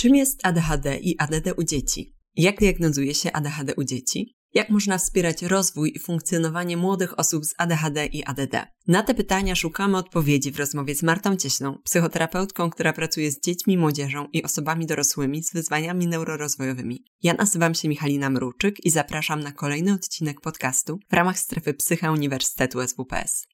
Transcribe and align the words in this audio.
Czym 0.00 0.16
jest 0.16 0.46
ADHD 0.46 0.98
i 0.98 1.18
ADD 1.18 1.52
u 1.56 1.64
dzieci? 1.64 2.14
Jak 2.36 2.58
diagnozuje 2.58 3.14
się 3.14 3.32
ADHD 3.32 3.74
u 3.74 3.84
dzieci? 3.84 4.34
Jak 4.54 4.70
można 4.70 4.98
wspierać 4.98 5.42
rozwój 5.42 5.92
i 5.94 5.98
funkcjonowanie 5.98 6.76
młodych 6.76 7.18
osób 7.18 7.44
z 7.44 7.54
ADHD 7.58 8.06
i 8.06 8.24
ADD? 8.24 8.66
Na 8.86 9.02
te 9.02 9.14
pytania 9.14 9.54
szukamy 9.54 9.96
odpowiedzi 9.96 10.50
w 10.50 10.58
rozmowie 10.58 10.94
z 10.94 11.02
Martą 11.02 11.36
Cieślą, 11.36 11.78
psychoterapeutką, 11.84 12.70
która 12.70 12.92
pracuje 12.92 13.30
z 13.30 13.40
dziećmi, 13.40 13.78
młodzieżą 13.78 14.26
i 14.32 14.42
osobami 14.42 14.86
dorosłymi 14.86 15.42
z 15.42 15.52
wyzwaniami 15.52 16.06
neurorozwojowymi. 16.06 17.04
Ja 17.22 17.34
nazywam 17.34 17.74
się 17.74 17.88
Michalina 17.88 18.30
Mruczyk 18.30 18.84
i 18.84 18.90
zapraszam 18.90 19.40
na 19.40 19.52
kolejny 19.52 19.92
odcinek 19.92 20.40
podcastu 20.40 20.98
w 21.10 21.12
ramach 21.12 21.38
strefy 21.38 21.74
Psycha 21.74 22.12
Uniwersytetu 22.12 22.78
SWPS. 22.88 23.46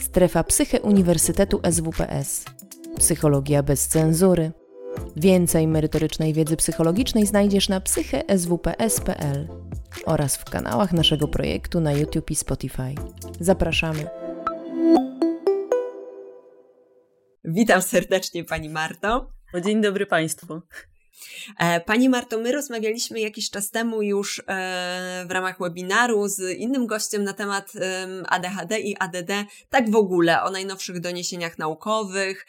Strefa 0.00 0.44
Psyche 0.44 0.80
Uniwersytetu 0.80 1.60
SWPS. 1.72 2.44
Psychologia 2.98 3.62
bez 3.62 3.88
cenzury. 3.88 4.52
Więcej 5.16 5.66
merytorycznej 5.66 6.32
wiedzy 6.32 6.56
psychologicznej 6.56 7.26
znajdziesz 7.26 7.68
na 7.68 7.80
psycheswps.pl 7.80 9.48
oraz 10.06 10.36
w 10.36 10.44
kanałach 10.44 10.92
naszego 10.92 11.28
projektu 11.28 11.80
na 11.80 11.92
YouTube 11.92 12.30
i 12.30 12.34
Spotify. 12.34 12.94
Zapraszamy. 13.40 14.06
Witam 17.44 17.82
serdecznie 17.82 18.44
Pani 18.44 18.68
Marto. 18.68 19.30
Dzień 19.64 19.82
dobry 19.82 20.06
Państwu. 20.06 20.60
E, 21.58 21.80
pani 21.80 22.08
Marto, 22.08 22.38
my 22.38 22.52
rozmawialiśmy 22.52 23.20
jakiś 23.20 23.50
czas 23.50 23.70
temu 23.70 24.02
już 24.02 24.38
e, 24.38 25.24
w 25.28 25.30
ramach 25.30 25.58
webinaru 25.58 26.28
z 26.28 26.58
innym 26.58 26.86
gościem 26.86 27.24
na 27.24 27.32
temat 27.32 27.72
ADHD 28.28 28.80
i 28.80 28.96
ADD, 28.98 29.30
tak 29.70 29.90
w 29.90 29.96
ogóle, 29.96 30.42
o 30.42 30.50
najnowszych 30.50 31.00
doniesieniach 31.00 31.58
naukowych. 31.58 32.46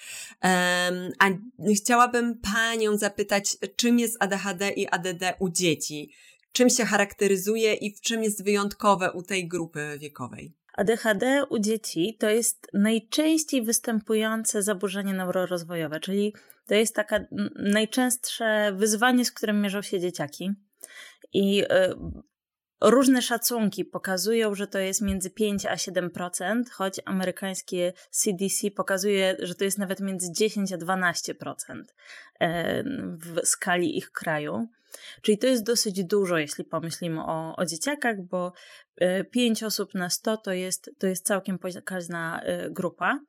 A 1.19 1.29
chciałabym 1.75 2.39
Panią 2.53 2.97
zapytać, 2.97 3.57
czym 3.75 3.99
jest 3.99 4.17
ADHD 4.19 4.69
i 4.69 4.88
ADD 4.88 5.23
u 5.39 5.50
dzieci? 5.50 6.11
Czym 6.52 6.69
się 6.69 6.85
charakteryzuje 6.85 7.73
i 7.73 7.95
w 7.95 8.02
czym 8.02 8.23
jest 8.23 8.44
wyjątkowe 8.44 9.11
u 9.11 9.22
tej 9.22 9.47
grupy 9.47 9.97
wiekowej? 10.00 10.53
ADHD 10.73 11.45
u 11.50 11.59
dzieci 11.59 12.17
to 12.19 12.29
jest 12.29 12.67
najczęściej 12.73 13.61
występujące 13.61 14.63
zaburzenie 14.63 15.13
neurorozwojowe, 15.13 16.00
czyli 16.00 16.33
to 16.67 16.75
jest 16.75 16.95
taka 16.95 17.19
najczęstsze 17.55 18.73
wyzwanie, 18.75 19.25
z 19.25 19.31
którym 19.31 19.61
mierzą 19.61 19.81
się 19.81 19.99
dzieciaki. 19.99 20.52
I 21.33 21.63
y, 21.63 21.67
różne 22.81 23.22
szacunki 23.22 23.85
pokazują, 23.85 24.55
że 24.55 24.67
to 24.67 24.80
jest 24.80 25.02
między 25.02 25.30
5 25.30 25.66
a 25.66 25.75
7%, 25.75 26.69
choć 26.72 27.02
amerykańskie 27.05 27.94
CDC 28.11 28.72
pokazuje, 28.72 29.38
że 29.39 29.55
to 29.55 29.63
jest 29.63 29.77
nawet 29.77 29.99
między 29.99 30.31
10 30.31 30.73
a 30.73 30.77
12% 30.77 31.83
e, 32.39 32.83
w 33.17 33.39
skali 33.44 33.97
ich 33.97 34.11
kraju. 34.11 34.67
Czyli 35.21 35.38
to 35.38 35.47
jest 35.47 35.63
dosyć 35.63 36.03
dużo, 36.03 36.38
jeśli 36.38 36.63
pomyślimy 36.63 37.21
o, 37.21 37.55
o 37.55 37.65
dzieciakach, 37.65 38.21
bo 38.21 38.53
5 39.31 39.63
e, 39.63 39.65
osób 39.65 39.93
na 39.93 40.09
100 40.09 40.38
to 40.38 40.51
jest, 40.51 40.91
to 40.97 41.07
jest 41.07 41.25
całkiem 41.25 41.59
pokaźna 41.59 42.41
e, 42.41 42.69
grupa. 42.69 43.19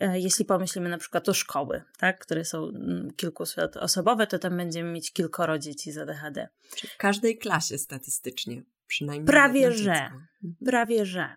E, 0.00 0.20
jeśli 0.20 0.44
pomyślimy 0.44 0.88
na 0.88 0.98
przykład 0.98 1.28
o 1.28 1.34
szkoły, 1.34 1.82
tak, 1.98 2.18
które 2.18 2.44
są 2.44 2.68
mm, 2.68 3.10
kilkuosobowe, 3.16 4.26
to 4.26 4.38
tam 4.38 4.56
będziemy 4.56 4.92
mieć 4.92 5.12
kilkoro 5.12 5.58
dzieci 5.58 5.92
z 5.92 5.98
ADHD. 5.98 6.48
Czyli 6.76 6.92
w 6.92 6.96
każdej 6.96 7.38
klasie 7.38 7.78
statystycznie 7.78 8.62
przynajmniej. 8.86 9.26
Prawie 9.26 9.72
że. 9.72 9.92
Mhm. 9.92 10.26
Prawie 10.64 11.06
że. 11.06 11.36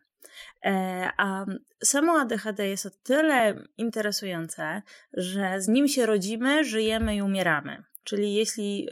A 1.17 1.45
samo 1.83 2.19
ADHD 2.19 2.67
jest 2.67 2.85
o 2.85 2.89
tyle 3.03 3.63
interesujące, 3.77 4.81
że 5.13 5.61
z 5.61 5.67
nim 5.67 5.87
się 5.87 6.05
rodzimy, 6.05 6.63
żyjemy 6.63 7.15
i 7.15 7.21
umieramy. 7.21 7.83
Czyli 8.03 8.33
jeśli 8.33 8.89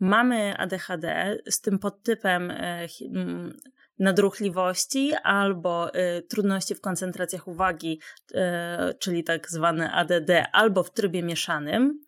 mamy 0.00 0.56
ADHD 0.58 1.36
z 1.50 1.60
tym 1.60 1.78
podtypem 1.78 2.50
e, 2.50 2.86
nadruchliwości 3.98 5.12
albo 5.22 5.94
y, 5.94 6.22
trudności 6.22 6.74
w 6.74 6.80
koncentracjach 6.80 7.48
uwagi, 7.48 8.00
y, 8.30 8.36
czyli 8.98 9.24
tak 9.24 9.50
zwane 9.50 9.92
ADD, 9.92 10.30
albo 10.52 10.82
w 10.82 10.92
trybie 10.92 11.22
mieszanym, 11.22 12.00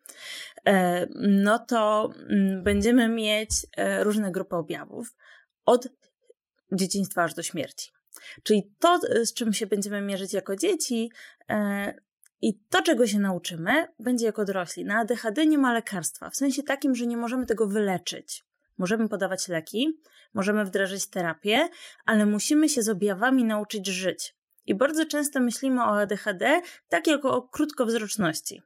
no 1.14 1.58
to 1.58 2.10
będziemy 2.62 3.08
mieć 3.08 3.50
różne 4.00 4.32
grupy 4.32 4.56
objawów 4.56 5.16
od 5.64 5.88
dzieciństwa 6.72 7.22
aż 7.22 7.34
do 7.34 7.42
śmierci. 7.42 7.90
Czyli 8.42 8.72
to, 8.78 9.00
z 9.24 9.34
czym 9.34 9.52
się 9.52 9.66
będziemy 9.66 10.00
mierzyć 10.00 10.32
jako 10.32 10.56
dzieci, 10.56 11.10
i 12.42 12.58
to, 12.70 12.82
czego 12.82 13.06
się 13.06 13.18
nauczymy, 13.18 13.88
będzie 13.98 14.26
jako 14.26 14.44
dorośli. 14.44 14.84
Na 14.84 14.98
ADHD 14.98 15.46
nie 15.46 15.58
ma 15.58 15.72
lekarstwa, 15.72 16.30
w 16.30 16.36
sensie 16.36 16.62
takim, 16.62 16.94
że 16.94 17.06
nie 17.06 17.16
możemy 17.16 17.46
tego 17.46 17.66
wyleczyć. 17.66 18.44
Możemy 18.78 19.08
podawać 19.08 19.48
leki, 19.48 20.00
możemy 20.34 20.64
wdrażać 20.64 21.06
terapię, 21.06 21.68
ale 22.04 22.26
musimy 22.26 22.68
się 22.68 22.82
z 22.82 22.88
objawami 22.88 23.44
nauczyć 23.44 23.86
żyć. 23.86 24.36
I 24.66 24.74
bardzo 24.74 25.06
często 25.06 25.40
myślimy 25.40 25.82
o 25.82 26.00
ADHD 26.00 26.60
tak 26.88 27.06
jak 27.06 27.24
o 27.24 27.42
krótkowzroczności. 27.42 28.62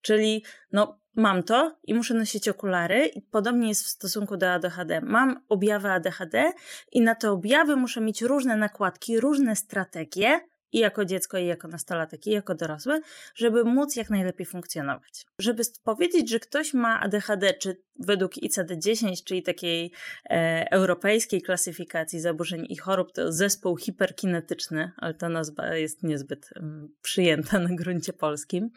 Czyli, 0.00 0.44
no, 0.72 0.98
mam 1.14 1.42
to 1.42 1.76
i 1.84 1.94
muszę 1.94 2.14
nosić 2.14 2.48
okulary, 2.48 3.06
i 3.06 3.22
podobnie 3.22 3.68
jest 3.68 3.84
w 3.84 3.88
stosunku 3.88 4.36
do 4.36 4.50
ADHD. 4.50 5.00
Mam 5.00 5.44
objawy 5.48 5.90
ADHD 5.90 6.52
i 6.92 7.00
na 7.00 7.14
te 7.14 7.30
objawy 7.30 7.76
muszę 7.76 8.00
mieć 8.00 8.22
różne 8.22 8.56
nakładki, 8.56 9.20
różne 9.20 9.56
strategie, 9.56 10.40
i 10.72 10.78
jako 10.78 11.04
dziecko, 11.04 11.38
i 11.38 11.46
jako 11.46 11.68
nastolatek, 11.68 12.26
i 12.26 12.30
jako 12.30 12.54
dorosły, 12.54 13.00
żeby 13.34 13.64
móc 13.64 13.96
jak 13.96 14.10
najlepiej 14.10 14.46
funkcjonować. 14.46 15.26
Żeby 15.40 15.62
powiedzieć, 15.84 16.30
że 16.30 16.40
ktoś 16.40 16.74
ma 16.74 17.00
ADHD, 17.00 17.54
czy 17.54 17.82
według 17.98 18.32
ICD-10, 18.32 19.24
czyli 19.24 19.42
takiej 19.42 19.92
e, 20.30 20.66
europejskiej 20.70 21.42
klasyfikacji 21.42 22.20
zaburzeń 22.20 22.66
i 22.68 22.76
chorób, 22.76 23.12
to 23.12 23.32
zespół 23.32 23.76
hiperkinetyczny, 23.76 24.92
ale 24.96 25.14
ta 25.14 25.28
nazwa 25.28 25.74
jest 25.74 26.02
niezbyt 26.02 26.50
um, 26.56 26.94
przyjęta 27.02 27.58
na 27.58 27.68
gruncie 27.72 28.12
polskim, 28.12 28.70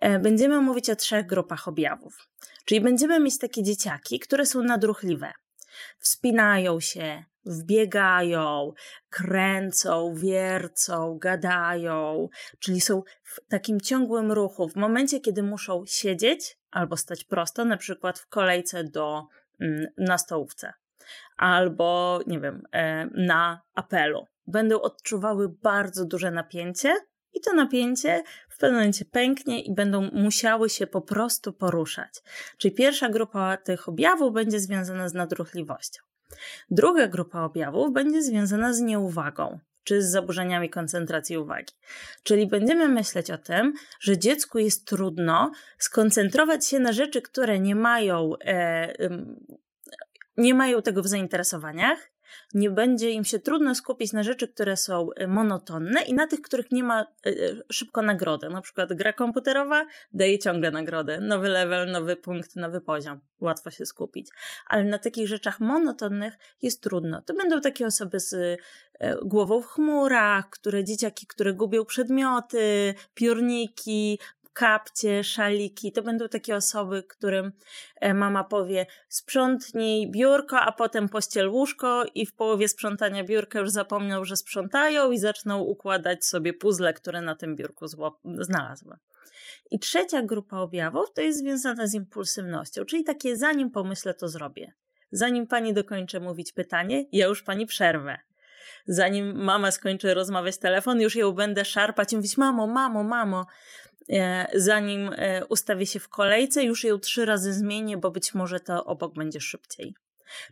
e, 0.00 0.18
będziemy 0.18 0.60
mówić 0.60 0.90
o 0.90 0.96
trzech 0.96 1.26
grupach 1.26 1.68
objawów. 1.68 2.28
Czyli 2.64 2.80
będziemy 2.80 3.20
mieć 3.20 3.38
takie 3.38 3.62
dzieciaki, 3.62 4.18
które 4.18 4.46
są 4.46 4.62
nadruchliwe. 4.62 5.32
Wspinają 5.98 6.80
się, 6.80 7.24
wbiegają, 7.44 8.72
kręcą, 9.10 10.14
wiercą, 10.14 11.18
gadają, 11.18 12.28
czyli 12.58 12.80
są 12.80 13.02
w 13.22 13.40
takim 13.48 13.80
ciągłym 13.80 14.32
ruchu. 14.32 14.68
W 14.68 14.76
momencie, 14.76 15.20
kiedy 15.20 15.42
muszą 15.42 15.84
siedzieć 15.86 16.58
albo 16.70 16.96
stać 16.96 17.24
prosto, 17.24 17.64
na 17.64 17.76
przykład 17.76 18.18
w 18.18 18.28
kolejce 18.28 18.84
do, 18.84 19.26
mm, 19.60 19.86
na 19.98 20.18
stołówce, 20.18 20.72
albo 21.36 22.20
nie 22.26 22.40
wiem, 22.40 22.62
e, 22.72 23.06
na 23.06 23.62
apelu, 23.74 24.26
będą 24.46 24.80
odczuwały 24.80 25.48
bardzo 25.48 26.04
duże 26.04 26.30
napięcie. 26.30 26.94
I 27.32 27.40
to 27.40 27.54
napięcie 27.54 28.22
w 28.48 28.58
pewnym 28.58 28.78
momencie 28.78 29.04
pęknie 29.04 29.62
i 29.62 29.74
będą 29.74 30.10
musiały 30.12 30.70
się 30.70 30.86
po 30.86 31.00
prostu 31.00 31.52
poruszać. 31.52 32.22
Czyli 32.58 32.74
pierwsza 32.74 33.08
grupa 33.08 33.56
tych 33.56 33.88
objawów 33.88 34.32
będzie 34.32 34.60
związana 34.60 35.08
z 35.08 35.14
nadruchliwością. 35.14 36.09
Druga 36.70 37.06
grupa 37.06 37.42
objawów 37.42 37.92
będzie 37.92 38.22
związana 38.22 38.72
z 38.72 38.80
nieuwagą 38.80 39.58
czy 39.84 40.02
z 40.02 40.10
zaburzeniami 40.10 40.70
koncentracji 40.70 41.38
uwagi. 41.38 41.74
Czyli 42.22 42.46
będziemy 42.46 42.88
myśleć 42.88 43.30
o 43.30 43.38
tym, 43.38 43.72
że 44.00 44.18
dziecku 44.18 44.58
jest 44.58 44.86
trudno 44.86 45.52
skoncentrować 45.78 46.66
się 46.66 46.78
na 46.78 46.92
rzeczy, 46.92 47.22
które 47.22 47.58
nie 47.58 47.74
mają, 47.74 48.32
e, 48.44 48.94
nie 50.36 50.54
mają 50.54 50.82
tego 50.82 51.02
w 51.02 51.08
zainteresowaniach, 51.08 52.10
nie 52.54 52.70
będzie 52.70 53.10
im 53.10 53.24
się 53.24 53.38
trudno 53.38 53.74
skupić 53.74 54.12
na 54.12 54.22
rzeczy, 54.22 54.48
które 54.48 54.76
są 54.76 55.08
e, 55.16 55.26
monotonne 55.26 56.02
i 56.02 56.14
na 56.14 56.26
tych, 56.26 56.40
których 56.42 56.72
nie 56.72 56.84
ma 56.84 57.00
e, 57.00 57.06
e, 57.28 57.34
szybko 57.72 58.02
nagrody. 58.02 58.48
Na 58.48 58.60
przykład 58.60 58.92
gra 58.92 59.12
komputerowa 59.12 59.86
daje 60.12 60.38
ciągle 60.38 60.70
nagrodę, 60.70 61.20
nowy 61.20 61.48
level, 61.48 61.90
nowy 61.90 62.16
punkt, 62.16 62.56
nowy 62.56 62.80
poziom. 62.80 63.20
Łatwo 63.40 63.70
się 63.70 63.86
skupić. 63.86 64.28
Ale 64.66 64.84
na 64.84 64.98
takich 64.98 65.28
rzeczach 65.28 65.60
monotonnych 65.60 66.38
jest 66.62 66.82
trudno. 66.82 67.22
To 67.22 67.34
będą 67.34 67.60
takie 67.60 67.86
osoby 67.86 68.20
z 68.20 68.60
głową 69.22 69.62
w 69.62 69.66
chmurach, 69.66 70.50
które 70.50 70.84
dzieciaki, 70.84 71.26
które 71.26 71.54
gubią 71.54 71.84
przedmioty, 71.84 72.94
piórniki, 73.14 74.18
kapcie, 74.52 75.24
szaliki. 75.24 75.92
To 75.92 76.02
będą 76.02 76.28
takie 76.28 76.56
osoby, 76.56 77.02
którym 77.02 77.52
e, 77.96 78.14
mama 78.14 78.44
powie 78.44 78.86
sprzątnij 79.08 80.10
biurko, 80.10 80.60
a 80.60 80.72
potem 80.72 81.08
pościel 81.08 81.48
łóżko 81.48 82.04
i 82.14 82.26
w 82.26 82.34
połowie 82.34 82.68
sprzątania 82.68 83.24
biurka 83.24 83.58
już 83.58 83.70
zapomną, 83.70 84.24
że 84.24 84.36
sprzątają 84.36 85.10
i 85.10 85.18
zaczną 85.18 85.58
układać 85.58 86.26
sobie 86.26 86.52
puzzle, 86.52 86.94
które 86.94 87.20
na 87.20 87.34
tym 87.34 87.56
biurku 87.56 87.86
znalazły. 88.38 88.96
I 89.70 89.78
trzecia 89.78 90.22
grupa 90.22 90.56
objawów 90.56 91.12
to 91.14 91.20
jest 91.20 91.38
związana 91.38 91.86
z 91.86 91.94
impulsywnością, 91.94 92.84
czyli 92.84 93.04
takie 93.04 93.36
zanim 93.36 93.70
pomyślę, 93.70 94.14
to 94.14 94.28
zrobię. 94.28 94.72
Zanim 95.12 95.46
pani 95.46 95.74
dokończę 95.74 96.20
mówić 96.20 96.52
pytanie, 96.52 97.04
ja 97.12 97.26
już 97.26 97.42
pani 97.42 97.66
przerwę 97.66 98.18
zanim 98.86 99.44
mama 99.44 99.70
skończy 99.70 100.14
rozmawiać 100.14 100.58
telefon, 100.58 101.00
już 101.00 101.16
ją 101.16 101.32
będę 101.32 101.64
szarpać 101.64 102.12
i 102.12 102.16
mówić: 102.16 102.36
Mamo, 102.36 102.66
mamo, 102.66 103.04
mamo. 103.04 103.46
E, 104.10 104.46
zanim 104.54 105.10
e, 105.16 105.46
ustawię 105.46 105.86
się 105.86 106.00
w 106.00 106.08
kolejce, 106.08 106.64
już 106.64 106.84
ją 106.84 106.98
trzy 106.98 107.24
razy 107.24 107.52
zmienię, 107.52 107.96
bo 107.96 108.10
być 108.10 108.34
może 108.34 108.60
to 108.60 108.84
obok 108.84 109.14
będzie 109.14 109.40
szybciej. 109.40 109.94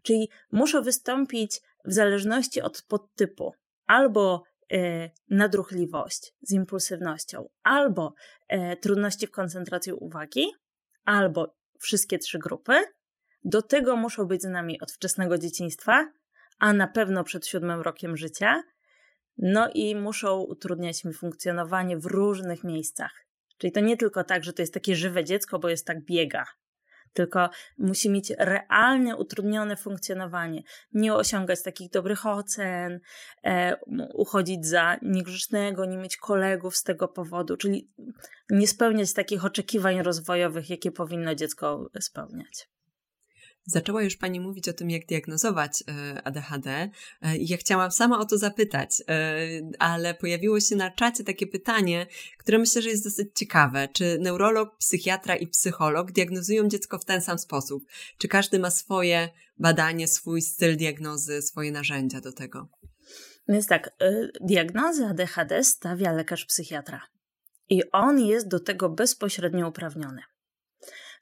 Czyli 0.02 0.28
muszę 0.52 0.82
wystąpić 0.82 1.60
w 1.84 1.92
zależności 1.92 2.62
od 2.62 2.82
podtypu 2.82 3.54
albo 3.86 4.42
e, 4.72 5.10
nadruchliwość 5.30 6.34
z 6.42 6.52
impulsywnością, 6.52 7.48
albo 7.62 8.14
trudności 8.80 9.26
w 9.26 9.30
koncentracji 9.30 9.92
uwagi, 9.92 10.46
albo 11.04 11.54
wszystkie 11.78 12.18
trzy 12.18 12.38
grupy. 12.38 12.72
Do 13.44 13.62
tego 13.62 13.96
muszą 13.96 14.24
być 14.24 14.42
z 14.42 14.48
nami 14.48 14.80
od 14.80 14.92
wczesnego 14.92 15.38
dzieciństwa, 15.38 16.12
a 16.58 16.72
na 16.72 16.86
pewno 16.86 17.24
przed 17.24 17.46
siódmym 17.46 17.80
rokiem 17.80 18.16
życia. 18.16 18.62
No 19.38 19.70
i 19.74 19.96
muszą 19.96 20.40
utrudniać 20.40 21.04
mi 21.04 21.12
funkcjonowanie 21.12 21.98
w 21.98 22.06
różnych 22.06 22.64
miejscach. 22.64 23.27
Czyli 23.58 23.72
to 23.72 23.80
nie 23.80 23.96
tylko 23.96 24.24
tak, 24.24 24.44
że 24.44 24.52
to 24.52 24.62
jest 24.62 24.74
takie 24.74 24.96
żywe 24.96 25.24
dziecko, 25.24 25.58
bo 25.58 25.68
jest 25.68 25.86
tak 25.86 26.04
biega, 26.04 26.46
tylko 27.12 27.50
musi 27.78 28.10
mieć 28.10 28.32
realnie 28.38 29.16
utrudnione 29.16 29.76
funkcjonowanie, 29.76 30.62
nie 30.92 31.14
osiągać 31.14 31.62
takich 31.62 31.90
dobrych 31.90 32.26
ocen, 32.26 33.00
e, 33.44 33.76
uchodzić 34.14 34.66
za 34.66 34.96
niegrzecznego, 35.02 35.84
nie 35.84 35.96
mieć 35.96 36.16
kolegów 36.16 36.76
z 36.76 36.82
tego 36.82 37.08
powodu, 37.08 37.56
czyli 37.56 37.90
nie 38.50 38.68
spełniać 38.68 39.12
takich 39.12 39.44
oczekiwań 39.44 40.02
rozwojowych, 40.02 40.70
jakie 40.70 40.92
powinno 40.92 41.34
dziecko 41.34 41.90
spełniać. 42.00 42.68
Zaczęła 43.70 44.02
już 44.02 44.16
Pani 44.16 44.40
mówić 44.40 44.68
o 44.68 44.72
tym, 44.72 44.90
jak 44.90 45.06
diagnozować 45.06 45.84
e, 45.88 46.22
ADHD. 46.22 46.70
E, 46.70 46.90
ja 47.38 47.56
chciałam 47.56 47.90
sama 47.90 48.18
o 48.18 48.24
to 48.24 48.38
zapytać, 48.38 49.02
e, 49.08 49.36
ale 49.78 50.14
pojawiło 50.14 50.60
się 50.60 50.76
na 50.76 50.90
czacie 50.90 51.24
takie 51.24 51.46
pytanie, 51.46 52.06
które 52.38 52.58
myślę, 52.58 52.82
że 52.82 52.88
jest 52.88 53.04
dosyć 53.04 53.28
ciekawe. 53.34 53.88
Czy 53.92 54.18
neurolog, 54.20 54.76
psychiatra 54.78 55.36
i 55.36 55.46
psycholog 55.46 56.12
diagnozują 56.12 56.68
dziecko 56.68 56.98
w 56.98 57.04
ten 57.04 57.20
sam 57.20 57.38
sposób? 57.38 57.84
Czy 58.18 58.28
każdy 58.28 58.58
ma 58.58 58.70
swoje 58.70 59.28
badanie, 59.58 60.08
swój 60.08 60.42
styl 60.42 60.76
diagnozy, 60.76 61.42
swoje 61.42 61.72
narzędzia 61.72 62.20
do 62.20 62.32
tego? 62.32 62.68
Więc 63.48 63.66
tak, 63.66 63.90
diagnozę 64.40 65.08
ADHD 65.08 65.64
stawia 65.64 66.12
lekarz 66.12 66.44
psychiatra. 66.44 67.00
I 67.68 67.82
on 67.92 68.20
jest 68.20 68.48
do 68.48 68.60
tego 68.60 68.88
bezpośrednio 68.88 69.68
uprawniony 69.68 70.22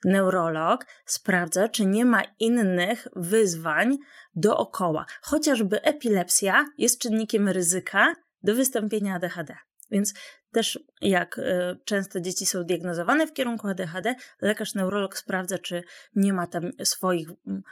neurolog 0.05 0.85
sprawdza, 1.05 1.69
czy 1.69 1.85
nie 1.85 2.05
ma 2.05 2.23
innych 2.39 3.07
wyzwań 3.15 3.97
dookoła. 4.35 5.05
Chociażby 5.21 5.81
epilepsja 5.81 6.65
jest 6.77 7.01
czynnikiem 7.01 7.49
ryzyka 7.49 8.13
do 8.43 8.55
wystąpienia 8.55 9.15
ADHD. 9.15 9.55
Więc 9.91 10.13
też 10.51 10.79
jak 11.01 11.37
y, 11.37 11.43
często 11.85 12.21
dzieci 12.21 12.45
są 12.45 12.63
diagnozowane 12.63 13.27
w 13.27 13.33
kierunku 13.33 13.67
ADHD, 13.67 14.15
lekarz 14.41 14.75
neurolog 14.75 15.17
sprawdza, 15.17 15.57
czy 15.57 15.83
nie 16.15 16.33
ma 16.33 16.47
tam 16.47 16.71
swoich 16.83 17.29
mm, 17.47 17.63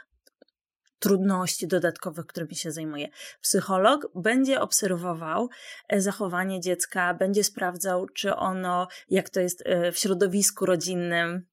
trudności 0.98 1.66
dodatkowych, 1.66 2.26
którymi 2.26 2.54
się 2.54 2.72
zajmuje. 2.72 3.08
Psycholog 3.40 4.08
będzie 4.14 4.60
obserwował 4.60 5.48
e, 5.88 6.00
zachowanie 6.00 6.60
dziecka, 6.60 7.14
będzie 7.14 7.44
sprawdzał, 7.44 8.06
czy 8.08 8.36
ono, 8.36 8.88
jak 9.10 9.30
to 9.30 9.40
jest 9.40 9.62
e, 9.66 9.92
w 9.92 9.98
środowisku 9.98 10.66
rodzinnym, 10.66 11.46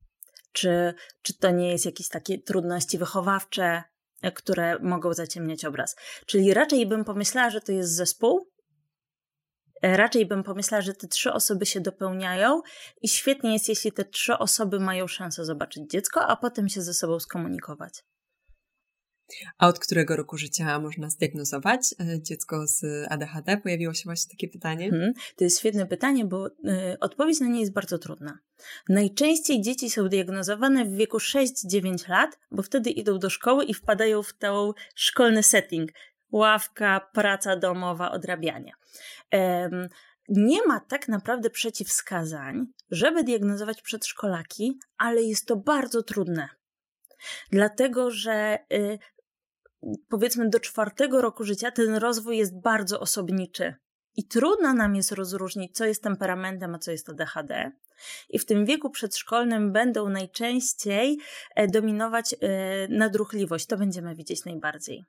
czy, 0.54 0.94
czy 1.22 1.38
to 1.38 1.52
nie 1.52 1.72
jest 1.72 1.86
jakieś 1.86 2.10
takie 2.10 2.40
trudności 2.40 2.98
wychowawcze, 2.98 3.84
e, 4.22 4.32
które 4.32 4.80
mogą 4.80 5.14
zaciemniać 5.14 5.66
obraz. 5.66 5.96
Czyli 6.26 6.54
raczej 6.54 6.86
bym 6.86 7.06
pomyślała, 7.06 7.50
że 7.50 7.62
to 7.62 7.72
jest 7.72 7.96
zespół. 7.96 8.48
E, 9.82 9.98
raczej 9.98 10.26
bym 10.26 10.44
pomyślała, 10.44 10.82
że 10.82 10.94
te 10.94 11.08
trzy 11.08 11.34
osoby 11.34 11.66
się 11.66 11.82
dopełniają 11.82 12.62
i 13.02 13.08
świetnie 13.08 13.54
jest, 13.54 13.70
jeśli 13.70 13.92
te 13.92 14.06
trzy 14.06 14.38
osoby 14.38 14.80
mają 14.80 15.08
szansę 15.08 15.46
zobaczyć 15.46 15.92
dziecko, 15.92 16.28
a 16.28 16.36
potem 16.36 16.70
się 16.70 16.82
ze 16.82 16.94
sobą 16.94 17.20
skomunikować. 17.20 18.04
A 19.58 19.68
od 19.68 19.80
którego 19.80 20.16
roku 20.16 20.38
życia 20.38 20.80
można 20.80 21.10
zdiagnozować 21.10 21.96
e, 22.00 22.22
dziecko 22.22 22.68
z 22.68 22.84
ADHD? 23.10 23.58
Pojawiło 23.58 23.94
się 23.94 24.04
właśnie 24.06 24.32
takie 24.32 24.48
pytanie. 24.48 24.90
Hmm, 24.90 25.14
to 25.36 25.44
jest 25.44 25.60
świetne 25.60 25.86
pytanie, 25.86 26.26
bo 26.26 26.48
y, 26.48 26.52
odpowiedź 27.00 27.40
na 27.40 27.48
nie 27.48 27.60
jest 27.60 27.74
bardzo 27.74 27.98
trudna. 27.98 28.40
Najczęściej 28.90 29.62
dzieci 29.62 29.90
są 29.90 30.10
diagnozowane 30.10 30.86
w 30.86 30.96
wieku 30.96 31.18
6-9 31.18 32.10
lat, 32.10 32.40
bo 32.52 32.64
wtedy 32.64 32.90
idą 32.90 33.20
do 33.20 33.30
szkoły 33.30 33.66
i 33.66 33.74
wpadają 33.74 34.24
w 34.24 34.34
ten 34.34 34.54
szkolny 34.96 35.44
setting. 35.44 35.92
Ławka, 36.32 37.10
praca 37.14 37.56
domowa, 37.56 38.12
odrabianie. 38.12 38.72
Nie 40.30 40.68
ma 40.68 40.80
tak 40.80 41.08
naprawdę 41.08 41.50
przeciwwskazań, 41.50 42.66
żeby 42.92 43.24
diagnozować 43.24 43.82
przedszkolaki, 43.82 44.80
ale 44.98 45.22
jest 45.22 45.48
to 45.48 45.56
bardzo 45.56 46.04
trudne. 46.04 46.50
Dlatego, 47.52 48.12
że 48.12 48.60
y, 48.74 49.00
powiedzmy 50.10 50.50
do 50.50 50.60
czwartego 50.60 51.22
roku 51.22 51.44
życia 51.44 51.72
ten 51.72 51.96
rozwój 51.96 52.38
jest 52.38 52.62
bardzo 52.62 53.00
osobniczy. 53.00 53.76
I 54.16 54.28
trudno 54.28 54.74
nam 54.74 54.96
jest 54.96 55.12
rozróżnić, 55.12 55.76
co 55.76 55.86
jest 55.86 56.04
temperamentem, 56.04 56.76
a 56.76 56.80
co 56.80 56.92
jest 56.92 57.10
ADHD. 57.10 57.72
I 58.30 58.40
w 58.40 58.46
tym 58.46 58.66
wieku 58.66 58.90
przedszkolnym 58.90 59.72
będą 59.72 60.10
najczęściej 60.10 61.18
e, 61.56 61.68
dominować 61.68 62.34
e, 62.34 62.38
nadruchliwość. 62.88 63.66
To 63.66 63.78
będziemy 63.78 64.16
widzieć 64.16 64.46
najbardziej. 64.46 65.06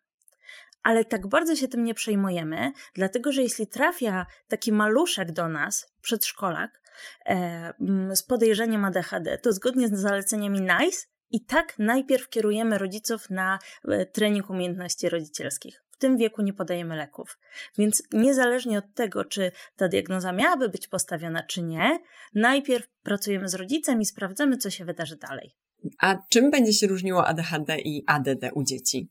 Ale 0.82 1.05
tak 1.05 1.26
bardzo 1.26 1.56
się 1.56 1.69
tym 1.69 1.84
nie 1.84 1.94
przejmujemy, 1.94 2.72
dlatego 2.94 3.32
że 3.32 3.43
jeśli 3.43 3.67
trafia 3.67 4.26
taki 4.49 4.72
maluszek 4.72 5.32
do 5.32 5.49
nas, 5.49 5.94
przedszkolak, 6.00 6.81
e, 7.26 7.72
z 8.14 8.22
podejrzeniem 8.22 8.84
ADHD, 8.84 9.38
to 9.38 9.52
zgodnie 9.52 9.88
z 9.88 9.93
zaleceniami 9.93 10.60
NICE 10.60 11.06
i 11.34 11.40
tak 11.40 11.78
najpierw 11.78 12.28
kierujemy 12.28 12.78
rodziców 12.78 13.31
na 13.31 13.58
e, 13.88 14.06
trening 14.06 14.50
umiejętności 14.50 15.08
rodzicielskich. 15.08 15.84
W 15.90 15.96
tym 15.96 16.16
wieku 16.16 16.42
nie 16.42 16.52
podajemy 16.52 16.96
leków. 16.96 17.38
Więc 17.78 18.02
niezależnie 18.12 18.78
od 18.78 18.94
tego, 18.94 19.25
czy 19.25 19.52
ta 19.76 19.88
diagnoza 19.88 20.32
miałaby 20.32 20.69
być 20.69 20.88
postawiona, 20.88 21.42
czy 21.42 21.62
nie, 21.62 21.98
najpierw 22.34 22.88
pracujemy 23.02 23.48
z 23.48 23.54
rodzicem 23.54 24.00
i 24.00 24.06
sprawdzamy, 24.06 24.56
co 24.56 24.70
się 24.70 24.84
wydarzy 24.84 25.16
dalej. 25.16 25.56
A 25.98 26.19
czym 26.28 26.50
będzie 26.50 26.72
się 26.72 26.86
różniło 26.86 27.26
ADHD 27.26 27.78
i 27.78 28.04
ADD 28.06 28.44
u 28.54 28.64
dzieci? 28.64 29.10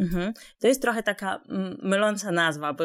Mhm. 0.00 0.32
To 0.58 0.66
jest 0.66 0.82
trochę 0.82 1.02
taka 1.02 1.42
myląca 1.82 2.32
nazwa, 2.32 2.72
bo 2.72 2.84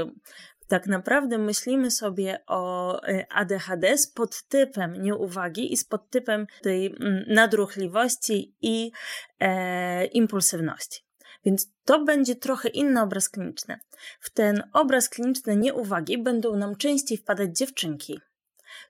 tak 0.67 0.87
naprawdę 0.87 1.37
myślimy 1.37 1.91
sobie 1.91 2.39
o 2.47 2.93
y, 3.09 3.25
ADHD 3.29 3.97
z 3.97 4.07
podtypem 4.07 5.01
nieuwagi 5.01 5.73
i 5.73 5.77
z 5.77 5.83
podtypem 5.83 6.47
tej 6.61 6.85
mm, 6.85 7.23
nadruchliwości 7.27 8.55
i 8.61 8.91
e, 9.39 10.05
impulsywności. 10.05 11.01
Więc 11.45 11.71
to 11.85 12.03
będzie 12.03 12.35
trochę 12.35 12.69
inny 12.69 13.01
obraz 13.01 13.29
kliniczny. 13.29 13.79
W 14.19 14.29
ten 14.29 14.63
obraz 14.73 15.09
kliniczny 15.09 15.55
nieuwagi 15.55 16.17
będą 16.17 16.55
nam 16.55 16.75
częściej 16.75 17.17
wpadać 17.17 17.57
dziewczynki, 17.57 18.19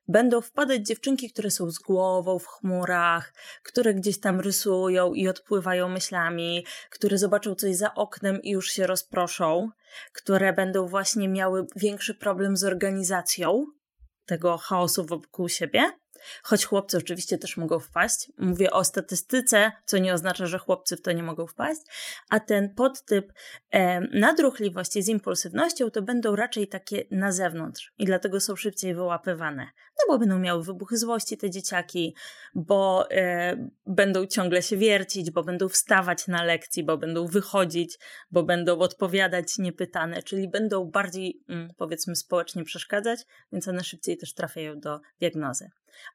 będą 0.07 0.41
wpadać 0.41 0.81
dziewczynki, 0.87 1.31
które 1.31 1.51
są 1.51 1.71
z 1.71 1.79
głową 1.79 2.39
w 2.39 2.47
chmurach, 2.47 3.33
które 3.63 3.93
gdzieś 3.93 4.19
tam 4.19 4.39
rysują 4.39 5.13
i 5.13 5.27
odpływają 5.27 5.89
myślami, 5.89 6.65
które 6.89 7.17
zobaczą 7.17 7.55
coś 7.55 7.75
za 7.75 7.95
oknem 7.95 8.41
i 8.41 8.49
już 8.49 8.71
się 8.71 8.87
rozproszą, 8.87 9.69
które 10.13 10.53
będą 10.53 10.87
właśnie 10.87 11.29
miały 11.29 11.65
większy 11.75 12.15
problem 12.15 12.57
z 12.57 12.63
organizacją 12.63 13.65
tego 14.25 14.57
chaosu 14.57 15.05
wokół 15.05 15.49
siebie. 15.49 15.91
Choć 16.43 16.65
chłopcy 16.65 16.97
oczywiście 16.97 17.37
też 17.37 17.57
mogą 17.57 17.79
wpaść. 17.79 18.31
Mówię 18.37 18.71
o 18.71 18.83
statystyce, 18.83 19.71
co 19.85 19.97
nie 19.97 20.13
oznacza, 20.13 20.45
że 20.45 20.59
chłopcy 20.59 20.97
w 20.97 21.01
to 21.01 21.11
nie 21.11 21.23
mogą 21.23 21.47
wpaść. 21.47 21.81
A 22.29 22.39
ten 22.39 22.75
podtyp 22.75 23.33
e, 23.71 24.01
nadruchliwości 24.01 25.03
z 25.03 25.07
impulsywnością 25.07 25.91
to 25.91 26.01
będą 26.01 26.35
raczej 26.35 26.67
takie 26.67 27.05
na 27.11 27.31
zewnątrz 27.31 27.93
i 27.97 28.05
dlatego 28.05 28.39
są 28.39 28.55
szybciej 28.55 28.95
wyłapywane. 28.95 29.67
No 29.99 30.13
bo 30.13 30.19
będą 30.19 30.39
miały 30.39 30.63
wybuchy 30.63 30.97
złości 30.97 31.37
te 31.37 31.49
dzieciaki, 31.49 32.15
bo 32.55 33.11
e, 33.11 33.69
będą 33.85 34.25
ciągle 34.25 34.61
się 34.61 34.77
wiercić, 34.77 35.31
bo 35.31 35.43
będą 35.43 35.69
wstawać 35.69 36.27
na 36.27 36.43
lekcji, 36.43 36.83
bo 36.83 36.97
będą 36.97 37.27
wychodzić, 37.27 37.99
bo 38.31 38.43
będą 38.43 38.79
odpowiadać 38.79 39.57
niepytane, 39.57 40.23
czyli 40.23 40.49
będą 40.49 40.85
bardziej, 40.85 41.43
mm, 41.49 41.69
powiedzmy, 41.77 42.15
społecznie 42.15 42.63
przeszkadzać, 42.63 43.19
więc 43.51 43.67
one 43.67 43.83
szybciej 43.83 44.17
też 44.17 44.33
trafiają 44.33 44.79
do 44.79 44.99
diagnozy. 45.19 45.69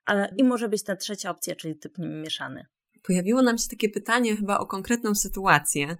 Ale 0.05 0.35
i 0.37 0.45
może 0.45 0.69
być 0.69 0.83
ta 0.83 0.97
trzecia 0.97 1.31
opcja, 1.31 1.57
czyli 1.57 1.77
typ 1.77 1.99
mieszany. 1.99 2.67
Pojawiło 3.03 3.43
nam 3.43 3.59
się 3.59 3.69
takie 3.69 3.89
pytanie 3.89 4.37
chyba 4.37 4.59
o 4.59 4.67
konkretną 4.67 5.15
sytuację. 5.15 5.97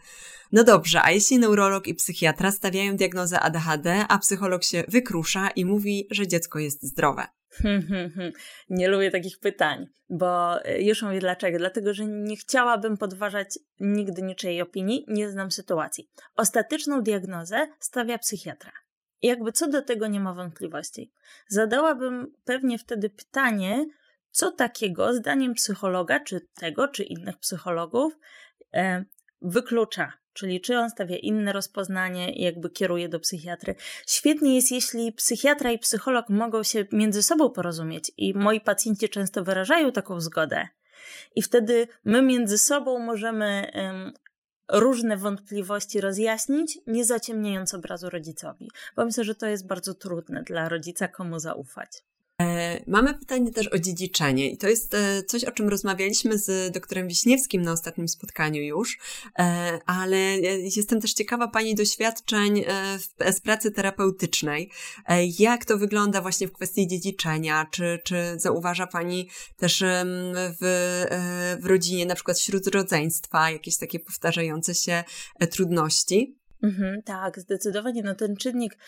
No 0.53 0.65
dobrze, 0.65 1.03
a 1.03 1.11
jeśli 1.11 1.39
neurolog 1.39 1.87
i 1.87 1.95
psychiatra 1.95 2.53
stawiają 2.53 2.97
diagnozę 2.97 3.41
ADHD, 3.41 4.05
a 4.09 4.19
psycholog 4.19 4.65
się 4.65 4.85
wykrusza 4.89 5.49
i 5.49 5.65
mówi, 5.65 6.07
że 6.11 6.27
dziecko 6.27 6.59
jest 6.59 6.83
zdrowe? 6.83 7.27
Hmm, 7.51 7.83
hmm, 7.83 8.11
hmm. 8.11 8.33
Nie 8.71 8.89
lubię 8.89 9.11
takich 9.11 9.39
pytań, 9.39 9.87
bo 10.11 10.63
e, 10.65 10.83
już 10.83 11.03
mówię 11.03 11.21
dlaczego. 11.21 11.59
Dlatego, 11.59 11.95
że 11.95 12.07
nie 12.07 12.37
chciałabym 12.37 12.97
podważać 12.97 13.59
nigdy 13.81 14.23
niczyjej 14.23 14.63
opinii, 14.63 15.05
nie 15.09 15.31
znam 15.31 15.51
sytuacji. 15.51 16.11
Ostateczną 16.37 17.03
diagnozę 17.03 17.69
stawia 17.81 18.19
psychiatra. 18.19 18.73
I 19.23 19.27
jakby 19.27 19.53
co 19.53 19.69
do 19.69 19.83
tego 19.83 20.07
nie 20.07 20.21
ma 20.21 20.35
wątpliwości. 20.35 21.13
Zadałabym 21.49 22.33
pewnie 22.45 22.79
wtedy 22.79 23.11
pytanie, 23.11 23.87
co 24.31 24.51
takiego, 24.51 25.15
zdaniem 25.15 25.55
psychologa, 25.55 26.21
czy 26.21 26.41
tego, 26.55 26.89
czy 26.89 27.05
innych 27.05 27.39
psychologów, 27.39 28.19
e, 28.75 29.05
wyklucza. 29.43 30.13
Czyli 30.33 30.61
czy 30.61 30.79
on 30.79 30.91
stawia 30.91 31.17
inne 31.17 31.53
rozpoznanie 31.53 32.33
i 32.33 32.43
jakby 32.43 32.71
kieruje 32.71 33.09
do 33.09 33.21
psychiatry. 33.21 33.75
Świetnie 34.07 34.55
jest, 34.55 34.73
jeśli 34.73 35.13
psychiatra 35.13 35.73
i 35.73 35.79
psycholog 35.79 36.29
mogą 36.29 36.63
się 36.63 36.85
między 36.93 37.23
sobą 37.23 37.51
porozumieć 37.51 38.13
i 38.17 38.35
moi 38.35 38.61
pacjenci 38.61 39.09
często 39.09 39.45
wyrażają 39.45 39.93
taką 39.93 40.21
zgodę. 40.21 40.69
I 41.37 41.43
wtedy 41.43 41.89
my 42.05 42.23
między 42.23 42.59
sobą 42.59 42.99
możemy 42.99 43.73
um, 43.75 44.13
różne 44.73 45.17
wątpliwości 45.17 46.01
rozjaśnić, 46.01 46.79
nie 46.87 47.05
zaciemniając 47.05 47.75
obrazu 47.75 48.11
rodzicowi. 48.11 48.71
Bo 48.97 49.05
myślę, 49.05 49.25
że 49.25 49.35
to 49.35 49.47
jest 49.47 49.67
bardzo 49.67 49.95
trudne 49.95 50.43
dla 50.43 50.69
rodzica, 50.69 51.09
komu 51.09 51.39
zaufać. 51.39 52.05
E, 52.41 52.81
mamy 52.87 53.15
pytanie 53.15 53.53
też 53.53 53.69
o 53.69 53.79
dziedziczenie 53.79 54.51
i 54.51 54.59
to 54.59 54.69
jest 54.69 54.95
e, 54.95 55.23
coś, 55.23 55.45
o 55.45 55.51
czym 55.51 55.69
rozmawialiśmy 55.69 56.39
z 56.39 56.73
doktorem 56.73 57.09
Wiśniewskim 57.09 57.63
na 57.63 57.73
ostatnim 57.73 58.09
spotkaniu 58.09 58.63
już, 58.63 58.99
e, 59.39 59.79
ale 59.87 60.19
jestem 60.77 61.01
też 61.01 61.13
ciekawa 61.13 61.49
Pani 61.49 61.75
doświadczeń 61.75 62.65
z 63.33 63.41
pracy 63.41 63.71
terapeutycznej. 63.71 64.71
Jak 65.39 65.65
to 65.65 65.79
wygląda 65.79 66.21
właśnie 66.21 66.49
w 66.49 66.53
kwestii 66.53 66.87
dziedziczenia? 66.87 67.67
Czy, 67.71 67.99
czy 68.05 68.35
zauważa 68.37 68.87
Pani 68.87 69.31
też 69.57 69.85
w, 70.61 71.07
w 71.63 71.67
rodzinie, 71.67 72.07
na 72.07 72.15
przykład 72.15 72.39
wśród 72.39 72.67
rodzeństwa, 72.67 73.51
jakieś 73.51 73.77
takie 73.77 74.01
powtarzające 74.01 74.75
się 74.75 75.05
trudności? 75.51 76.39
Mhm, 76.63 77.03
tak, 77.03 77.41
zdecydowanie. 77.41 78.03
No 78.03 78.15
ten 78.15 78.37
czynnik 78.37 78.79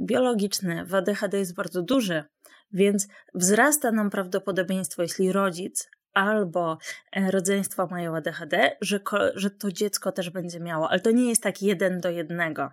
biologiczny 0.00 0.84
w 0.86 0.94
ADHD 0.94 1.38
jest 1.38 1.54
bardzo 1.54 1.82
duży. 1.82 2.24
Więc 2.72 3.08
wzrasta 3.34 3.92
nam 3.92 4.10
prawdopodobieństwo, 4.10 5.02
jeśli 5.02 5.32
rodzic 5.32 5.90
albo 6.12 6.78
e, 7.12 7.30
rodzeństwo 7.30 7.86
mają 7.86 8.16
ADHD, 8.16 8.76
że, 8.80 9.00
że 9.34 9.50
to 9.50 9.72
dziecko 9.72 10.12
też 10.12 10.30
będzie 10.30 10.60
miało, 10.60 10.90
ale 10.90 11.00
to 11.00 11.10
nie 11.10 11.28
jest 11.28 11.42
tak 11.42 11.62
jeden 11.62 12.00
do 12.00 12.10
jednego. 12.10 12.70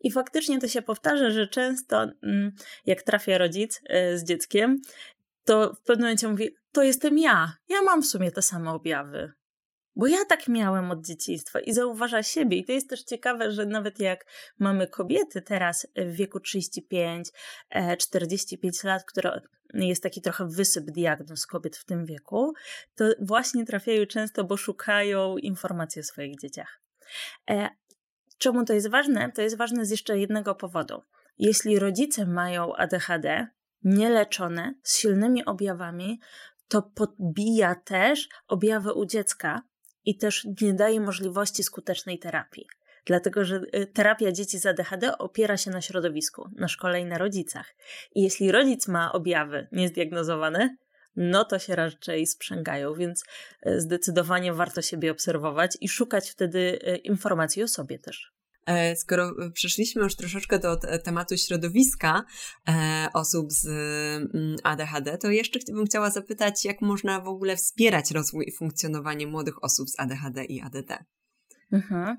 I 0.00 0.10
faktycznie 0.10 0.60
to 0.60 0.68
się 0.68 0.82
powtarza, 0.82 1.30
że 1.30 1.48
często 1.48 2.02
mm, 2.22 2.52
jak 2.86 3.02
trafia 3.02 3.38
rodzic 3.38 3.80
e, 3.88 4.18
z 4.18 4.24
dzieckiem, 4.24 4.82
to 5.44 5.74
w 5.74 5.80
pewnym 5.80 6.04
momencie 6.04 6.28
mówi: 6.28 6.56
To 6.72 6.82
jestem 6.82 7.18
ja, 7.18 7.56
ja 7.68 7.82
mam 7.82 8.02
w 8.02 8.06
sumie 8.06 8.30
te 8.30 8.42
same 8.42 8.70
objawy. 8.70 9.32
Bo 9.96 10.06
ja 10.06 10.24
tak 10.24 10.48
miałem 10.48 10.90
od 10.90 11.06
dzieciństwa 11.06 11.60
i 11.60 11.72
zauważa 11.72 12.22
siebie. 12.22 12.56
I 12.56 12.64
to 12.64 12.72
jest 12.72 12.90
też 12.90 13.02
ciekawe, 13.02 13.50
że 13.50 13.66
nawet 13.66 13.98
jak 13.98 14.26
mamy 14.58 14.86
kobiety 14.86 15.42
teraz 15.42 15.86
w 15.96 16.12
wieku 16.12 16.40
35, 16.40 17.28
45 17.98 18.84
e, 18.84 18.88
lat, 18.88 19.04
które 19.04 19.40
jest 19.74 20.02
taki 20.02 20.22
trochę 20.22 20.48
wysyp 20.48 20.84
diagnoz 20.84 21.46
kobiet 21.46 21.76
w 21.76 21.84
tym 21.84 22.06
wieku, 22.06 22.52
to 22.94 23.04
właśnie 23.20 23.66
trafiają 23.66 24.06
często, 24.06 24.44
bo 24.44 24.56
szukają 24.56 25.36
informacji 25.36 26.00
o 26.00 26.04
swoich 26.04 26.40
dzieciach. 26.40 26.80
E, 27.50 27.68
czemu 28.38 28.64
to 28.64 28.72
jest 28.72 28.90
ważne? 28.90 29.32
To 29.32 29.42
jest 29.42 29.56
ważne 29.56 29.86
z 29.86 29.90
jeszcze 29.90 30.18
jednego 30.18 30.54
powodu. 30.54 31.02
Jeśli 31.38 31.78
rodzice 31.78 32.26
mają 32.26 32.76
ADHD, 32.76 33.46
nieleczone, 33.84 34.74
z 34.82 34.98
silnymi 34.98 35.44
objawami, 35.44 36.20
to 36.68 36.82
podbija 36.82 37.74
też 37.74 38.28
objawy 38.48 38.92
u 38.92 39.06
dziecka, 39.06 39.62
i 40.06 40.18
też 40.18 40.46
nie 40.62 40.74
daje 40.74 41.00
możliwości 41.00 41.62
skutecznej 41.62 42.18
terapii. 42.18 42.66
Dlatego, 43.06 43.44
że 43.44 43.60
y, 43.74 43.86
terapia 43.86 44.32
dzieci 44.32 44.58
z 44.58 44.66
ADHD 44.66 45.18
opiera 45.18 45.56
się 45.56 45.70
na 45.70 45.80
środowisku, 45.80 46.48
na 46.56 46.68
szkole 46.68 47.00
i 47.00 47.04
na 47.04 47.18
rodzicach. 47.18 47.74
I 48.14 48.22
jeśli 48.22 48.52
rodzic 48.52 48.88
ma 48.88 49.12
objawy 49.12 49.68
niezdiagnozowane, 49.72 50.76
no 51.16 51.44
to 51.44 51.58
się 51.58 51.76
raczej 51.76 52.26
sprzęgają, 52.26 52.94
więc 52.94 53.24
y, 53.66 53.80
zdecydowanie 53.80 54.52
warto 54.52 54.82
siebie 54.82 55.10
obserwować 55.10 55.76
i 55.80 55.88
szukać 55.88 56.30
wtedy 56.30 56.58
y, 56.88 56.96
informacji 56.96 57.62
o 57.62 57.68
sobie 57.68 57.98
też. 57.98 58.35
E, 58.66 58.96
skoro 58.96 59.34
przeszliśmy 59.52 60.02
już 60.02 60.16
troszeczkę 60.16 60.58
do 60.58 60.76
tematu 61.04 61.36
środowiska 61.36 62.24
e, 62.68 63.08
osób 63.14 63.52
z 63.52 63.66
mm, 63.66 64.56
ADHD, 64.62 65.18
to 65.18 65.30
jeszcze 65.30 65.58
bym 65.72 65.86
chciała 65.86 66.10
zapytać, 66.10 66.64
jak 66.64 66.80
można 66.80 67.20
w 67.20 67.28
ogóle 67.28 67.56
wspierać 67.56 68.10
rozwój 68.10 68.44
i 68.48 68.52
funkcjonowanie 68.52 69.26
młodych 69.26 69.64
osób 69.64 69.88
z 69.88 70.00
ADHD 70.00 70.44
i 70.44 70.60
ADD? 70.60 71.04
Mhm. 71.72 72.16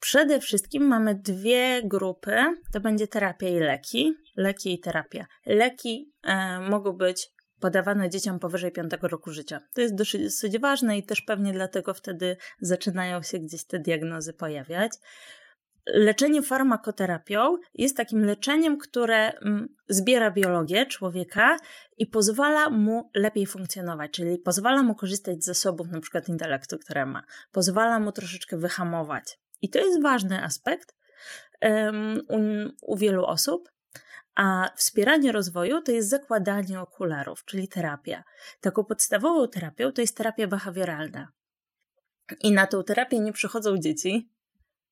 Przede 0.00 0.40
wszystkim 0.40 0.86
mamy 0.86 1.14
dwie 1.14 1.82
grupy. 1.84 2.36
To 2.72 2.80
będzie 2.80 3.08
terapia 3.08 3.48
i 3.48 3.58
leki. 3.58 4.14
Leki 4.36 4.74
i 4.74 4.80
terapia. 4.80 5.26
Leki 5.46 6.12
e, 6.22 6.60
mogą 6.60 6.92
być 6.92 7.30
podawane 7.62 8.10
dzieciom 8.10 8.38
powyżej 8.38 8.72
5 8.72 8.92
roku 9.02 9.30
życia. 9.30 9.60
To 9.74 9.80
jest 9.80 9.94
dosyć 9.94 10.58
ważne 10.58 10.98
i 10.98 11.02
też 11.02 11.20
pewnie 11.20 11.52
dlatego 11.52 11.94
wtedy 11.94 12.36
zaczynają 12.60 13.22
się 13.22 13.38
gdzieś 13.38 13.64
te 13.64 13.78
diagnozy 13.78 14.32
pojawiać. 14.32 14.92
Leczenie 15.86 16.42
farmakoterapią 16.42 17.56
jest 17.74 17.96
takim 17.96 18.24
leczeniem, 18.24 18.78
które 18.78 19.32
mm, 19.32 19.68
zbiera 19.88 20.30
biologię 20.30 20.86
człowieka 20.86 21.56
i 21.98 22.06
pozwala 22.06 22.70
mu 22.70 23.10
lepiej 23.14 23.46
funkcjonować, 23.46 24.10
czyli 24.10 24.38
pozwala 24.38 24.82
mu 24.82 24.94
korzystać 24.94 25.42
z 25.42 25.46
zasobów, 25.46 25.86
przykład 26.00 26.28
intelektu, 26.28 26.78
które 26.78 27.06
ma, 27.06 27.22
pozwala 27.52 28.00
mu 28.00 28.12
troszeczkę 28.12 28.56
wyhamować. 28.56 29.38
I 29.62 29.68
to 29.70 29.78
jest 29.78 30.02
ważny 30.02 30.44
aspekt 30.44 30.94
um, 31.62 32.72
u 32.82 32.96
wielu 32.96 33.24
osób, 33.24 33.68
a 34.34 34.70
wspieranie 34.76 35.32
rozwoju 35.32 35.82
to 35.82 35.92
jest 35.92 36.08
zakładanie 36.08 36.80
okularów, 36.80 37.44
czyli 37.44 37.68
terapia. 37.68 38.24
Taką 38.60 38.84
podstawową 38.84 39.48
terapią 39.48 39.92
to 39.92 40.00
jest 40.00 40.16
terapia 40.16 40.46
behawioralna. 40.46 41.28
I 42.40 42.52
na 42.52 42.66
tą 42.66 42.84
terapię 42.84 43.20
nie 43.20 43.32
przychodzą 43.32 43.78
dzieci, 43.78 44.30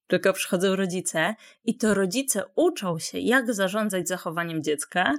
tylko 0.06 0.32
przychodzą 0.32 0.76
rodzice, 0.76 1.34
i 1.64 1.76
to 1.76 1.94
rodzice 1.94 2.42
uczą 2.54 2.98
się, 2.98 3.18
jak 3.18 3.54
zarządzać 3.54 4.08
zachowaniem 4.08 4.62
dziecka, 4.62 5.14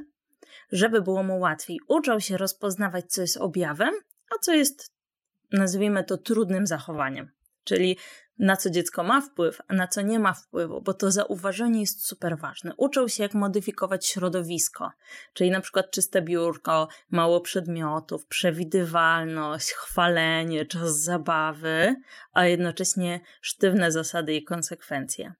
żeby 0.71 1.01
było 1.01 1.23
mu 1.23 1.39
łatwiej. 1.39 1.79
Uczą 1.87 2.19
się 2.19 2.37
rozpoznawać, 2.37 3.05
co 3.11 3.21
jest 3.21 3.37
objawem, 3.37 3.93
a 4.35 4.39
co 4.39 4.53
jest, 4.53 4.91
nazwijmy 5.51 6.03
to, 6.03 6.17
trudnym 6.17 6.67
zachowaniem. 6.67 7.31
Czyli 7.63 7.97
na 8.41 8.57
co 8.57 8.69
dziecko 8.69 9.03
ma 9.03 9.21
wpływ, 9.21 9.61
a 9.67 9.73
na 9.73 9.87
co 9.87 10.01
nie 10.01 10.19
ma 10.19 10.33
wpływu, 10.33 10.81
bo 10.81 10.93
to 10.93 11.11
zauważenie 11.11 11.79
jest 11.79 12.07
super 12.07 12.37
ważne. 12.37 12.73
Uczą 12.77 13.07
się, 13.07 13.23
jak 13.23 13.33
modyfikować 13.33 14.07
środowisko, 14.07 14.91
czyli 15.33 15.51
na 15.51 15.61
przykład 15.61 15.91
czyste 15.91 16.21
biurko, 16.21 16.87
mało 17.11 17.41
przedmiotów, 17.41 18.25
przewidywalność, 18.25 19.71
chwalenie, 19.71 20.65
czas 20.65 21.01
zabawy, 21.03 21.95
a 22.33 22.45
jednocześnie 22.45 23.19
sztywne 23.41 23.91
zasady 23.91 24.33
i 24.33 24.43
konsekwencje. 24.43 25.33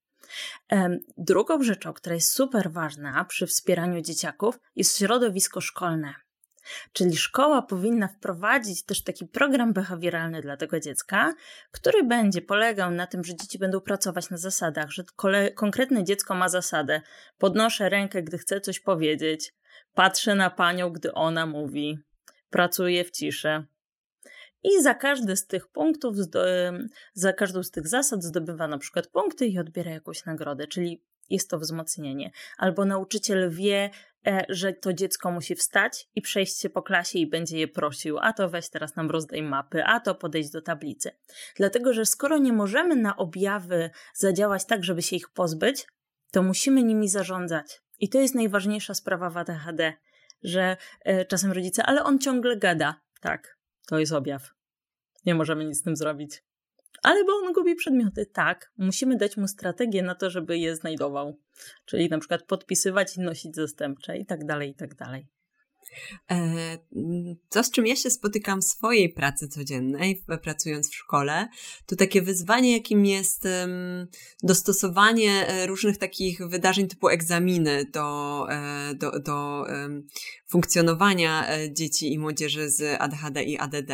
Drugą 1.17 1.63
rzeczą, 1.63 1.93
która 1.93 2.15
jest 2.15 2.33
super 2.33 2.71
ważna 2.71 3.25
przy 3.25 3.47
wspieraniu 3.47 4.01
dzieciaków, 4.01 4.59
jest 4.75 4.97
środowisko 4.97 5.61
szkolne. 5.61 6.13
Czyli 6.93 7.17
szkoła 7.17 7.61
powinna 7.61 8.07
wprowadzić 8.07 8.83
też 8.85 9.03
taki 9.03 9.27
program 9.27 9.73
behawioralny 9.73 10.41
dla 10.41 10.57
tego 10.57 10.79
dziecka, 10.79 11.33
który 11.71 12.03
będzie 12.03 12.41
polegał 12.41 12.91
na 12.91 13.07
tym, 13.07 13.23
że 13.23 13.35
dzieci 13.35 13.59
będą 13.59 13.81
pracować 13.81 14.29
na 14.29 14.37
zasadach, 14.37 14.91
że 14.91 15.03
konkretne 15.55 16.03
dziecko 16.03 16.35
ma 16.35 16.49
zasadę. 16.49 17.01
Podnoszę 17.37 17.89
rękę, 17.89 18.23
gdy 18.23 18.37
chcę 18.37 18.61
coś 18.61 18.79
powiedzieć, 18.79 19.53
patrzę 19.93 20.35
na 20.35 20.49
panią, 20.49 20.89
gdy 20.89 21.13
ona 21.13 21.45
mówi, 21.45 21.99
pracuję 22.49 23.03
w 23.03 23.11
ciszy. 23.11 23.65
I 24.63 24.81
za 24.81 24.93
każdy 24.93 25.35
z 25.35 25.47
tych 25.47 25.67
punktów, 25.67 26.15
za 27.13 27.33
każdą 27.33 27.63
z 27.63 27.71
tych 27.71 27.87
zasad 27.87 28.23
zdobywa 28.23 28.67
na 28.67 28.77
przykład 28.77 29.07
punkty 29.07 29.47
i 29.47 29.59
odbiera 29.59 29.91
jakąś 29.91 30.25
nagrodę, 30.25 30.67
czyli 30.67 31.03
jest 31.29 31.49
to 31.49 31.59
wzmocnienie. 31.59 32.31
Albo 32.57 32.85
nauczyciel 32.85 33.49
wie, 33.49 33.89
że 34.49 34.73
to 34.73 34.93
dziecko 34.93 35.31
musi 35.31 35.55
wstać 35.55 36.07
i 36.15 36.21
przejść 36.21 36.61
się 36.61 36.69
po 36.69 36.81
klasie 36.81 37.19
i 37.19 37.27
będzie 37.27 37.59
je 37.59 37.67
prosił, 37.67 38.17
a 38.19 38.33
to 38.33 38.49
weź 38.49 38.69
teraz 38.69 38.95
nam 38.95 39.09
rozdaj 39.09 39.41
mapy, 39.41 39.83
a 39.83 39.99
to 39.99 40.15
podejść 40.15 40.51
do 40.51 40.61
tablicy. 40.61 41.11
Dlatego, 41.55 41.93
że 41.93 42.05
skoro 42.05 42.37
nie 42.37 42.53
możemy 42.53 42.95
na 42.95 43.17
objawy 43.17 43.89
zadziałać 44.13 44.65
tak, 44.65 44.83
żeby 44.83 45.01
się 45.01 45.15
ich 45.15 45.29
pozbyć, 45.29 45.87
to 46.31 46.43
musimy 46.43 46.83
nimi 46.83 47.09
zarządzać. 47.09 47.81
I 47.99 48.09
to 48.09 48.19
jest 48.19 48.35
najważniejsza 48.35 48.93
sprawa 48.93 49.29
w 49.29 49.37
ADHD, 49.37 49.93
że 50.43 50.77
e, 51.01 51.25
czasem 51.25 51.51
rodzice, 51.51 51.83
ale 51.83 52.03
on 52.03 52.19
ciągle 52.19 52.57
gada. 52.57 53.01
Tak, 53.21 53.57
to 53.87 53.99
jest 53.99 54.13
objaw. 54.13 54.49
Nie 55.25 55.35
możemy 55.35 55.65
nic 55.65 55.79
z 55.79 55.83
tym 55.83 55.95
zrobić. 55.95 56.43
Ale 57.03 57.23
bo 57.23 57.31
on 57.33 57.53
gubi 57.53 57.75
przedmioty, 57.75 58.25
tak. 58.25 58.71
Musimy 58.77 59.17
dać 59.17 59.37
mu 59.37 59.47
strategię 59.47 60.03
na 60.03 60.15
to, 60.15 60.29
żeby 60.29 60.57
je 60.57 60.75
znajdował. 60.75 61.39
Czyli 61.85 62.09
na 62.09 62.19
przykład 62.19 62.43
podpisywać 62.43 63.17
i 63.17 63.21
nosić 63.21 63.55
zastępcze 63.55 64.17
i 64.17 64.25
tak 64.25 64.45
dalej, 64.45 64.69
i 64.69 64.75
tak 64.75 64.95
dalej. 64.95 65.27
E, 66.31 66.77
to, 67.49 67.63
z 67.63 67.71
czym 67.71 67.87
ja 67.87 67.95
się 67.95 68.09
spotykam 68.09 68.61
w 68.61 68.65
swojej 68.65 69.09
pracy 69.13 69.47
codziennej, 69.47 70.23
pracując 70.43 70.89
w 70.89 70.95
szkole, 70.95 71.47
to 71.85 71.95
takie 71.95 72.21
wyzwanie, 72.21 72.71
jakim 72.71 73.05
jest 73.05 73.47
dostosowanie 74.43 75.47
e, 75.47 75.67
różnych 75.67 75.97
takich 75.97 76.47
wydarzeń 76.47 76.87
typu 76.87 77.09
egzaminy 77.09 77.85
do, 77.93 78.45
e, 78.49 78.93
do, 78.95 79.19
do 79.19 79.65
funkcjonowania 80.49 81.47
dzieci 81.71 82.13
i 82.13 82.19
młodzieży 82.19 82.69
z 82.69 83.01
ADHD 83.01 83.43
i 83.43 83.57
ADD. 83.57 83.91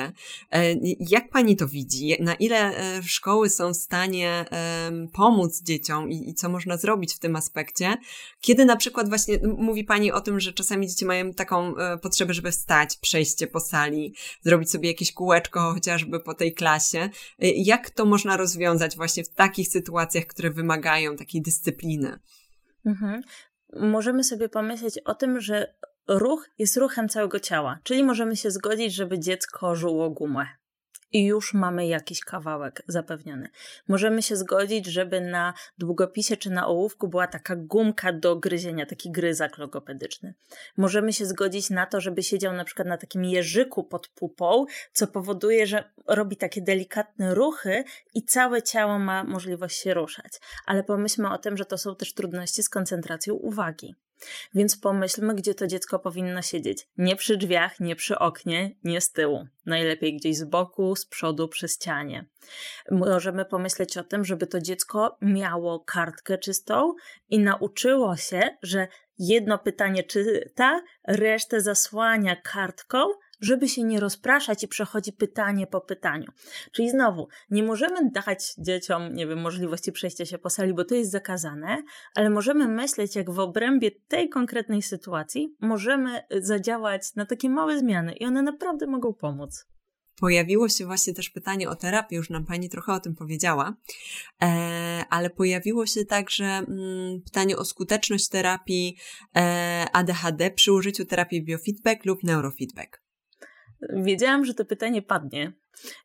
Jak 1.00 1.30
pani 1.30 1.56
to 1.56 1.68
widzi? 1.68 2.16
Na 2.20 2.36
ile 2.36 2.74
szkoły 3.04 3.50
są 3.50 3.74
w 3.74 3.78
stanie 3.78 4.46
pomóc 5.14 5.62
dzieciom 5.62 6.12
i, 6.12 6.30
i 6.30 6.34
co 6.34 6.50
można 6.50 6.78
zrobić 6.78 7.14
w 7.14 7.20
tym 7.20 7.36
aspekcie? 7.36 7.98
Kiedy 8.42 8.66
na 8.66 8.76
przykład 8.76 9.10
właśnie 9.10 9.40
mówi 9.58 9.84
pani 9.84 10.12
o 10.12 10.22
tym, 10.22 10.40
że 10.40 10.54
czasami 10.54 10.88
dzieci 10.88 11.06
mają 11.06 11.34
taką 11.34 11.74
potrzebę, 12.02 12.34
żeby 12.34 12.52
wstać, 12.52 12.98
przejście 12.98 13.48
po 13.48 13.60
sali, 13.60 14.16
zrobić 14.42 14.72
sobie 14.72 14.90
jakieś 14.90 15.14
kółeczko 15.14 15.74
chociażby 15.74 16.20
po 16.20 16.34
tej 16.34 16.54
klasie. 16.54 17.10
Jak 17.40 17.90
to 17.90 18.06
można 18.06 18.38
rozwiązać 18.38 18.96
właśnie 18.96 19.24
w 19.24 19.30
takich 19.30 19.68
sytuacjach, 19.68 20.26
które 20.26 20.52
wymagają 20.52 21.16
takiej 21.16 21.42
dyscypliny? 21.42 22.20
Mhm. 22.86 23.22
Możemy 23.74 24.24
sobie 24.24 24.50
pomyśleć 24.50 25.00
o 25.06 25.16
tym, 25.16 25.42
że 25.42 25.74
ruch 26.08 26.50
jest 26.58 26.78
ruchem 26.78 27.10
całego 27.10 27.40
ciała, 27.40 27.80
czyli 27.84 28.04
możemy 28.04 28.36
się 28.36 28.52
zgodzić, 28.52 28.94
żeby 28.94 29.20
dziecko 29.20 29.76
żuło 29.76 30.10
gumę 30.10 30.48
i 31.12 31.26
już 31.26 31.54
mamy 31.54 31.88
jakiś 31.88 32.20
kawałek 32.20 32.82
zapewniony. 32.88 33.50
Możemy 33.88 34.22
się 34.22 34.36
zgodzić, 34.36 34.86
żeby 34.86 35.22
na 35.22 35.54
długopisie 35.78 36.38
czy 36.38 36.50
na 36.50 36.68
ołówku 36.68 37.08
była 37.08 37.28
taka 37.28 37.56
gumka 37.56 38.14
do 38.14 38.36
gryzienia, 38.36 38.86
taki 38.86 39.12
gryzak 39.12 39.58
logopedyczny. 39.58 40.34
Możemy 40.78 41.14
się 41.14 41.26
zgodzić 41.26 41.70
na 41.70 41.86
to, 41.86 42.02
żeby 42.02 42.24
siedział 42.24 42.54
na 42.54 42.64
przykład 42.64 42.88
na 42.88 42.98
takim 42.98 43.26
jeżyku 43.26 43.84
pod 43.84 44.08
pupą, 44.08 44.66
co 44.94 45.08
powoduje, 45.08 45.68
że 45.68 45.92
robi 46.08 46.38
takie 46.38 46.62
delikatne 46.62 47.36
ruchy 47.36 47.84
i 48.14 48.24
całe 48.24 48.62
ciało 48.62 49.00
ma 49.00 49.24
możliwość 49.24 49.78
się 49.78 49.94
ruszać. 49.94 50.32
Ale 50.66 50.84
pomyślmy 50.84 51.34
o 51.34 51.38
tym, 51.38 51.58
że 51.58 51.66
to 51.66 51.78
są 51.78 51.96
też 51.96 52.14
trudności 52.14 52.64
z 52.64 52.70
koncentracją 52.70 53.34
uwagi. 53.34 53.96
Więc 54.54 54.78
pomyślmy, 54.78 55.36
gdzie 55.36 55.54
to 55.54 55.68
dziecko 55.68 56.00
powinno 56.00 56.42
siedzieć. 56.42 56.88
Nie 56.98 57.16
przy 57.16 57.38
drzwiach, 57.38 57.80
nie 57.80 57.96
przy 57.96 58.20
oknie, 58.20 58.76
nie 58.84 59.02
z 59.02 59.12
tyłu. 59.12 59.48
Najlepiej 59.66 60.18
gdzieś 60.18 60.38
z 60.38 60.44
boku, 60.44 60.96
z 60.96 61.06
przodu, 61.06 61.48
przy 61.48 61.68
ścianie. 61.68 62.26
Możemy 62.92 63.46
pomyśleć 63.46 63.98
o 63.98 64.04
tym, 64.04 64.26
żeby 64.26 64.48
to 64.48 64.62
dziecko 64.62 65.18
miało 65.22 65.80
kartkę 65.80 66.38
czystą 66.38 66.94
i 67.30 67.40
nauczyło 67.40 68.16
się, 68.16 68.58
że 68.62 68.88
jedno 69.20 69.58
pytanie 69.58 70.04
czyta, 70.04 70.82
resztę 71.08 71.62
zasłania 71.62 72.36
kartką, 72.36 73.08
żeby 73.40 73.70
się 73.70 73.84
nie 73.84 74.00
rozpraszać 74.00 74.64
i 74.64 74.68
przechodzi 74.68 75.14
pytanie 75.14 75.68
po 75.68 75.82
pytaniu. 75.82 76.32
Czyli 76.72 76.90
znowu, 76.90 77.28
nie 77.50 77.64
możemy 77.64 78.12
dać 78.12 78.54
dzieciom, 78.58 79.14
nie 79.14 79.28
wiem, 79.28 79.42
możliwości 79.42 79.92
przejścia 79.92 80.26
się 80.26 80.38
po 80.38 80.50
sali, 80.50 80.74
bo 80.74 80.86
to 80.86 80.96
jest 80.96 81.12
zakazane, 81.12 81.84
ale 82.16 82.30
możemy 82.30 82.68
myśleć, 82.68 83.16
jak 83.16 83.32
w 83.32 83.40
obrębie 83.40 83.92
tej 83.92 84.30
konkretnej 84.30 84.82
sytuacji 84.82 85.56
możemy 85.62 86.24
zadziałać 86.32 87.16
na 87.16 87.26
takie 87.26 87.50
małe 87.50 87.80
zmiany 87.80 88.14
i 88.14 88.26
one 88.26 88.42
naprawdę 88.42 88.88
mogą 88.88 89.14
pomóc. 89.14 89.66
Pojawiło 90.20 90.70
się 90.70 90.86
właśnie 90.86 91.14
też 91.14 91.30
pytanie 91.30 91.70
o 91.70 91.76
terapię, 91.76 92.16
już 92.16 92.30
nam 92.30 92.46
Pani 92.46 92.70
trochę 92.70 92.94
o 92.94 93.00
tym 93.00 93.16
powiedziała, 93.16 93.76
e, 94.44 95.06
ale 95.10 95.30
pojawiło 95.30 95.86
się 95.86 96.06
także 96.06 96.46
mm, 96.46 97.22
pytanie 97.22 97.58
o 97.58 97.66
skuteczność 97.66 98.30
terapii 98.30 98.98
e, 99.36 99.86
ADHD 99.94 100.52
przy 100.52 100.74
użyciu 100.74 101.06
terapii 101.06 101.44
biofeedback 101.44 102.06
lub 102.06 102.24
neurofeedback. 102.24 103.07
Wiedziałam, 103.82 104.46
że 104.46 104.54
to 104.54 104.66
pytanie 104.66 105.02
padnie 105.02 105.54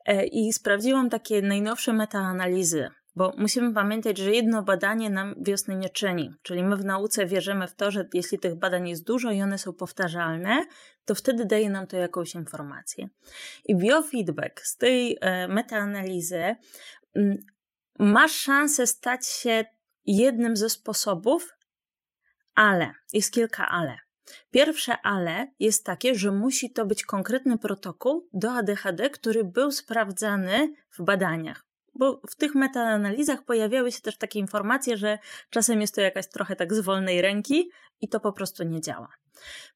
e, 0.07 0.26
i 0.26 0.52
sprawdziłam 0.52 1.11
takie 1.11 1.43
najnowsze 1.43 1.93
metaanalizy, 1.93 2.88
bo 3.17 3.33
musimy 3.38 3.75
pamiętać, 3.75 4.19
że 4.19 4.31
jedno 4.31 4.62
badanie 4.62 5.11
nam 5.11 5.35
wiosny 5.41 5.76
nie 5.76 5.88
czyni. 5.88 6.35
Czyli 6.43 6.62
my 6.62 6.76
w 6.76 6.85
nauce 6.85 7.26
wierzymy 7.26 7.69
w 7.69 7.75
to, 7.75 7.91
że 7.91 8.09
jeśli 8.14 8.38
tych 8.38 8.55
badań 8.55 8.88
jest 8.88 9.07
dużo 9.07 9.31
i 9.31 9.43
one 9.43 9.59
są 9.59 9.73
powtarzalne, 9.73 10.67
to 11.05 11.14
wtedy 11.14 11.45
daje 11.45 11.71
nam 11.71 11.87
to 11.87 11.97
jakąś 11.97 12.35
informację. 12.35 13.09
I 13.64 13.76
biofeedback 13.76 14.61
z 14.61 14.76
tej 14.76 15.19
e, 15.21 15.49
metaanalizy 15.49 16.57
ma 17.99 18.28
szansę 18.28 18.87
stać 18.87 19.26
się 19.26 19.65
jednym 20.06 20.56
ze 20.56 20.71
sposobów, 20.71 21.56
ale, 22.54 22.95
jest 23.13 23.32
kilka 23.32 23.69
ale. 23.69 23.99
Pierwsze 24.50 24.97
ale 25.02 25.52
jest 25.58 25.84
takie, 25.84 26.14
że 26.14 26.32
musi 26.32 26.73
to 26.73 26.86
być 26.86 27.04
konkretny 27.04 27.58
protokół 27.58 28.28
do 28.32 28.52
ADHD, 28.52 29.10
który 29.10 29.45
był 29.45 29.71
sprawdzany 29.71 30.75
w 30.90 31.02
badaniach. 31.02 31.66
Bo 31.95 32.21
w 32.30 32.36
tych 32.36 32.54
metaanalizach 32.54 33.45
pojawiały 33.45 33.92
się 33.92 34.00
też 34.00 34.18
takie 34.18 34.38
informacje, 34.38 34.97
że 34.97 35.18
czasem 35.50 35.80
jest 35.80 35.95
to 35.95 36.00
jakaś 36.00 36.28
trochę 36.28 36.56
tak 36.56 36.75
z 36.75 36.80
wolnej 36.80 37.23
ręki 37.23 37.71
i 38.00 38.08
to 38.08 38.21
po 38.21 38.32
prostu 38.32 38.64
nie 38.64 38.80
działa. 38.80 39.08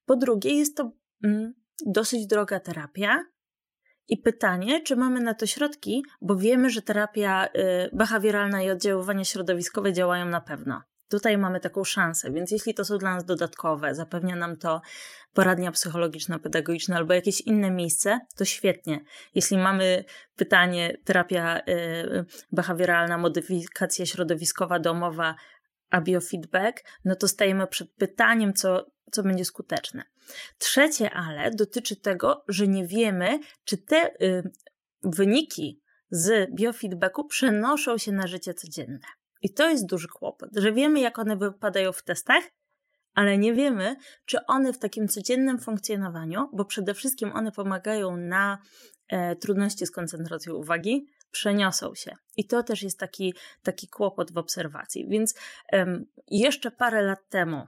Po 0.05 0.15
drugie, 0.15 0.57
jest 0.57 0.77
to 0.77 0.91
mm, 1.23 1.53
dosyć 1.85 2.27
droga 2.27 2.59
terapia, 2.59 3.23
i 4.09 4.17
pytanie, 4.17 4.81
czy 4.81 4.95
mamy 4.95 5.19
na 5.19 5.33
to 5.33 5.45
środki, 5.45 6.03
bo 6.21 6.35
wiemy, 6.35 6.69
że 6.69 6.81
terapia 6.81 7.45
y, 7.45 7.49
behawioralna 7.93 8.63
i 8.63 8.69
oddziaływanie 8.69 9.25
środowiskowe 9.25 9.93
działają 9.93 10.25
na 10.25 10.41
pewno. 10.41 10.81
Tutaj 11.09 11.37
mamy 11.37 11.59
taką 11.59 11.83
szansę, 11.83 12.31
więc 12.31 12.51
jeśli 12.51 12.73
to 12.73 12.85
są 12.85 12.97
dla 12.97 13.15
nas 13.15 13.25
dodatkowe, 13.25 13.95
zapewnia 13.95 14.35
nam 14.35 14.57
to 14.57 14.81
poradnia 15.33 15.71
psychologiczna, 15.71 16.39
pedagogiczna 16.39 16.95
albo 16.95 17.13
jakieś 17.13 17.41
inne 17.41 17.71
miejsce, 17.71 18.19
to 18.35 18.45
świetnie. 18.45 18.99
Jeśli 19.35 19.57
mamy 19.57 20.03
pytanie 20.35 20.97
terapia 21.03 21.59
y, 21.59 22.25
behawioralna, 22.51 23.17
modyfikacja 23.17 24.05
środowiskowa, 24.05 24.79
domowa, 24.79 25.35
a 25.89 26.01
biofeedback, 26.01 26.83
no 27.05 27.15
to 27.15 27.27
stajemy 27.27 27.67
przed 27.67 27.91
pytaniem, 27.91 28.53
co, 28.53 28.85
co 29.11 29.23
będzie 29.23 29.45
skuteczne. 29.45 30.03
Trzecie 30.57 31.11
ale 31.11 31.51
dotyczy 31.51 31.95
tego, 31.95 32.43
że 32.47 32.67
nie 32.67 32.87
wiemy, 32.87 33.39
czy 33.63 33.77
te 33.77 34.11
y, 34.21 34.51
wyniki 35.03 35.81
z 36.09 36.51
biofeedbacku 36.55 37.25
przenoszą 37.25 37.97
się 37.97 38.11
na 38.11 38.27
życie 38.27 38.53
codzienne. 38.53 39.07
I 39.41 39.53
to 39.53 39.69
jest 39.69 39.85
duży 39.85 40.07
kłopot, 40.07 40.49
że 40.55 40.71
wiemy, 40.71 40.99
jak 40.99 41.19
one 41.19 41.37
wypadają 41.37 41.91
w 41.91 42.03
testach, 42.03 42.43
ale 43.13 43.37
nie 43.37 43.53
wiemy, 43.53 43.95
czy 44.25 44.45
one 44.45 44.73
w 44.73 44.79
takim 44.79 45.07
codziennym 45.07 45.59
funkcjonowaniu, 45.59 46.49
bo 46.53 46.65
przede 46.65 46.93
wszystkim 46.93 47.31
one 47.31 47.51
pomagają 47.51 48.17
na 48.17 48.57
e, 49.07 49.35
trudności 49.35 49.85
z 49.85 49.91
koncentracją 49.91 50.53
uwagi, 50.53 51.07
przeniosą 51.31 51.95
się. 51.95 52.15
I 52.37 52.47
to 52.47 52.63
też 52.63 52.83
jest 52.83 52.99
taki, 52.99 53.33
taki 53.63 53.87
kłopot 53.87 54.31
w 54.31 54.37
obserwacji. 54.37 55.07
Więc 55.09 55.35
jeszcze 56.27 56.71
parę 56.71 57.01
lat 57.01 57.29
temu 57.29 57.67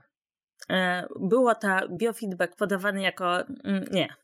e, 0.70 1.06
było 1.20 1.54
ta 1.54 1.88
biofeedback 1.88 2.56
podawany 2.56 3.02
jako 3.02 3.40
mm, 3.40 3.84
nie, 3.92 4.14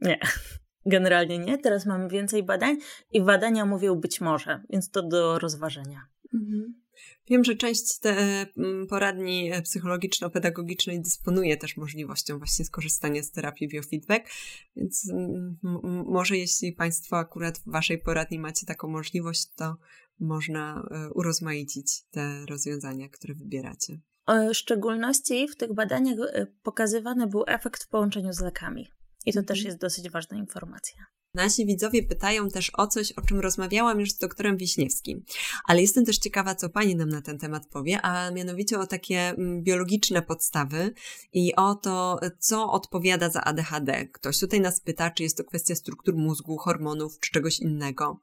nie, 0.00 0.18
generalnie 0.86 1.38
nie. 1.38 1.58
Teraz 1.58 1.86
mamy 1.86 2.08
więcej 2.08 2.42
badań 2.42 2.76
i 3.10 3.22
badania 3.22 3.64
mówią 3.64 3.94
być 3.94 4.20
może, 4.20 4.62
więc 4.70 4.90
to 4.90 5.02
do 5.02 5.38
rozważenia. 5.38 6.13
Mhm. 6.34 6.84
Wiem, 7.28 7.44
że 7.44 7.54
część 7.54 7.98
te 7.98 8.46
mm, 8.56 8.86
poradni 8.86 9.50
psychologiczno-pedagogicznej 9.62 11.00
dysponuje 11.02 11.56
też 11.56 11.76
możliwością 11.76 12.38
właśnie 12.38 12.64
skorzystania 12.64 13.22
z 13.22 13.30
terapii 13.30 13.68
biofeedback, 13.68 14.28
więc 14.76 15.10
mm, 15.10 15.58
może 16.06 16.36
jeśli 16.36 16.72
Państwo 16.72 17.18
akurat 17.18 17.58
w 17.58 17.70
Waszej 17.70 17.98
poradni 17.98 18.38
macie 18.38 18.66
taką 18.66 18.88
możliwość, 18.88 19.46
to 19.56 19.76
można 20.20 20.88
e, 20.90 21.10
urozmaicić 21.10 22.02
te 22.10 22.46
rozwiązania, 22.46 23.08
które 23.08 23.34
wybieracie. 23.34 24.00
W 24.28 24.54
szczególności 24.54 25.48
w 25.48 25.56
tych 25.56 25.74
badaniach 25.74 26.18
e, 26.32 26.46
pokazywany 26.62 27.26
był 27.26 27.44
efekt 27.46 27.84
w 27.84 27.88
połączeniu 27.88 28.32
z 28.32 28.40
lekami. 28.40 28.88
I 29.26 29.32
to 29.32 29.42
też 29.42 29.58
mhm. 29.58 29.66
jest 29.66 29.80
dosyć 29.80 30.10
ważna 30.10 30.36
informacja. 30.36 31.06
Nasi 31.34 31.66
widzowie 31.66 32.02
pytają 32.02 32.48
też 32.48 32.70
o 32.74 32.86
coś, 32.86 33.12
o 33.12 33.22
czym 33.22 33.40
rozmawiałam 33.40 34.00
już 34.00 34.10
z 34.10 34.18
doktorem 34.18 34.56
Wiśniewskim, 34.56 35.24
ale 35.64 35.80
jestem 35.80 36.04
też 36.04 36.18
ciekawa, 36.18 36.54
co 36.54 36.68
Pani 36.68 36.96
nam 36.96 37.08
na 37.08 37.22
ten 37.22 37.38
temat 37.38 37.66
powie, 37.66 38.00
a 38.02 38.30
mianowicie 38.30 38.78
o 38.78 38.86
takie 38.86 39.18
mm, 39.18 39.62
biologiczne 39.62 40.22
podstawy 40.22 40.94
i 41.32 41.54
o 41.54 41.74
to, 41.74 42.20
co 42.38 42.72
odpowiada 42.72 43.30
za 43.30 43.44
ADHD. 43.44 44.06
Ktoś 44.06 44.38
tutaj 44.38 44.60
nas 44.60 44.80
pyta, 44.80 45.10
czy 45.10 45.22
jest 45.22 45.36
to 45.36 45.44
kwestia 45.44 45.74
struktur 45.74 46.16
mózgu, 46.16 46.56
hormonów, 46.56 47.20
czy 47.20 47.30
czegoś 47.30 47.60
innego. 47.60 48.20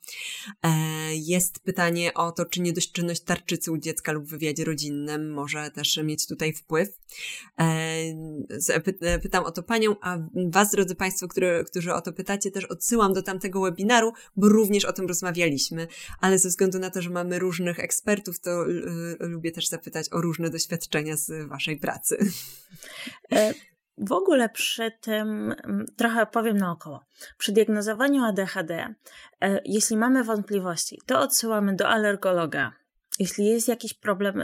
E, 0.63 0.69
jest 1.15 1.60
pytanie 1.60 2.13
o 2.13 2.32
to, 2.32 2.45
czy 2.45 2.62
niedośczynność 2.62 3.21
tarczycy 3.21 3.71
u 3.71 3.78
dziecka 3.78 4.12
lub 4.12 4.26
w 4.26 4.30
wywiadzie 4.30 4.65
rodzinnym 4.65 5.34
może 5.34 5.71
też 5.71 5.97
mieć 6.04 6.28
tutaj 6.28 6.54
wpływ. 6.54 6.89
E, 7.60 9.19
pytam 9.21 9.43
o 9.43 9.52
to 9.52 9.63
Panią, 9.63 9.95
a 10.02 10.17
Was, 10.50 10.71
drodzy 10.71 10.95
Państwo, 10.95 11.28
którzy 11.65 11.93
o 11.93 12.02
to 12.02 12.13
pytacie, 12.13 12.52
też 12.52 12.65
odsyłam 12.65 13.01
odsyłam 13.02 13.14
do 13.14 13.22
tamtego 13.22 13.62
webinaru, 13.62 14.14
bo 14.36 14.50
również 14.50 14.86
o 14.86 14.94
tym 14.94 15.08
rozmawialiśmy, 15.08 15.88
ale 16.20 16.40
ze 16.40 16.50
względu 16.50 16.80
na 16.80 16.90
to, 16.90 17.02
że 17.02 17.10
mamy 17.10 17.40
różnych 17.40 17.80
ekspertów, 17.80 18.40
to 18.40 18.70
y, 18.70 19.18
lubię 19.20 19.52
też 19.52 19.68
zapytać 19.68 20.08
o 20.12 20.22
różne 20.22 20.50
doświadczenia 20.50 21.18
z 21.18 21.48
Waszej 21.48 21.78
pracy. 21.78 22.18
E, 23.32 23.54
w 23.98 24.12
ogóle 24.12 24.50
przy 24.50 24.92
tym, 25.02 25.56
trochę 25.98 26.26
powiem 26.26 26.58
naokoło, 26.58 27.04
przy 27.38 27.52
diagnozowaniu 27.52 28.24
ADHD, 28.24 28.96
e, 29.42 29.62
jeśli 29.66 29.98
mamy 29.98 30.24
wątpliwości, 30.24 31.02
to 31.06 31.20
odsyłamy 31.20 31.76
do 31.76 31.88
alergologa 31.88 32.81
jeśli 33.21 33.45
jest 33.45 33.67
jakiś 33.67 33.93
problem 33.93 34.43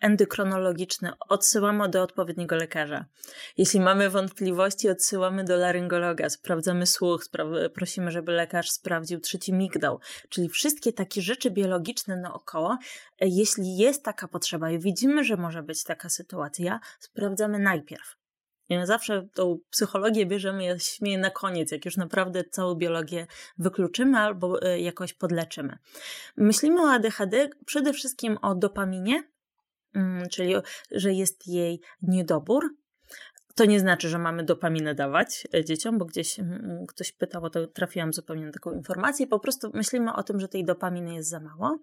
endokronologiczny, 0.00 1.12
odsyłamy 1.28 1.88
do 1.88 2.02
odpowiedniego 2.02 2.56
lekarza. 2.56 3.04
Jeśli 3.56 3.80
mamy 3.80 4.10
wątpliwości, 4.10 4.90
odsyłamy 4.90 5.44
do 5.44 5.56
laryngologa, 5.56 6.30
sprawdzamy 6.30 6.86
słuch, 6.86 7.24
prosimy, 7.74 8.10
żeby 8.10 8.32
lekarz 8.32 8.70
sprawdził 8.70 9.20
trzeci 9.20 9.52
migdał. 9.52 10.00
Czyli 10.28 10.48
wszystkie 10.48 10.92
takie 10.92 11.22
rzeczy 11.22 11.50
biologiczne 11.50 12.16
naokoło, 12.16 12.78
e, 13.20 13.28
jeśli 13.28 13.76
jest 13.76 14.02
taka 14.04 14.28
potrzeba 14.28 14.70
i 14.70 14.78
widzimy, 14.78 15.24
że 15.24 15.36
może 15.36 15.62
być 15.62 15.84
taka 15.84 16.08
sytuacja, 16.08 16.80
sprawdzamy 17.00 17.58
najpierw. 17.58 18.23
Zawsze 18.84 19.28
tą 19.34 19.58
psychologię 19.70 20.26
bierzemy, 20.26 20.64
ja 20.64 20.78
śmieję, 20.78 21.18
na 21.18 21.30
koniec, 21.30 21.72
jak 21.72 21.84
już 21.84 21.96
naprawdę 21.96 22.44
całą 22.44 22.74
biologię 22.74 23.26
wykluczymy 23.58 24.18
albo 24.18 24.62
e, 24.62 24.80
jakoś 24.80 25.12
podleczymy. 25.12 25.78
Myślimy 26.36 26.82
o 26.82 26.90
ADHD 26.90 27.48
przede 27.66 27.92
wszystkim 27.92 28.38
o 28.42 28.54
dopaminie, 28.54 29.22
mm, 29.94 30.28
czyli 30.28 30.54
że 30.90 31.12
jest 31.12 31.46
jej 31.46 31.80
niedobór, 32.02 32.76
to 33.54 33.64
nie 33.64 33.80
znaczy, 33.80 34.08
że 34.08 34.18
mamy 34.18 34.44
dopaminę 34.44 34.94
dawać 34.94 35.46
e, 35.54 35.64
dzieciom, 35.64 35.98
bo 35.98 36.04
gdzieś 36.04 36.40
mm, 36.40 36.86
ktoś 36.86 37.12
pytał, 37.12 37.50
to 37.50 37.66
trafiłam 37.66 38.12
zupełnie 38.12 38.46
na 38.46 38.52
taką 38.52 38.72
informację. 38.72 39.26
Po 39.26 39.38
prostu 39.38 39.70
myślimy 39.74 40.12
o 40.12 40.22
tym, 40.22 40.40
że 40.40 40.48
tej 40.48 40.64
dopaminy 40.64 41.14
jest 41.14 41.28
za 41.28 41.40
mało. 41.40 41.78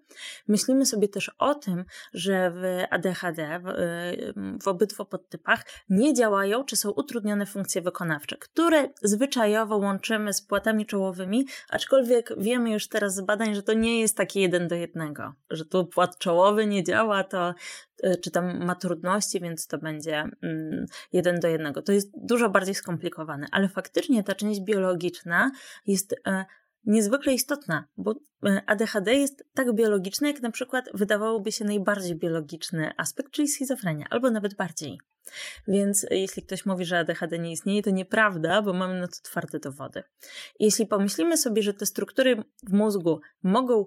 Myślimy 0.48 0.86
sobie 0.86 1.08
też 1.08 1.30
o 1.38 1.54
tym, 1.54 1.84
że 2.14 2.50
w 2.50 2.84
ADHD, 2.90 3.60
w, 3.62 3.68
e, 3.68 3.72
w 4.62 4.68
obydwu 4.68 5.04
podtypach, 5.04 5.64
nie 5.88 6.14
działają 6.14 6.64
czy 6.64 6.76
są 6.76 6.90
utrudnione 6.90 7.46
funkcje 7.46 7.82
wykonawcze, 7.82 8.36
które 8.36 8.88
zwyczajowo 9.02 9.76
łączymy 9.76 10.32
z 10.32 10.42
płatami 10.42 10.86
czołowymi, 10.86 11.46
aczkolwiek 11.68 12.34
wiemy 12.38 12.70
już 12.70 12.88
teraz 12.88 13.14
z 13.14 13.20
badań, 13.20 13.54
że 13.54 13.62
to 13.62 13.72
nie 13.72 14.00
jest 14.00 14.16
takie 14.16 14.40
jeden 14.40 14.68
do 14.68 14.74
jednego, 14.74 15.34
że 15.50 15.64
tu 15.64 15.86
płat 15.86 16.18
czołowy 16.18 16.66
nie 16.66 16.84
działa, 16.84 17.24
to 17.24 17.54
czy 18.22 18.30
tam 18.30 18.64
ma 18.64 18.74
trudności, 18.74 19.40
więc 19.40 19.66
to 19.66 19.78
będzie 19.78 20.24
mm, 20.42 20.86
jeden 21.12 21.40
do 21.40 21.48
jednego. 21.48 21.82
To 21.82 21.92
jest 21.92 22.10
dużo 22.14 22.50
bardziej 22.50 22.74
skomplikowane, 22.74 23.46
ale 23.52 23.68
faktycznie 23.68 24.24
ta 24.24 24.34
część 24.34 24.60
biologiczna 24.60 25.50
jest 25.86 26.14
e, 26.26 26.44
niezwykle 26.84 27.34
istotna, 27.34 27.84
bo 27.96 28.14
e, 28.46 28.62
ADHD 28.66 29.14
jest 29.14 29.44
tak 29.54 29.72
biologiczne, 29.74 30.28
jak 30.28 30.42
na 30.42 30.50
przykład 30.50 30.84
wydawałoby 30.94 31.52
się 31.52 31.64
najbardziej 31.64 32.16
biologiczny 32.16 32.92
aspekt, 32.96 33.32
czyli 33.32 33.48
schizofrenia, 33.48 34.06
albo 34.10 34.30
nawet 34.30 34.54
bardziej. 34.54 35.00
Więc 35.68 36.06
jeśli 36.10 36.42
ktoś 36.42 36.66
mówi, 36.66 36.84
że 36.84 36.98
ADHD 36.98 37.38
nie 37.38 37.52
istnieje, 37.52 37.82
to 37.82 37.90
nieprawda, 37.90 38.62
bo 38.62 38.72
mamy 38.72 39.00
na 39.00 39.08
to 39.08 39.16
twarde 39.22 39.58
dowody. 39.58 40.02
Jeśli 40.58 40.86
pomyślimy 40.86 41.36
sobie, 41.36 41.62
że 41.62 41.74
te 41.74 41.86
struktury 41.86 42.44
w 42.68 42.72
mózgu 42.72 43.20
mogą 43.42 43.86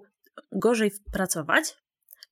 gorzej 0.52 0.92
pracować, 1.12 1.76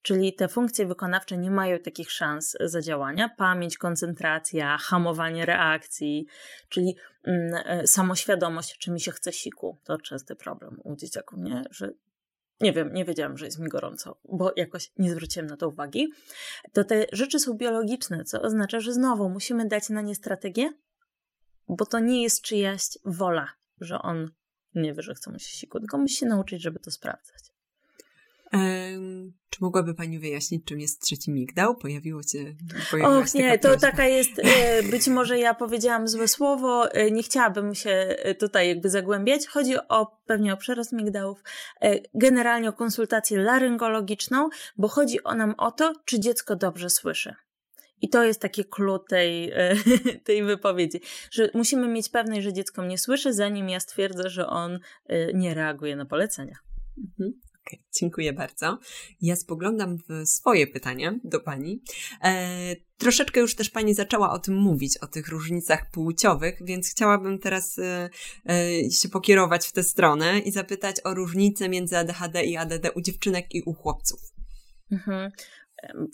Czyli 0.05 0.35
te 0.35 0.49
funkcje 0.49 0.87
wykonawcze 0.87 1.39
nie 1.39 1.51
mają 1.51 1.79
takich 1.79 2.11
szans 2.13 2.57
zadziałania. 2.61 3.29
Pamięć, 3.29 3.79
koncentracja, 3.79 4.79
hamowanie 4.79 5.47
reakcji, 5.47 6.27
czyli 6.69 6.97
mm, 7.23 7.55
e, 7.67 7.87
samoświadomość, 7.87 8.79
czy 8.79 8.91
mi 8.91 9.01
się 9.01 9.11
chce 9.11 9.33
siku. 9.33 9.79
To 9.85 9.99
częsty 9.99 10.37
problem 10.37 10.81
u 10.85 10.97
dzieciaków, 10.97 11.39
nie? 11.39 11.63
Że 11.71 11.93
nie 12.61 12.73
wiem, 12.73 12.95
nie 12.95 13.05
wiedziałam, 13.05 13.39
że 13.39 13.45
jest 13.45 13.59
mi 13.59 13.69
gorąco, 13.69 14.19
bo 14.25 14.53
jakoś 14.57 14.93
nie 14.99 15.11
zwróciłem 15.11 15.47
na 15.47 15.57
to 15.57 15.69
uwagi. 15.69 16.13
To 16.73 16.85
te 16.85 17.07
rzeczy 17.13 17.39
są 17.41 17.55
biologiczne, 17.55 18.25
co 18.25 18.43
oznacza, 18.43 18.81
że 18.81 18.93
znowu 18.93 19.29
musimy 19.29 19.69
dać 19.69 19.89
na 19.89 20.01
nie 20.01 20.15
strategię, 20.15 20.71
bo 21.69 21.87
to 21.87 21.99
nie 21.99 22.23
jest 22.23 22.43
czyjaś 22.43 22.83
wola, 23.05 23.49
że 23.81 23.99
on 23.99 24.31
nie 24.75 24.95
wie, 24.95 25.03
że 25.03 25.15
chce 25.15 25.31
mu 25.31 25.39
się 25.39 25.57
siku, 25.57 25.81
tylko 25.81 25.99
musi 25.99 26.17
się 26.17 26.27
nauczyć, 26.27 26.63
żeby 26.63 26.79
to 26.79 26.91
sprawdzać. 26.91 27.54
Czy 29.55 29.59
mogłaby 29.61 29.95
Pani 29.95 30.19
wyjaśnić, 30.19 30.65
czym 30.65 30.81
jest 30.81 31.03
trzeci 31.03 31.31
migdał? 31.31 31.77
Pojawiło 31.77 32.23
się. 32.23 32.55
Och, 33.05 33.35
nie, 33.35 33.59
to 33.59 33.77
taka 33.77 34.07
jest. 34.07 34.31
E, 34.39 34.83
być 34.83 35.07
może 35.07 35.39
ja 35.39 35.55
powiedziałam 35.55 36.09
złe 36.09 36.29
słowo, 36.29 36.93
e, 36.93 37.11
nie 37.11 37.23
chciałabym 37.23 37.75
się 37.75 37.91
e, 37.91 38.35
tutaj 38.35 38.69
jakby 38.69 38.91
zagłębiać. 38.91 39.47
Chodzi 39.47 39.75
o 39.89 40.21
pewnie 40.27 40.53
o 40.53 40.57
przerost 40.57 40.93
migdałów, 40.93 41.43
generalnie 42.15 42.69
o 42.69 42.73
konsultację 42.73 43.39
laryngologiczną, 43.39 44.49
bo 44.77 44.89
chodzi 44.89 45.25
o 45.25 45.35
nam 45.35 45.55
o 45.59 45.71
to, 45.71 45.93
czy 46.05 46.21
dziecko 46.21 46.57
dobrze 46.57 46.91
słyszy. 46.91 47.35
I 48.01 48.09
to 48.09 48.25
jest 48.25 48.41
takie 48.41 48.65
clue 48.65 48.99
tej, 48.99 49.53
tej 50.27 50.45
wypowiedzi, 50.45 51.01
że 51.31 51.51
musimy 51.55 51.89
mieć 51.89 52.09
pewność, 52.09 52.43
że 52.43 52.53
dziecko 52.53 52.83
mnie 52.83 52.99
słyszy, 52.99 53.33
zanim 53.33 53.69
ja 53.69 53.81
stwierdzę, 53.81 54.31
że 54.31 54.47
on 54.47 54.79
nie 55.35 55.55
reaguje 55.55 55.97
na 55.97 56.07
polecenia. 56.07 56.57
Mhm. 56.99 57.41
Okay, 57.67 57.81
dziękuję 58.01 58.33
bardzo. 58.33 58.79
Ja 59.21 59.37
spoglądam 59.37 59.99
w 60.09 60.29
swoje 60.29 60.67
pytania 60.67 61.15
do 61.25 61.41
Pani. 61.41 61.83
E, 62.25 62.77
troszeczkę 62.99 63.41
już 63.41 63.55
też 63.55 63.71
Pani 63.71 63.95
zaczęła 63.95 64.33
o 64.33 64.39
tym 64.39 64.55
mówić, 64.55 64.99
o 64.99 65.07
tych 65.07 65.29
różnicach 65.29 65.91
płciowych, 65.91 66.59
więc 66.65 66.91
chciałabym 66.91 67.39
teraz 67.39 67.79
e, 67.79 68.11
e, 68.49 68.91
się 68.91 69.09
pokierować 69.09 69.67
w 69.67 69.73
tę 69.73 69.83
stronę 69.83 70.39
i 70.39 70.53
zapytać 70.53 70.97
o 71.05 71.15
różnice 71.15 71.69
między 71.69 71.99
ADHD 71.99 72.45
i 72.45 72.57
ADD 72.57 72.91
u 72.95 73.01
dziewczynek 73.01 73.55
i 73.55 73.63
u 73.63 73.75
chłopców. 73.75 74.21
Mhm. 74.93 75.31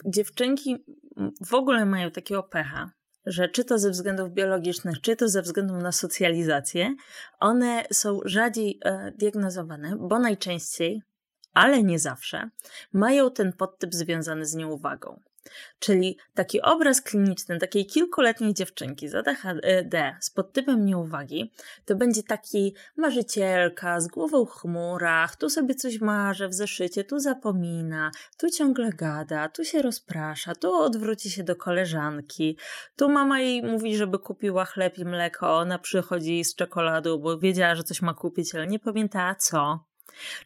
Dziewczynki 0.07 0.77
w 1.47 1.55
ogóle 1.55 1.87
mają 1.87 2.11
takiego 2.11 2.43
pecha, 2.43 2.91
że 3.27 3.49
czy 3.49 3.65
to 3.65 3.79
ze 3.79 3.91
względów 3.91 4.33
biologicznych, 4.33 5.01
czy 5.01 5.17
to 5.17 5.29
ze 5.29 5.43
względu 5.43 5.77
na 5.77 5.93
socjalizację, 5.93 6.95
one 7.41 7.85
są 7.93 8.21
rzadziej 8.25 8.79
e, 8.85 9.13
diagnozowane, 9.19 9.97
bo 10.01 10.19
najczęściej 10.19 11.03
ale 11.55 11.83
nie 11.83 11.99
zawsze, 11.99 12.51
mają 12.93 13.31
ten 13.31 13.53
podtyp 13.53 13.95
związany 13.95 14.47
z 14.47 14.55
nieuwagą. 14.55 15.21
Czyli 15.79 16.19
taki 16.35 16.63
obraz 16.63 17.03
kliniczny 17.03 17.59
takiej 17.59 17.87
kilkuletniej 17.87 18.55
dziewczynki 18.55 19.09
z 19.09 19.15
ADHD 19.15 20.17
z 20.21 20.31
podtypem 20.31 20.85
nieuwagi 20.85 21.53
to 21.85 21.95
będzie 21.97 22.23
taki 22.23 22.75
marzycielka 22.97 24.01
z 24.01 24.09
głową 24.09 24.45
w 24.45 24.51
chmurach, 24.51 25.37
tu 25.37 25.51
sobie 25.51 25.75
coś 25.75 26.01
marzy 26.01 26.49
w 26.49 26.55
zeszycie, 26.55 27.05
tu 27.05 27.19
zapomina, 27.19 28.11
tu 28.39 28.51
ciągle 28.51 28.91
gada, 28.93 29.49
tu 29.49 29.65
się 29.65 29.83
rozprasza, 29.83 30.55
tu 30.55 30.75
odwróci 30.75 31.31
się 31.31 31.43
do 31.43 31.57
koleżanki, 31.57 32.57
tu 32.97 33.09
mama 33.09 33.41
jej 33.41 33.63
mówi, 33.63 33.97
żeby 33.97 34.19
kupiła 34.19 34.65
chleb 34.65 34.99
i 34.99 35.05
mleko, 35.05 35.59
ona 35.59 35.79
przychodzi 35.79 36.45
z 36.45 36.55
czekoladą, 36.55 37.19
bo 37.19 37.39
wiedziała, 37.39 37.75
że 37.75 37.85
coś 37.85 38.03
ma 38.03 38.15
kupić, 38.15 38.55
ale 38.55 38.67
nie 38.67 38.79
pamiętała 38.79 39.35
co. 39.35 39.90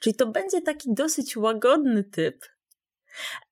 Czyli 0.00 0.14
to 0.14 0.26
będzie 0.26 0.62
taki 0.62 0.94
dosyć 0.94 1.36
łagodny 1.36 2.04
typ, 2.04 2.44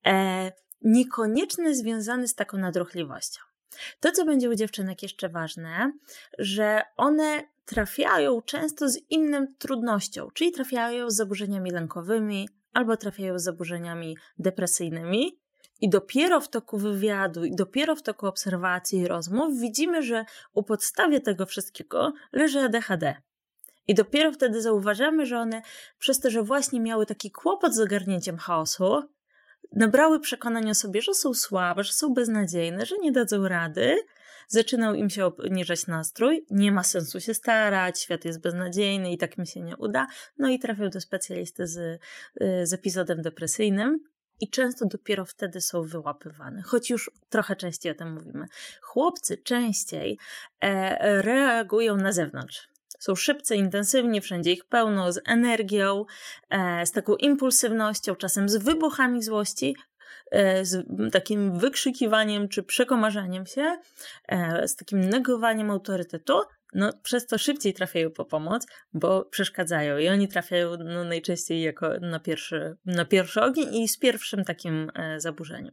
e, 0.05 0.51
niekoniecznie 0.81 1.75
związany 1.75 2.27
z 2.27 2.35
taką 2.35 2.57
nadruchliwością. 2.57 3.41
To, 3.99 4.11
co 4.11 4.25
będzie 4.25 4.49
u 4.49 4.55
dziewczynek 4.55 5.03
jeszcze 5.03 5.29
ważne, 5.29 5.91
że 6.39 6.81
one 6.97 7.43
trafiają 7.65 8.41
często 8.41 8.89
z 8.89 8.99
inną 9.09 9.47
trudnością, 9.57 10.29
czyli 10.33 10.51
trafiają 10.51 11.09
z 11.09 11.15
zaburzeniami 11.15 11.71
lękowymi 11.71 12.49
albo 12.73 12.97
trafiają 12.97 13.39
z 13.39 13.43
zaburzeniami 13.43 14.17
depresyjnymi. 14.39 15.39
I 15.81 15.89
dopiero 15.89 16.41
w 16.41 16.49
toku 16.49 16.77
wywiadu, 16.77 17.45
i 17.45 17.55
dopiero 17.55 17.95
w 17.95 18.01
toku 18.01 18.27
obserwacji 18.27 18.99
i 18.99 19.07
rozmów 19.07 19.59
widzimy, 19.59 20.03
że 20.03 20.25
u 20.53 20.63
podstawie 20.63 21.19
tego 21.19 21.45
wszystkiego 21.45 22.13
leży 22.31 22.59
ADHD. 22.59 23.15
I 23.87 23.95
dopiero 23.95 24.31
wtedy 24.31 24.61
zauważamy, 24.61 25.25
że 25.25 25.39
one, 25.39 25.61
przez 25.99 26.19
to, 26.19 26.29
że 26.29 26.43
właśnie 26.43 26.81
miały 26.81 27.05
taki 27.05 27.31
kłopot 27.31 27.75
z 27.75 27.79
ogarnięciem 27.79 28.37
chaosu, 28.37 29.03
nabrały 29.71 30.19
przekonania 30.19 30.73
sobie, 30.73 31.01
że 31.01 31.13
są 31.13 31.33
słabe, 31.33 31.83
że 31.83 31.93
są 31.93 32.13
beznadziejne, 32.13 32.85
że 32.85 32.95
nie 32.97 33.11
dadzą 33.11 33.47
rady. 33.47 33.95
Zaczynał 34.47 34.93
im 34.93 35.09
się 35.09 35.25
obniżać 35.25 35.87
nastrój, 35.87 36.45
nie 36.51 36.71
ma 36.71 36.83
sensu 36.83 37.19
się 37.19 37.33
starać, 37.33 38.01
świat 38.01 38.25
jest 38.25 38.41
beznadziejny 38.41 39.11
i 39.11 39.17
tak 39.17 39.37
mi 39.37 39.47
się 39.47 39.61
nie 39.61 39.77
uda. 39.77 40.07
No 40.37 40.49
i 40.49 40.59
trafią 40.59 40.89
do 40.89 41.01
specjalisty 41.01 41.67
z, 41.67 41.77
y, 41.77 41.99
z 42.67 42.73
epizodem 42.73 43.21
depresyjnym. 43.21 43.99
I 44.39 44.49
często 44.49 44.85
dopiero 44.85 45.25
wtedy 45.25 45.61
są 45.61 45.83
wyłapywane, 45.83 46.61
choć 46.61 46.89
już 46.89 47.11
trochę 47.29 47.55
częściej 47.55 47.91
o 47.91 47.95
tym 47.95 48.13
mówimy. 48.13 48.47
Chłopcy 48.81 49.37
częściej 49.37 50.17
e, 50.61 51.21
reagują 51.21 51.97
na 51.97 52.11
zewnątrz 52.11 52.72
są 52.99 53.15
szybcy, 53.15 53.55
intensywni, 53.55 54.21
wszędzie 54.21 54.51
ich 54.51 54.65
pełno, 54.65 55.11
z 55.11 55.19
energią, 55.25 56.05
e, 56.49 56.85
z 56.85 56.91
taką 56.91 57.15
impulsywnością, 57.15 58.15
czasem 58.15 58.49
z 58.49 58.55
wybuchami 58.55 59.23
złości, 59.23 59.75
e, 60.31 60.65
z 60.65 60.85
takim 61.11 61.59
wykrzykiwaniem 61.59 62.49
czy 62.49 62.63
przekomarzaniem 62.63 63.45
się, 63.45 63.77
e, 64.27 64.67
z 64.67 64.75
takim 64.75 65.09
negowaniem 65.09 65.71
autorytetu, 65.71 66.41
no 66.73 66.93
przez 67.03 67.27
to 67.27 67.37
szybciej 67.37 67.73
trafiają 67.73 68.11
po 68.11 68.25
pomoc, 68.25 68.67
bo 68.93 69.25
przeszkadzają 69.25 69.97
i 69.97 70.09
oni 70.09 70.27
trafiają 70.27 70.77
no, 70.77 71.03
najczęściej 71.03 71.61
jako 71.61 71.99
na 71.99 72.19
pierwszy, 72.19 72.77
na 72.85 73.05
pierwszy 73.05 73.41
ogień 73.41 73.75
i 73.75 73.87
z 73.87 73.97
pierwszym 73.97 74.43
takim 74.43 74.91
zaburzeniem. 75.17 75.71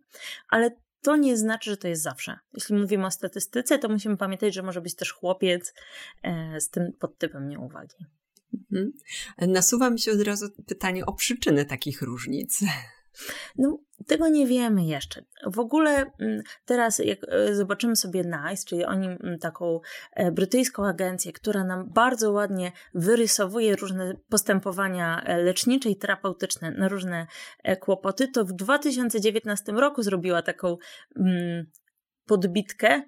Ale 0.49 0.71
to 1.03 1.17
nie 1.17 1.37
znaczy, 1.37 1.71
że 1.71 1.77
to 1.77 1.89
jest 1.89 2.03
zawsze. 2.03 2.39
Jeśli 2.55 2.75
mówimy 2.75 3.07
o 3.07 3.11
statystyce, 3.11 3.79
to 3.79 3.89
musimy 3.89 4.17
pamiętać, 4.17 4.55
że 4.55 4.63
może 4.63 4.81
być 4.81 4.95
też 4.95 5.13
chłopiec 5.13 5.75
e, 6.23 6.61
z 6.61 6.71
tym 6.71 6.93
podtypem 6.99 7.49
nieuwagi. 7.49 7.97
Mhm. 8.55 8.93
Nasuwa 9.39 9.91
mi 9.91 10.01
się 10.01 10.13
od 10.13 10.21
razu 10.21 10.47
pytanie 10.67 11.07
o 11.07 11.13
przyczyny 11.13 11.65
takich 11.65 12.03
różnic. 12.03 12.61
No, 13.59 13.79
tego 14.07 14.29
nie 14.29 14.47
wiemy 14.47 14.85
jeszcze. 14.85 15.25
W 15.47 15.59
ogóle 15.59 15.91
mm, 16.21 16.43
teraz, 16.65 16.99
jak 16.99 17.19
e, 17.29 17.55
zobaczymy 17.55 17.97
sobie 17.97 18.25
NICE, 18.25 18.65
czyli 18.67 18.85
oni 18.85 19.07
mm, 19.07 19.39
taką 19.39 19.81
e, 20.13 20.33
brytyjską 20.33 20.87
agencję, 20.87 21.33
która 21.33 21.65
nam 21.65 21.89
bardzo 21.93 22.33
ładnie 22.33 22.73
wyrysowuje 22.95 23.77
różne 23.77 24.15
postępowania 24.29 25.23
e, 25.23 25.39
lecznicze 25.39 25.91
i 25.91 25.97
terapeutyczne 25.97 26.71
na 26.71 26.89
różne 26.89 27.27
kłopoty, 27.81 28.29
to 28.29 28.45
w 28.45 28.53
2019 28.53 29.73
roku 29.73 30.03
zrobiła 30.03 30.43
taką 30.43 30.77
mm, 31.17 31.67
podbitkę 32.27 33.03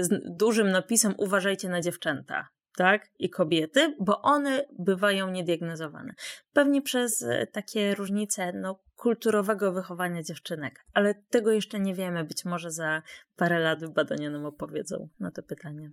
z 0.00 0.08
dużym 0.36 0.70
napisem 0.70 1.14
Uważajcie 1.18 1.68
na 1.68 1.80
dziewczęta 1.80 2.48
tak, 2.76 3.10
i 3.18 3.30
kobiety, 3.30 3.96
bo 4.00 4.22
one 4.22 4.64
bywają 4.78 5.30
niediagnozowane. 5.30 6.14
Pewnie 6.52 6.82
przez 6.82 7.22
e, 7.22 7.46
takie 7.46 7.94
różnice 7.94 8.52
no, 8.52 8.80
kulturowego 8.96 9.72
wychowania 9.72 10.22
dziewczynek, 10.22 10.84
ale 10.92 11.14
tego 11.14 11.52
jeszcze 11.52 11.80
nie 11.80 11.94
wiemy. 11.94 12.24
Być 12.24 12.44
może 12.44 12.70
za 12.70 13.02
parę 13.36 13.58
lat 13.58 13.92
badania 13.92 14.30
nam 14.30 14.46
opowiedzą 14.46 15.08
na 15.20 15.30
to 15.30 15.42
pytanie. 15.42 15.90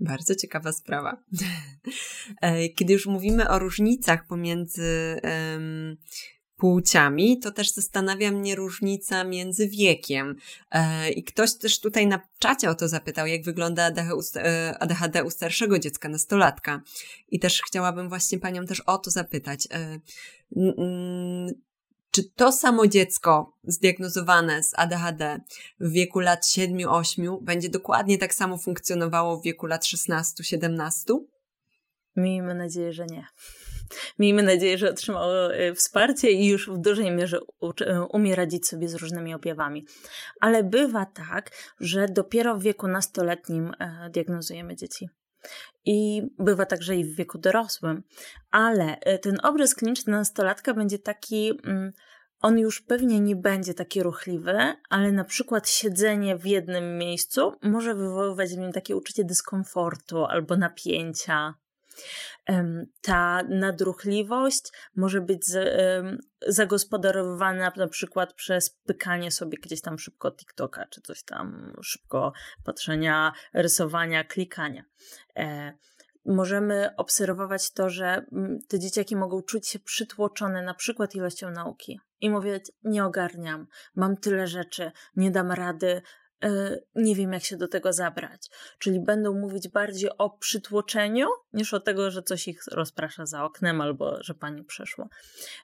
Bardzo 0.00 0.34
ciekawa 0.34 0.72
sprawa. 0.72 1.16
E, 2.40 2.68
kiedy 2.68 2.92
już 2.92 3.06
mówimy 3.06 3.48
o 3.48 3.58
różnicach 3.58 4.26
pomiędzy 4.26 5.20
um, 5.22 5.96
płciami, 6.64 7.38
to 7.38 7.50
też 7.50 7.72
zastanawia 7.72 8.30
mnie 8.30 8.54
różnica 8.54 9.24
między 9.24 9.68
wiekiem. 9.68 10.36
E, 10.70 11.10
I 11.10 11.24
ktoś 11.24 11.54
też 11.54 11.80
tutaj 11.80 12.06
na 12.06 12.20
czacie 12.38 12.70
o 12.70 12.74
to 12.74 12.88
zapytał, 12.88 13.26
jak 13.26 13.44
wygląda 13.44 13.90
ADHD 14.80 15.24
u 15.24 15.26
e, 15.26 15.30
starszego 15.30 15.78
dziecka, 15.78 16.08
nastolatka. 16.08 16.82
I 17.28 17.40
też 17.40 17.62
chciałabym 17.62 18.08
właśnie 18.08 18.38
panią 18.38 18.66
też 18.66 18.80
o 18.80 18.98
to 18.98 19.10
zapytać. 19.10 19.68
E, 19.72 20.00
czy 22.10 22.30
to 22.36 22.52
samo 22.52 22.86
dziecko 22.86 23.58
zdiagnozowane 23.64 24.62
z 24.62 24.72
ADHD 24.76 25.40
w 25.80 25.90
wieku 25.90 26.20
lat 26.20 26.44
7-8 26.44 27.38
będzie 27.42 27.68
dokładnie 27.68 28.18
tak 28.18 28.34
samo 28.34 28.58
funkcjonowało 28.58 29.36
w 29.36 29.42
wieku 29.42 29.66
lat 29.66 29.84
16-17? 29.84 30.90
Miejmy 32.16 32.54
nadzieję, 32.54 32.92
że 32.92 33.06
nie. 33.06 33.26
Miejmy 34.18 34.42
nadzieję, 34.42 34.78
że 34.78 34.90
otrzymało 34.90 35.54
e, 35.54 35.74
wsparcie 35.74 36.30
i 36.30 36.46
już 36.46 36.70
w 36.70 36.78
dużej 36.78 37.10
mierze 37.10 37.38
e, 37.80 38.02
umie 38.02 38.34
radzić 38.34 38.68
sobie 38.68 38.88
z 38.88 38.94
różnymi 38.94 39.34
objawami. 39.34 39.86
Ale 40.40 40.64
bywa 40.64 41.06
tak, 41.06 41.50
że 41.80 42.08
dopiero 42.08 42.56
w 42.56 42.62
wieku 42.62 42.88
nastoletnim 42.88 43.72
e, 43.78 44.10
diagnozujemy 44.10 44.76
dzieci. 44.76 45.08
I 45.84 46.22
bywa 46.38 46.66
także 46.66 46.96
i 46.96 47.04
w 47.04 47.16
wieku 47.16 47.38
dorosłym. 47.38 48.02
Ale 48.50 48.96
ten 49.22 49.38
obraz 49.42 49.74
kliniczny 49.74 50.12
nastolatka 50.12 50.74
będzie 50.74 50.98
taki. 50.98 51.60
Mm, 51.64 51.92
on 52.40 52.58
już 52.58 52.80
pewnie 52.80 53.20
nie 53.20 53.36
będzie 53.36 53.74
taki 53.74 54.02
ruchliwy, 54.02 54.74
ale 54.90 55.12
na 55.12 55.24
przykład 55.24 55.68
siedzenie 55.68 56.36
w 56.36 56.46
jednym 56.46 56.98
miejscu 56.98 57.52
może 57.62 57.94
wywoływać 57.94 58.50
w 58.50 58.58
nim 58.58 58.72
takie 58.72 58.96
uczucie 58.96 59.24
dyskomfortu 59.24 60.24
albo 60.24 60.56
napięcia. 60.56 61.54
Ta 63.00 63.42
nadruchliwość 63.48 64.72
może 64.96 65.20
być 65.20 65.42
zagospodarowana 66.46 67.72
na 67.76 67.88
przykład 67.88 68.32
przez 68.32 68.70
pykanie 68.70 69.30
sobie 69.30 69.58
gdzieś 69.58 69.80
tam 69.80 69.98
szybko 69.98 70.32
TikToka, 70.32 70.86
czy 70.86 71.00
coś 71.00 71.22
tam 71.22 71.72
szybko 71.82 72.32
patrzenia, 72.64 73.32
rysowania, 73.54 74.24
klikania. 74.24 74.84
E, 75.36 75.72
możemy 76.26 76.96
obserwować 76.96 77.70
to, 77.70 77.90
że 77.90 78.26
mm, 78.32 78.58
te 78.68 78.78
dzieciaki 78.78 79.16
mogą 79.16 79.42
czuć 79.42 79.68
się 79.68 79.78
przytłoczone 79.78 80.62
na 80.62 80.74
przykład 80.74 81.14
ilością 81.14 81.50
nauki 81.50 82.00
i 82.20 82.30
mówić: 82.30 82.72
Nie 82.84 83.04
ogarniam, 83.04 83.66
mam 83.94 84.16
tyle 84.16 84.46
rzeczy, 84.46 84.92
nie 85.16 85.30
dam 85.30 85.52
rady, 85.52 86.02
nie 86.94 87.14
wiem, 87.14 87.32
jak 87.32 87.44
się 87.44 87.56
do 87.56 87.68
tego 87.68 87.92
zabrać. 87.92 88.50
Czyli 88.78 89.00
będą 89.00 89.38
mówić 89.38 89.68
bardziej 89.68 90.10
o 90.18 90.30
przytłoczeniu, 90.30 91.26
niż 91.52 91.74
o 91.74 91.80
tego, 91.80 92.10
że 92.10 92.22
coś 92.22 92.48
ich 92.48 92.62
rozprasza 92.72 93.26
za 93.26 93.44
oknem 93.44 93.80
albo 93.80 94.22
że 94.22 94.34
pani 94.34 94.64
przeszło. 94.64 95.08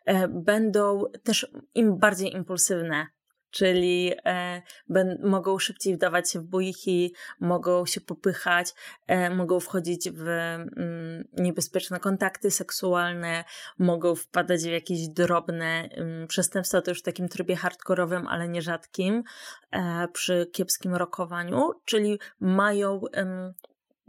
E, 0.04 0.28
będą 0.28 1.04
też 1.24 1.46
im 1.74 1.98
bardziej 1.98 2.32
impulsywne 2.32 3.06
czyli 3.50 4.12
e, 4.24 4.62
ben, 4.88 5.18
mogą 5.24 5.58
szybciej 5.58 5.96
wdawać 5.96 6.30
się 6.30 6.40
w 6.40 6.44
bójki, 6.44 7.14
mogą 7.40 7.86
się 7.86 8.00
popychać, 8.00 8.74
e, 9.06 9.30
mogą 9.30 9.60
wchodzić 9.60 10.10
w 10.10 10.28
mm, 10.28 11.24
niebezpieczne 11.32 12.00
kontakty 12.00 12.50
seksualne, 12.50 13.44
mogą 13.78 14.14
wpadać 14.14 14.60
w 14.60 14.70
jakieś 14.70 15.08
drobne 15.08 15.88
mm, 15.90 16.26
przestępstwa, 16.28 16.82
to 16.82 16.90
już 16.90 17.00
w 17.00 17.04
takim 17.04 17.28
trybie 17.28 17.56
hardkorowym, 17.56 18.26
ale 18.26 18.48
nierzadkim, 18.48 19.22
e, 19.70 20.08
przy 20.08 20.50
kiepskim 20.52 20.94
rokowaniu, 20.94 21.70
czyli 21.84 22.18
mają 22.40 23.00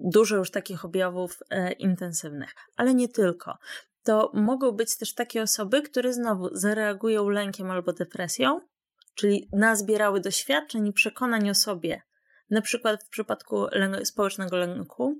dużo 0.01 0.35
już 0.35 0.51
takich 0.51 0.85
objawów 0.85 1.39
e, 1.49 1.71
intensywnych, 1.71 2.55
ale 2.77 2.93
nie 2.93 3.09
tylko. 3.09 3.57
To 4.03 4.31
mogą 4.33 4.71
być 4.71 4.97
też 4.97 5.13
takie 5.13 5.41
osoby, 5.41 5.81
które 5.81 6.13
znowu 6.13 6.49
zareagują 6.51 7.29
lękiem 7.29 7.71
albo 7.71 7.93
depresją, 7.93 8.61
czyli 9.15 9.49
nazbierały 9.53 10.21
doświadczeń 10.21 10.87
i 10.87 10.93
przekonań 10.93 11.49
o 11.49 11.55
sobie, 11.55 12.01
na 12.49 12.61
przykład 12.61 13.03
w 13.03 13.09
przypadku 13.09 13.67
społecznego 14.03 14.57
lęku, 14.57 15.19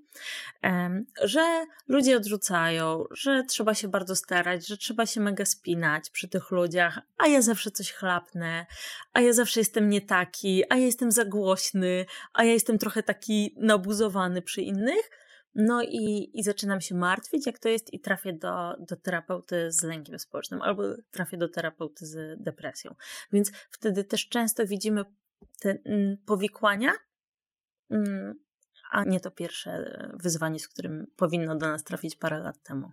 że 1.24 1.66
ludzie 1.88 2.18
odrzucają, 2.18 3.04
że 3.12 3.44
trzeba 3.44 3.74
się 3.74 3.88
bardzo 3.88 4.16
starać, 4.16 4.68
że 4.68 4.78
trzeba 4.78 5.06
się 5.06 5.22
mega 5.22 5.46
spinać 5.46 6.10
przy 6.10 6.28
tych 6.28 6.52
ludziach, 6.52 7.00
a 7.18 7.28
ja 7.28 7.42
zawsze 7.42 7.72
coś 7.72 7.92
chlapnę, 7.92 8.66
a 9.14 9.22
ja 9.22 9.34
zawsze 9.34 9.60
jestem 9.60 9.90
nie 9.90 10.02
taki, 10.02 10.64
a 10.70 10.76
ja 10.76 10.86
jestem 10.86 11.12
za 11.12 11.26
głośny, 11.26 12.06
a 12.34 12.44
ja 12.44 12.54
jestem 12.54 12.78
trochę 12.78 13.04
taki 13.04 13.56
nabuzowany 13.58 14.42
przy 14.42 14.62
innych. 14.62 15.21
No 15.56 15.84
i, 15.84 16.32
i 16.34 16.44
zaczynam 16.44 16.82
się 16.82 16.96
martwić, 16.96 17.46
jak 17.46 17.60
to 17.60 17.70
jest, 17.70 17.94
i 17.94 18.00
trafię 18.00 18.34
do, 18.34 18.76
do 18.80 18.96
terapeuty 18.96 19.72
z 19.72 19.84
lękiem 19.84 20.20
społecznym 20.20 20.62
albo 20.62 20.84
trafię 21.12 21.38
do 21.38 21.50
terapeuty 21.50 22.06
z 22.06 22.44
depresją. 22.44 22.96
Więc 23.32 23.52
wtedy 23.70 24.04
też 24.04 24.30
często 24.30 24.66
widzimy 24.66 25.06
te 25.60 25.78
mm, 25.86 26.18
powikłania, 26.26 26.92
mm, 27.90 28.40
a 28.92 29.04
nie 29.04 29.20
to 29.20 29.32
pierwsze 29.32 30.00
wyzwanie, 30.14 30.60
z 30.60 30.68
którym 30.68 31.08
powinno 31.16 31.56
do 31.56 31.68
nas 31.68 31.84
trafić 31.84 32.16
parę 32.16 32.40
lat 32.40 32.64
temu. 32.64 32.92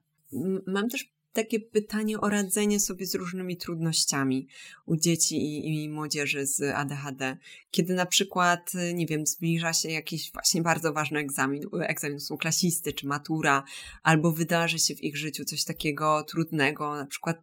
Mam 0.67 0.89
też 0.89 1.18
takie 1.39 1.61
pytanie 1.61 2.21
o 2.21 2.29
radzenie 2.29 2.81
sobie 2.81 3.07
z 3.07 3.15
różnymi 3.15 3.57
trudnościami 3.57 4.49
u 4.87 4.97
dzieci 4.97 5.37
i, 5.37 5.85
i, 5.85 5.89
młodzieży 5.89 6.47
z 6.47 6.63
ADHD. 6.63 7.37
Kiedy 7.71 7.95
na 7.95 8.07
przykład, 8.07 8.73
nie 8.95 9.07
wiem, 9.07 9.27
zbliża 9.27 9.73
się 9.73 9.89
jakiś 9.91 10.33
właśnie 10.33 10.63
bardzo 10.63 10.93
ważny 10.93 11.19
egzamin, 11.19 11.63
egzamin 11.81 12.21
są 12.21 12.37
klasisty 12.37 12.93
czy 12.93 13.07
matura, 13.07 13.65
albo 14.03 14.33
wydarzy 14.33 14.79
się 14.79 14.95
w 14.95 15.03
ich 15.03 15.17
życiu 15.17 15.45
coś 15.45 15.65
takiego 15.65 16.25
trudnego, 16.25 16.97
na 16.97 17.07
przykład 17.07 17.37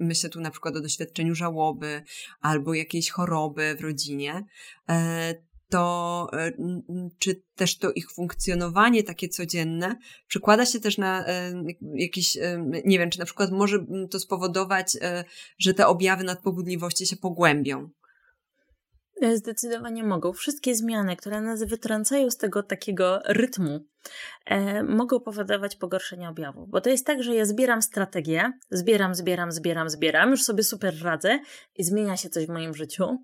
myślę 0.00 0.30
tu 0.30 0.40
na 0.40 0.50
przykład 0.50 0.76
o 0.76 0.80
doświadczeniu 0.80 1.34
żałoby 1.34 2.02
albo 2.40 2.74
jakiejś 2.74 3.10
choroby 3.10 3.76
w 3.78 3.80
rodzinie, 3.80 4.44
e, 4.88 5.34
to 5.72 6.26
e, 6.32 6.52
czy 7.18 7.42
też 7.54 7.78
to 7.78 7.92
ich 7.92 8.10
funkcjonowanie 8.10 9.02
takie 9.02 9.28
codzienne 9.28 9.96
przekłada 10.28 10.66
się 10.66 10.80
też 10.80 10.98
na 10.98 11.26
e, 11.26 11.52
jakiś, 11.94 12.36
e, 12.36 12.64
nie 12.84 12.98
wiem, 12.98 13.10
czy 13.10 13.18
na 13.18 13.24
przykład 13.24 13.50
może 13.50 13.78
to 14.10 14.20
spowodować, 14.20 14.96
że 15.58 15.74
te 15.74 15.86
objawy 15.86 16.24
nadpobudliwości 16.24 17.06
się 17.06 17.16
pogłębią? 17.16 17.90
Zdecydowanie 19.34 20.04
mogą. 20.04 20.32
Wszystkie 20.32 20.74
zmiany, 20.74 21.16
które 21.16 21.40
nas 21.40 21.64
wytrącają 21.64 22.30
z 22.30 22.36
tego 22.36 22.62
takiego 22.62 23.20
rytmu, 23.26 23.80
e, 24.46 24.82
mogą 24.82 25.20
powodować 25.20 25.76
pogorszenie 25.76 26.28
objawów. 26.28 26.70
Bo 26.70 26.80
to 26.80 26.90
jest 26.90 27.06
tak, 27.06 27.22
że 27.22 27.34
ja 27.34 27.44
zbieram 27.44 27.82
strategię, 27.82 28.52
zbieram, 28.70 29.14
zbieram, 29.14 29.52
zbieram, 29.52 29.90
zbieram, 29.90 30.30
już 30.30 30.42
sobie 30.42 30.62
super 30.62 30.94
radzę 31.02 31.38
i 31.76 31.84
zmienia 31.84 32.16
się 32.16 32.28
coś 32.28 32.46
w 32.46 32.50
moim 32.50 32.74
życiu 32.74 33.18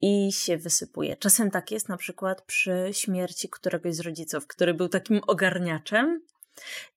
i 0.00 0.32
się 0.32 0.56
wysypuje. 0.56 1.16
Czasem 1.16 1.50
tak 1.50 1.70
jest 1.70 1.88
na 1.88 1.96
przykład 1.96 2.42
przy 2.42 2.88
śmierci 2.92 3.48
któregoś 3.48 3.94
z 3.94 4.00
rodziców, 4.00 4.46
który 4.46 4.74
był 4.74 4.88
takim 4.88 5.20
ogarniaczem 5.26 6.20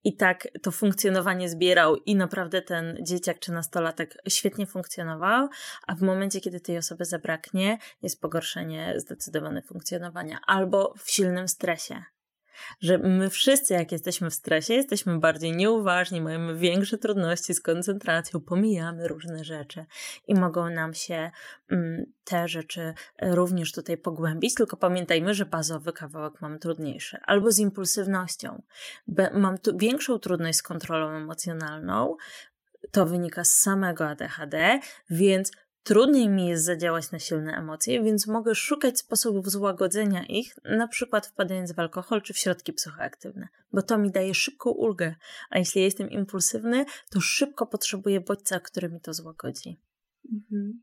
i 0.04 0.16
tak 0.16 0.48
to 0.62 0.72
funkcjonowanie 0.72 1.50
zbierał 1.50 1.96
i 1.96 2.16
naprawdę 2.16 2.62
ten 2.62 2.98
dzieciak 3.02 3.40
czy 3.40 3.52
nastolatek 3.52 4.18
świetnie 4.30 4.66
funkcjonował, 4.66 5.48
a 5.88 5.96
w 5.96 6.02
momencie, 6.02 6.42
kiedy 6.42 6.60
tej 6.60 6.78
osoby 6.78 7.06
zabraknie, 7.06 7.78
jest 8.02 8.22
pogorszenie 8.22 8.94
zdecydowane 8.98 9.62
funkcjonowania 9.62 10.40
albo 10.48 10.94
w 10.98 11.12
silnym 11.12 11.48
stresie 11.48 12.04
że 12.80 12.98
my 12.98 13.30
wszyscy, 13.30 13.74
jak 13.74 13.92
jesteśmy 13.92 14.30
w 14.30 14.34
stresie, 14.34 14.74
jesteśmy 14.74 15.20
bardziej 15.20 15.56
nieuważni, 15.56 16.22
mamy 16.22 16.56
większe 16.56 16.98
trudności 16.98 17.54
z 17.54 17.62
koncentracją, 17.62 18.40
pomijamy 18.40 19.08
różne 19.08 19.44
rzeczy 19.44 19.86
i 20.28 20.36
mogą 20.36 20.70
nam 20.70 20.94
się 20.94 21.32
mm, 21.72 22.06
te 22.24 22.48
rzeczy 22.48 22.94
również 23.22 23.72
tutaj 23.72 23.98
pogłębić, 23.98 24.56
tylko 24.56 24.78
pamiętajmy, 24.78 25.34
że 25.34 25.46
bazowy 25.46 25.94
kawałek 25.94 26.42
mamy 26.42 26.60
trudniejszy. 26.60 27.18
Albo 27.24 27.52
z 27.52 27.60
impulsywnością. 27.60 28.62
Mam 29.34 29.58
tu 29.58 29.78
większą 29.78 30.20
trudność 30.20 30.58
z 30.58 30.64
kontrolą 30.64 31.10
emocjonalną, 31.10 32.18
To 32.92 33.06
wynika 33.06 33.44
z 33.44 33.54
samego 33.54 34.08
ADHD, 34.08 34.80
więc 35.10 35.52
trudniej 35.88 36.30
mi 36.30 36.48
jest 36.48 36.66
zadziałać 36.66 37.12
na 37.12 37.20
silne 37.20 37.58
emocje, 37.58 38.04
więc 38.04 38.28
mogę 38.28 38.56
szukać 38.56 39.00
sposobów 39.00 39.50
złagodzenia 39.50 40.26
ich, 40.26 40.56
na 40.66 40.88
przykład 40.88 41.28
wpadając 41.28 41.72
w 41.72 41.80
alkohol 41.80 42.22
czy 42.22 42.34
w 42.34 42.38
środki 42.38 42.74
psychoaktywne, 42.74 43.48
bo 43.74 43.82
to 43.82 43.98
mi 43.98 44.12
daje 44.12 44.34
szybką 44.34 44.70
ulgę. 44.70 45.16
A 45.50 45.60
jeśli 45.60 45.82
jestem 45.82 46.10
impulsywny, 46.10 46.86
to 47.10 47.22
szybko 47.22 47.68
potrzebuję 47.68 48.22
bodźca, 48.22 48.60
który 48.60 48.90
mi 48.90 49.02
to 49.02 49.14
złagodzi. 49.14 49.82
Mhm. 50.34 50.82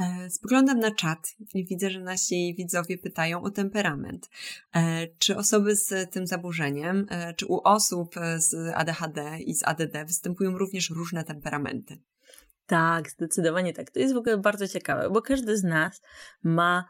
E, 0.00 0.30
spoglądam 0.30 0.78
na 0.78 0.94
czat 0.94 1.36
i 1.54 1.66
widzę, 1.66 1.90
że 1.90 2.00
nasi 2.00 2.54
widzowie 2.58 2.98
pytają 2.98 3.42
o 3.42 3.50
temperament. 3.50 4.30
E, 4.74 5.06
czy 5.18 5.36
osoby 5.36 5.76
z 5.76 6.10
tym 6.10 6.26
zaburzeniem, 6.26 7.06
e, 7.10 7.34
czy 7.34 7.46
u 7.46 7.60
osób 7.64 8.14
z 8.36 8.54
ADHD 8.74 9.38
i 9.38 9.54
z 9.54 9.62
ADD 9.64 10.06
występują 10.06 10.58
również 10.58 10.90
różne 10.90 11.24
temperamenty? 11.24 11.98
Tak, 12.70 13.10
zdecydowanie 13.10 13.72
tak. 13.72 13.90
To 13.90 13.98
jest 13.98 14.14
w 14.14 14.16
ogóle 14.16 14.38
bardzo 14.38 14.68
ciekawe, 14.68 15.10
bo 15.10 15.22
każdy 15.22 15.56
z 15.56 15.64
nas 15.64 16.02
ma 16.42 16.88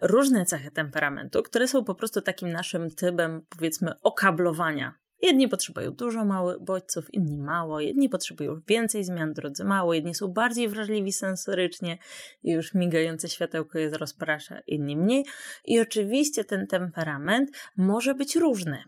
różne 0.00 0.44
cechy 0.44 0.70
temperamentu, 0.70 1.42
które 1.42 1.68
są 1.68 1.84
po 1.84 1.94
prostu 1.94 2.20
takim 2.22 2.52
naszym 2.52 2.90
typem, 2.90 3.42
powiedzmy, 3.48 3.92
okablowania 4.02 4.94
Jedni 5.22 5.48
potrzebują 5.48 5.90
dużo 5.90 6.24
małych 6.24 6.60
bodźców, 6.60 7.14
inni 7.14 7.38
mało, 7.38 7.80
jedni 7.80 8.08
potrzebują 8.08 8.60
więcej 8.68 9.04
zmian, 9.04 9.32
drudzy 9.32 9.64
mało, 9.64 9.94
jedni 9.94 10.14
są 10.14 10.28
bardziej 10.28 10.68
wrażliwi 10.68 11.12
sensorycznie 11.12 11.98
i 12.42 12.52
już 12.52 12.74
migające 12.74 13.28
światełko 13.28 13.78
je 13.78 13.90
rozprasza, 13.90 14.60
inni 14.66 14.96
mniej. 14.96 15.24
I 15.64 15.80
oczywiście 15.80 16.44
ten 16.44 16.66
temperament 16.66 17.50
może 17.76 18.14
być 18.14 18.36
różny. 18.36 18.84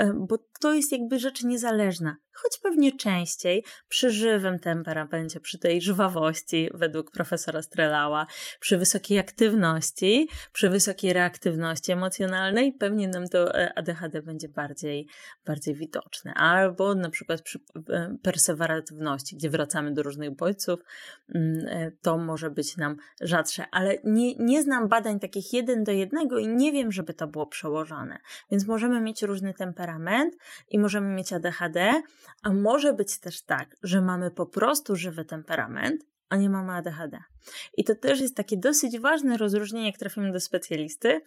E, 0.00 0.12
bo 0.14 0.38
to 0.60 0.74
jest 0.74 0.92
jakby 0.92 1.18
rzecz 1.18 1.42
niezależna, 1.42 2.16
choć 2.32 2.58
pewnie 2.62 2.92
częściej 2.92 3.64
przy 3.88 4.10
żywym 4.10 4.58
temperamencie, 4.58 5.40
przy 5.40 5.58
tej 5.58 5.82
żwawości, 5.82 6.70
według 6.74 7.10
profesora 7.10 7.62
Strelała, 7.62 8.26
przy 8.60 8.78
wysokiej 8.78 9.18
aktywności, 9.18 10.28
przy 10.52 10.70
wysokiej 10.70 11.12
reaktywności 11.12 11.92
emocjonalnej, 11.92 12.72
pewnie 12.72 13.08
nam 13.08 13.28
to 13.28 13.54
e, 13.54 13.78
ADHD 13.78 14.22
będzie 14.22 14.48
bardziej, 14.48 15.08
bardziej 15.46 15.74
widoczne. 15.74 16.34
Albo 16.34 16.94
na 16.94 17.10
przykład 17.10 17.42
przy 17.42 17.58
e, 17.90 18.16
perseweratywności, 18.22 19.36
gdzie 19.36 19.50
wracamy 19.50 19.92
do 19.92 20.02
różnych 20.02 20.36
bodźców, 20.36 20.80
mm, 21.34 21.90
to 22.02 22.18
może 22.18 22.50
być 22.50 22.76
nam 22.76 22.96
rzadsze, 23.20 23.64
ale 23.72 23.98
nie, 24.04 24.34
nie 24.34 24.62
znam 24.62 24.88
badań 24.88 25.20
takich 25.20 25.52
jeden 25.52 25.84
do 25.84 25.92
jednego 25.92 26.38
i 26.38 26.48
nie 26.48 26.72
wiem, 26.72 26.92
żeby 26.92 27.14
to 27.14 27.26
było 27.26 27.46
przełożone. 27.46 28.18
Więc 28.50 28.66
możemy 28.66 29.00
mieć 29.00 29.22
różny 29.22 29.54
temperament 29.54 29.89
i 30.68 30.78
możemy 30.78 31.14
mieć 31.14 31.32
ADHD, 31.32 32.02
a 32.42 32.52
może 32.52 32.92
być 32.92 33.20
też 33.20 33.42
tak, 33.42 33.76
że 33.82 34.00
mamy 34.00 34.30
po 34.30 34.46
prostu 34.46 34.96
żywy 34.96 35.24
temperament, 35.24 36.04
a 36.30 36.36
nie 36.36 36.50
mamy 36.50 36.72
ADHD. 36.72 37.18
I 37.76 37.84
to 37.84 37.94
też 37.94 38.20
jest 38.20 38.36
takie 38.36 38.56
dosyć 38.56 38.98
ważne 38.98 39.36
rozróżnienie, 39.36 39.86
jak 39.86 39.98
trafimy 39.98 40.32
do 40.32 40.40
specjalisty, 40.40 41.20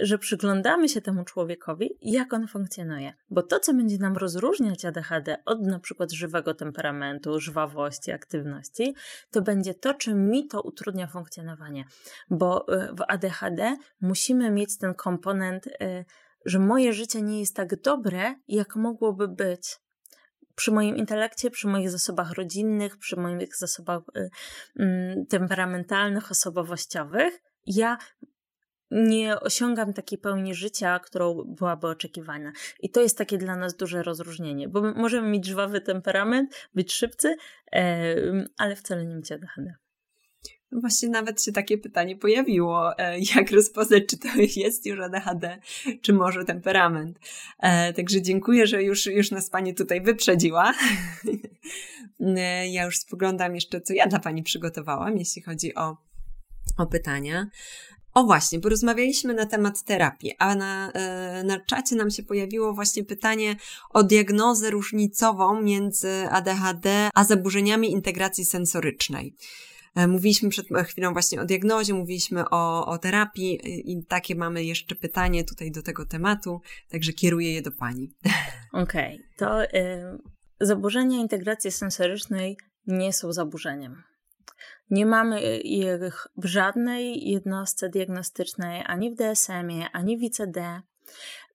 że 0.00 0.18
przyglądamy 0.18 0.88
się 0.88 1.00
temu 1.00 1.24
człowiekowi, 1.24 1.90
jak 2.02 2.32
on 2.32 2.48
funkcjonuje. 2.48 3.12
Bo 3.30 3.42
to, 3.42 3.60
co 3.60 3.74
będzie 3.74 3.98
nam 3.98 4.16
rozróżniać 4.16 4.84
ADHD 4.84 5.36
od 5.44 5.62
na 5.62 5.78
przykład 5.78 6.12
żywego 6.12 6.54
temperamentu, 6.54 7.40
żwawości, 7.40 8.12
aktywności, 8.12 8.94
to 9.30 9.42
będzie 9.42 9.74
to, 9.74 9.94
czy 9.94 10.14
mi 10.14 10.48
to 10.48 10.62
utrudnia 10.62 11.06
funkcjonowanie. 11.06 11.84
Bo 12.30 12.74
y, 12.74 12.92
w 12.92 13.02
ADHD 13.08 13.76
musimy 14.00 14.50
mieć 14.50 14.78
ten 14.78 14.94
komponent 14.94 15.66
y, 15.66 16.04
że 16.44 16.58
moje 16.58 16.92
życie 16.92 17.22
nie 17.22 17.40
jest 17.40 17.56
tak 17.56 17.80
dobre, 17.80 18.34
jak 18.48 18.76
mogłoby 18.76 19.28
być. 19.28 19.76
Przy 20.54 20.72
moim 20.72 20.96
intelekcie, 20.96 21.50
przy 21.50 21.68
moich 21.68 21.90
zasobach 21.90 22.32
rodzinnych, 22.32 22.96
przy 22.96 23.16
moich 23.16 23.56
zasobach 23.56 24.02
y, 24.16 24.30
y, 24.82 25.26
temperamentalnych, 25.28 26.30
osobowościowych, 26.30 27.42
ja 27.66 27.98
nie 28.90 29.40
osiągam 29.40 29.92
takiej 29.92 30.18
pełni 30.18 30.54
życia, 30.54 30.98
którą 30.98 31.44
byłaby 31.44 31.86
oczekiwana. 31.86 32.52
I 32.80 32.90
to 32.90 33.00
jest 33.00 33.18
takie 33.18 33.38
dla 33.38 33.56
nas 33.56 33.76
duże 33.76 34.02
rozróżnienie, 34.02 34.68
bo 34.68 34.82
możemy 34.82 35.28
mieć 35.28 35.46
żwawy 35.46 35.80
temperament, 35.80 36.68
być 36.74 36.92
szybcy, 36.92 37.36
ale 38.58 38.76
wcale 38.76 39.06
nie 39.06 39.14
mieć 39.14 39.32
ADHD. 39.32 39.74
Właśnie 40.72 41.08
nawet 41.08 41.42
się 41.42 41.52
takie 41.52 41.78
pytanie 41.78 42.16
pojawiło, 42.16 42.98
e, 42.98 43.18
jak 43.36 43.50
rozpoznać, 43.50 44.02
czy 44.06 44.18
to 44.18 44.28
jest 44.56 44.86
już 44.86 45.00
ADHD, 45.00 45.58
czy 46.02 46.12
może 46.12 46.44
temperament. 46.44 47.18
E, 47.58 47.92
także 47.92 48.22
dziękuję, 48.22 48.66
że 48.66 48.82
już, 48.82 49.06
już 49.06 49.30
nas 49.30 49.50
Pani 49.50 49.74
tutaj 49.74 50.00
wyprzedziła. 50.00 50.72
E, 52.20 52.68
ja 52.68 52.84
już 52.84 52.98
spoglądam 52.98 53.54
jeszcze, 53.54 53.80
co 53.80 53.92
ja 53.92 54.06
dla 54.06 54.18
Pani 54.18 54.42
przygotowałam, 54.42 55.18
jeśli 55.18 55.42
chodzi 55.42 55.74
o, 55.74 55.96
o 56.78 56.86
pytania. 56.86 57.46
O 58.14 58.24
właśnie, 58.24 58.58
bo 58.58 58.68
rozmawialiśmy 58.68 59.34
na 59.34 59.46
temat 59.46 59.82
terapii, 59.82 60.32
a 60.38 60.54
na, 60.54 60.92
na 61.44 61.60
czacie 61.60 61.96
nam 61.96 62.10
się 62.10 62.22
pojawiło 62.22 62.74
właśnie 62.74 63.04
pytanie 63.04 63.56
o 63.90 64.02
diagnozę 64.02 64.70
różnicową 64.70 65.62
między 65.62 66.28
ADHD 66.30 67.10
a 67.14 67.24
zaburzeniami 67.24 67.92
integracji 67.92 68.44
sensorycznej. 68.44 69.34
E, 69.94 70.06
mówiliśmy 70.06 70.48
przed 70.50 70.66
chwilą 70.86 71.12
właśnie 71.12 71.40
o 71.40 71.44
diagnozie, 71.44 71.94
mówiliśmy 71.94 72.44
o, 72.50 72.86
o 72.86 72.98
terapii 72.98 73.60
i 73.92 74.04
takie 74.06 74.34
mamy 74.34 74.64
jeszcze 74.64 74.94
pytanie 74.94 75.44
tutaj 75.44 75.70
do 75.70 75.82
tego 75.82 76.06
tematu, 76.06 76.60
także 76.88 77.12
kieruję 77.12 77.54
je 77.54 77.62
do 77.62 77.72
Pani. 77.72 78.14
Okej, 78.72 79.14
okay. 79.14 79.28
to 79.36 79.64
y, 79.64 80.18
zaburzenia 80.60 81.18
integracji 81.18 81.72
sensorycznej 81.72 82.56
nie 82.86 83.12
są 83.12 83.32
zaburzeniem. 83.32 84.02
Nie 84.90 85.06
mamy 85.06 85.58
ich 85.58 86.26
w 86.36 86.44
żadnej 86.44 87.30
jednostce 87.30 87.88
diagnostycznej, 87.88 88.82
ani 88.86 89.10
w 89.10 89.14
DSM-ie, 89.14 89.90
ani 89.92 90.18
w 90.18 90.22
ICD. 90.22 90.82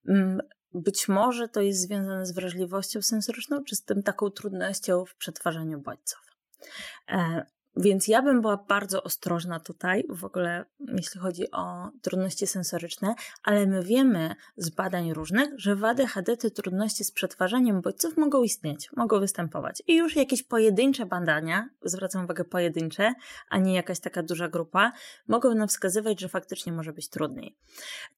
Mm, 0.08 0.40
być 0.74 1.08
może 1.08 1.48
to 1.48 1.60
jest 1.60 1.80
związane 1.80 2.26
z 2.26 2.32
wrażliwością 2.32 3.02
sensoryczną, 3.02 3.64
czy 3.64 3.76
z 3.76 3.84
tym 3.84 4.02
taką 4.02 4.30
trudnością 4.30 5.04
w 5.04 5.16
przetwarzaniu 5.16 5.80
bodźców. 5.80 6.20
Więc 7.76 8.08
ja 8.08 8.22
bym 8.22 8.40
była 8.40 8.56
bardzo 8.56 9.02
ostrożna 9.02 9.60
tutaj, 9.60 10.04
w 10.08 10.24
ogóle 10.24 10.64
jeśli 10.80 11.20
chodzi 11.20 11.50
o 11.50 11.90
trudności 12.02 12.46
sensoryczne, 12.46 13.14
ale 13.42 13.66
my 13.66 13.82
wiemy 13.82 14.34
z 14.56 14.70
badań 14.70 15.12
różnych, 15.12 15.48
że 15.56 15.76
w 15.76 15.84
ADHD 15.84 16.36
te 16.36 16.50
trudności 16.50 17.04
z 17.04 17.12
przetwarzaniem 17.12 17.80
bodźców 17.80 18.16
mogą 18.16 18.42
istnieć, 18.42 18.90
mogą 18.96 19.20
występować. 19.20 19.82
I 19.86 19.96
już 19.96 20.16
jakieś 20.16 20.42
pojedyncze 20.42 21.06
badania, 21.06 21.68
zwracam 21.82 22.24
uwagę 22.24 22.44
pojedyncze, 22.44 23.14
a 23.48 23.58
nie 23.58 23.74
jakaś 23.74 24.00
taka 24.00 24.22
duża 24.22 24.48
grupa, 24.48 24.92
mogą 25.28 25.54
nam 25.54 25.68
wskazywać, 25.68 26.20
że 26.20 26.28
faktycznie 26.28 26.72
może 26.72 26.92
być 26.92 27.08
trudniej. 27.08 27.56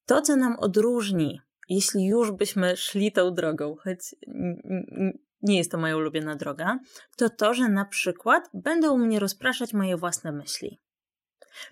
To, 0.06 0.22
co 0.22 0.36
nam 0.36 0.56
odróżni 0.58 1.40
jeśli 1.68 2.06
już 2.06 2.32
byśmy 2.32 2.76
szli 2.76 3.12
tą 3.12 3.34
drogą, 3.34 3.76
choć 3.76 3.98
nie 5.42 5.58
jest 5.58 5.70
to 5.70 5.78
moja 5.78 5.96
ulubiona 5.96 6.36
droga, 6.36 6.78
to 7.16 7.30
to, 7.30 7.54
że 7.54 7.68
na 7.68 7.84
przykład 7.84 8.50
będą 8.54 8.98
mnie 8.98 9.18
rozpraszać 9.18 9.72
moje 9.72 9.96
własne 9.96 10.32
myśli. 10.32 10.80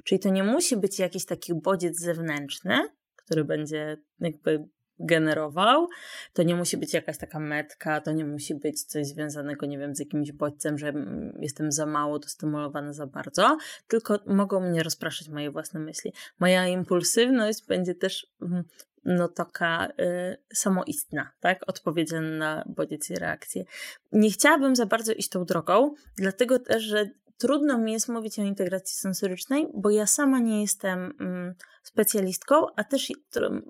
Czyli 0.05 0.18
to 0.18 0.29
nie 0.29 0.42
musi 0.42 0.77
być 0.77 0.98
jakiś 0.98 1.24
taki 1.24 1.55
bodziec 1.55 1.98
zewnętrzny, 1.98 2.88
który 3.16 3.44
będzie 3.44 3.96
jakby 4.20 4.68
generował. 4.98 5.88
To 6.33 6.42
nie 6.42 6.55
musi 6.55 6.77
być 6.77 6.94
jakaś 6.94 7.18
taka 7.18 7.40
metka, 7.40 8.00
to 8.00 8.12
nie 8.12 8.24
musi 8.24 8.55
być 8.55 8.85
coś 8.85 9.07
związanego, 9.07 9.66
nie 9.66 9.79
wiem, 9.79 9.94
z 9.94 9.98
jakimś 9.98 10.33
bodźcem, 10.33 10.79
że 10.79 10.92
jestem 11.38 11.72
za 11.72 11.87
mało 11.87 12.18
dostymulowana 12.18 12.92
za 12.92 13.07
bardzo, 13.07 13.57
tylko 13.88 14.18
mogą 14.27 14.61
mnie 14.61 14.83
rozpraszać 14.83 15.29
moje 15.29 15.50
własne 15.50 15.81
myśli. 15.81 16.12
Moja 16.38 16.68
impulsywność 16.68 17.66
będzie 17.66 17.94
też 17.94 18.27
mm, 18.42 18.64
no 19.04 19.28
taka 19.28 19.88
y, 20.00 20.36
samoistna, 20.54 21.30
tak? 21.40 21.58
Odpowiedzialna 21.66 22.38
na 22.38 22.64
bodziec 22.66 23.10
i 23.10 23.14
reakcję. 23.14 23.64
Nie 24.12 24.30
chciałabym 24.30 24.76
za 24.76 24.86
bardzo 24.86 25.12
iść 25.12 25.28
tą 25.28 25.44
drogą, 25.44 25.94
dlatego 26.16 26.58
też, 26.58 26.82
że 26.82 27.10
trudno 27.38 27.78
mi 27.78 27.92
jest 27.92 28.08
mówić 28.08 28.38
o 28.38 28.42
integracji 28.42 28.96
sensorycznej, 28.96 29.66
bo 29.74 29.90
ja 29.90 30.06
sama 30.06 30.38
nie 30.38 30.62
jestem 30.62 31.14
mm, 31.20 31.54
specjalistką, 31.83 32.66
a 32.76 32.85
też 32.85 33.12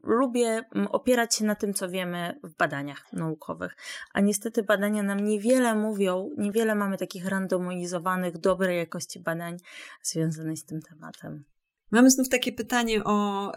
lubię 0.03 0.63
mm, 0.75 0.87
opierać 0.87 1.35
się 1.35 1.45
na 1.45 1.55
tym, 1.55 1.75
co 1.75 1.89
wiemy 1.89 2.41
w 2.45 2.57
badaniach 2.57 3.13
naukowych. 3.13 3.77
A 4.13 4.21
niestety 4.21 4.63
badania 4.63 5.03
nam 5.03 5.21
niewiele 5.21 5.75
mówią, 5.75 6.31
niewiele 6.39 6.75
mamy 6.75 6.99
takich 6.99 7.29
randomizowanych, 7.29 8.39
dobrej 8.39 8.79
jakości 8.79 9.21
badań 9.21 9.57
związanych 10.03 10.59
z 10.59 10.65
tym 10.65 10.83
tematem. 10.83 11.45
Mamy 11.91 12.11
znów 12.11 12.29
takie 12.29 12.53
pytanie, 12.53 13.05
o, 13.05 13.53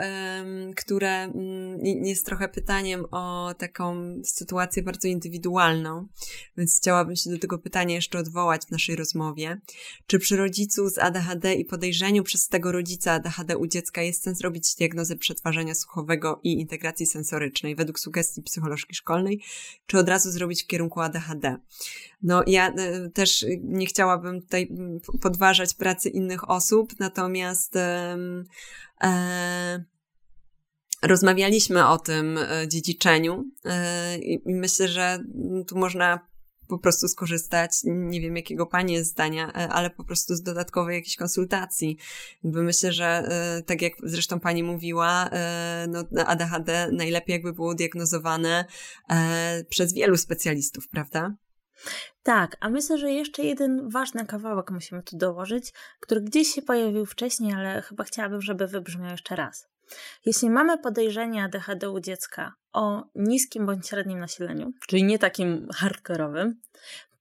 które 0.75 1.23
mm, 1.23 2.05
jest 2.05 2.25
trochę 2.25 2.49
pytaniem 2.49 3.05
o 3.11 3.53
taką 3.57 4.15
sytuację 4.23 4.83
bardzo 4.83 5.07
indywidualną, 5.07 6.07
więc 6.57 6.77
chciałabym 6.77 7.15
się 7.15 7.29
do 7.29 7.39
tego 7.39 7.59
pytania 7.59 7.95
jeszcze 7.95 8.19
odwołać 8.19 8.65
w 8.65 8.71
naszej 8.71 8.95
rozmowie. 8.95 9.61
Czy 10.07 10.19
przy 10.19 10.37
rodzicu 10.37 10.89
z 10.89 10.97
ADHD 10.97 11.53
i 11.53 11.65
podejrzeniu 11.65 12.23
przez 12.23 12.47
tego 12.47 12.71
rodzica 12.71 13.11
ADHD 13.11 13.57
u 13.57 13.67
dziecka 13.67 14.01
jest 14.01 14.23
sens 14.23 14.41
robić 14.41 14.75
diagnozę 14.75 15.15
przetwarzania 15.15 15.75
słuchowego 15.75 16.39
i 16.43 16.53
integracji 16.59 17.05
sensorycznej 17.05 17.75
według 17.75 17.99
sugestii 17.99 18.41
psycholożki 18.41 18.95
szkolnej, 18.95 19.41
czy 19.85 19.97
od 19.97 20.09
razu 20.09 20.31
zrobić 20.31 20.63
w 20.63 20.67
kierunku 20.67 21.01
ADHD? 21.01 21.57
No, 22.23 22.43
ja 22.47 22.73
e, 22.73 23.09
też 23.09 23.45
nie 23.63 23.85
chciałabym 23.85 24.41
tutaj 24.41 24.69
podważać 25.21 25.73
pracy 25.73 26.09
innych 26.09 26.49
osób, 26.49 26.99
natomiast 26.99 27.75
e, 29.03 29.83
rozmawialiśmy 31.01 31.87
o 31.87 31.97
tym 31.97 32.37
e, 32.37 32.67
dziedziczeniu 32.67 33.45
e, 33.65 34.17
i 34.17 34.41
myślę, 34.45 34.87
że 34.87 35.19
tu 35.67 35.77
można 35.77 36.27
po 36.67 36.79
prostu 36.79 37.07
skorzystać, 37.07 37.71
nie 37.83 38.21
wiem 38.21 38.35
jakiego 38.35 38.65
pani 38.65 38.93
jest 38.93 39.11
zdania, 39.11 39.47
e, 39.47 39.69
ale 39.69 39.89
po 39.89 40.03
prostu 40.03 40.35
z 40.35 40.41
dodatkowej 40.41 40.95
jakiejś 40.95 41.15
konsultacji. 41.15 41.97
Jakby 42.43 42.63
myślę, 42.63 42.93
że 42.93 43.29
tak 43.65 43.81
jak 43.81 43.93
zresztą 44.03 44.39
pani 44.39 44.63
mówiła, 44.63 45.29
no 45.87 46.03
ADHD 46.25 46.89
najlepiej 46.91 47.33
jakby 47.33 47.53
było 47.53 47.75
diagnozowane 47.75 48.65
przez 49.69 49.93
wielu 49.93 50.17
specjalistów, 50.17 50.87
prawda? 50.89 51.35
Tak, 52.23 52.57
a 52.59 52.69
myślę, 52.69 52.97
że 52.97 53.11
jeszcze 53.11 53.43
jeden 53.43 53.89
ważny 53.89 54.25
kawałek 54.25 54.71
musimy 54.71 55.03
tu 55.03 55.17
dołożyć, 55.17 55.73
który 55.99 56.21
gdzieś 56.21 56.47
się 56.47 56.61
pojawił 56.61 57.05
wcześniej, 57.05 57.53
ale 57.53 57.81
chyba 57.81 58.03
chciałabym, 58.03 58.41
żeby 58.41 58.67
wybrzmiał 58.67 59.11
jeszcze 59.11 59.35
raz. 59.35 59.67
Jeśli 60.25 60.49
mamy 60.49 60.77
podejrzenie 60.77 61.43
ADHD 61.43 61.89
u 61.89 61.99
dziecka 61.99 62.53
o 62.73 63.03
niskim 63.15 63.65
bądź 63.65 63.87
średnim 63.87 64.19
nasileniu, 64.19 64.71
czyli 64.87 65.03
nie 65.03 65.19
takim 65.19 65.67
hardkorowym, 65.73 66.61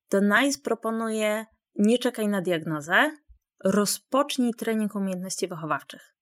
to 0.08 0.20
NICE 0.20 0.58
proponuje 0.64 1.46
nie 1.76 1.98
czekaj 1.98 2.28
na 2.28 2.42
diagnozę, 2.42 3.10
rozpocznij 3.64 4.54
trening 4.54 4.94
umiejętności 4.94 5.48
wychowawczych. 5.48 6.16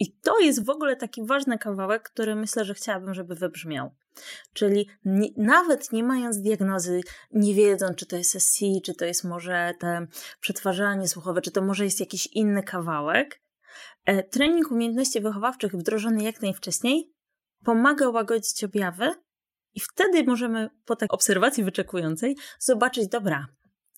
I 0.00 0.12
to 0.12 0.38
jest 0.38 0.64
w 0.64 0.70
ogóle 0.70 0.96
taki 0.96 1.26
ważny 1.26 1.58
kawałek, 1.58 2.02
który 2.02 2.34
myślę, 2.34 2.64
że 2.64 2.74
chciałabym, 2.74 3.14
żeby 3.14 3.34
wybrzmiał. 3.34 3.90
Czyli 4.52 4.88
nie, 5.04 5.28
nawet 5.36 5.92
nie 5.92 6.04
mając 6.04 6.40
diagnozy, 6.40 7.00
nie 7.30 7.54
wiedząc, 7.54 7.96
czy 7.96 8.06
to 8.06 8.16
jest 8.16 8.42
SC, 8.42 8.58
czy 8.84 8.94
to 8.94 9.04
jest 9.04 9.24
może 9.24 9.72
te 9.78 10.06
przetwarzanie 10.40 11.08
słuchowe, 11.08 11.42
czy 11.42 11.50
to 11.50 11.62
może 11.62 11.84
jest 11.84 12.00
jakiś 12.00 12.26
inny 12.26 12.62
kawałek, 12.62 13.40
e, 14.04 14.22
trening 14.22 14.70
umiejętności 14.70 15.20
wychowawczych 15.20 15.76
wdrożony 15.76 16.22
jak 16.22 16.42
najwcześniej 16.42 17.12
pomaga 17.64 18.08
łagodzić 18.08 18.64
objawy 18.64 19.14
i 19.74 19.80
wtedy 19.80 20.24
możemy 20.24 20.70
po 20.84 20.96
takiej 20.96 21.14
obserwacji 21.14 21.64
wyczekującej 21.64 22.36
zobaczyć, 22.58 23.08
dobra, 23.08 23.46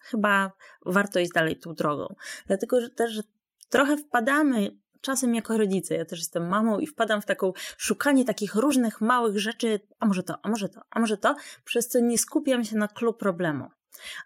chyba 0.01 0.53
warto 0.87 1.21
iść 1.21 1.33
dalej 1.33 1.59
tą 1.59 1.75
drogą. 1.75 2.15
Dlatego 2.47 2.81
że 2.81 2.91
też 2.91 3.23
trochę 3.69 3.97
wpadamy 3.97 4.71
czasem 5.03 5.34
jako 5.34 5.57
rodzice, 5.57 5.94
ja 5.94 6.05
też 6.05 6.18
jestem 6.18 6.48
mamą 6.48 6.78
i 6.78 6.86
wpadam 6.86 7.22
w 7.22 7.26
taką 7.26 7.53
szukanie 7.76 8.24
takich 8.24 8.55
różnych 8.55 9.00
małych 9.00 9.38
rzeczy, 9.38 9.80
a 9.98 10.07
może 10.07 10.22
to, 10.22 10.34
a 10.42 10.48
może 10.48 10.68
to, 10.68 10.80
a 10.90 11.00
może 11.00 11.16
to, 11.16 11.36
przez 11.64 11.88
co 11.88 12.00
nie 12.00 12.18
skupiam 12.18 12.64
się 12.64 12.76
na 12.76 12.88
klucz 12.88 13.16
problemu. 13.16 13.70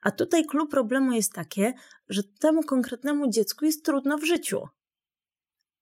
A 0.02 0.10
tutaj 0.10 0.44
klucz 0.44 0.70
problemu 0.70 1.12
jest 1.12 1.32
takie, 1.32 1.74
że 2.08 2.22
temu 2.22 2.62
konkretnemu 2.62 3.30
dziecku 3.30 3.64
jest 3.64 3.84
trudno 3.84 4.18
w 4.18 4.24
życiu. 4.24 4.68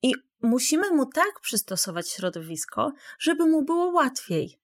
I 0.03 0.15
musimy 0.43 0.91
mu 0.91 1.07
tak 1.07 1.41
przystosować 1.41 2.11
środowisko, 2.11 2.93
żeby 3.19 3.47
mu 3.47 3.63
było 3.63 3.87
łatwiej. 3.87 4.59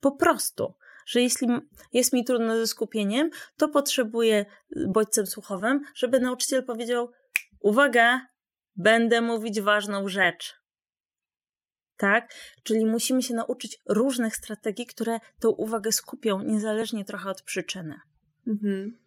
Po 0.00 0.12
prostu 0.12 0.74
że 1.06 1.22
jeśli 1.22 1.48
jest 1.92 2.12
mi 2.12 2.24
trudno 2.24 2.56
ze 2.56 2.66
skupieniem, 2.66 3.30
to 3.56 3.68
potrzebuję 3.68 4.46
bodźcem 4.88 5.26
słuchowym, 5.26 5.80
żeby 5.94 6.20
nauczyciel 6.20 6.64
powiedział: 6.64 7.12
Uwaga, 7.60 8.26
będę 8.76 9.20
mówić 9.20 9.60
ważną 9.60 10.08
rzecz. 10.08 10.54
Tak? 11.96 12.34
Czyli 12.62 12.86
musimy 12.86 13.22
się 13.22 13.34
nauczyć 13.34 13.78
różnych 13.88 14.36
strategii, 14.36 14.86
które 14.86 15.18
tą 15.40 15.50
uwagę 15.50 15.92
skupią, 15.92 16.42
niezależnie 16.42 17.04
trochę 17.04 17.30
od 17.30 17.42
przyczyny. 17.42 17.94
Mhm. 18.46 18.98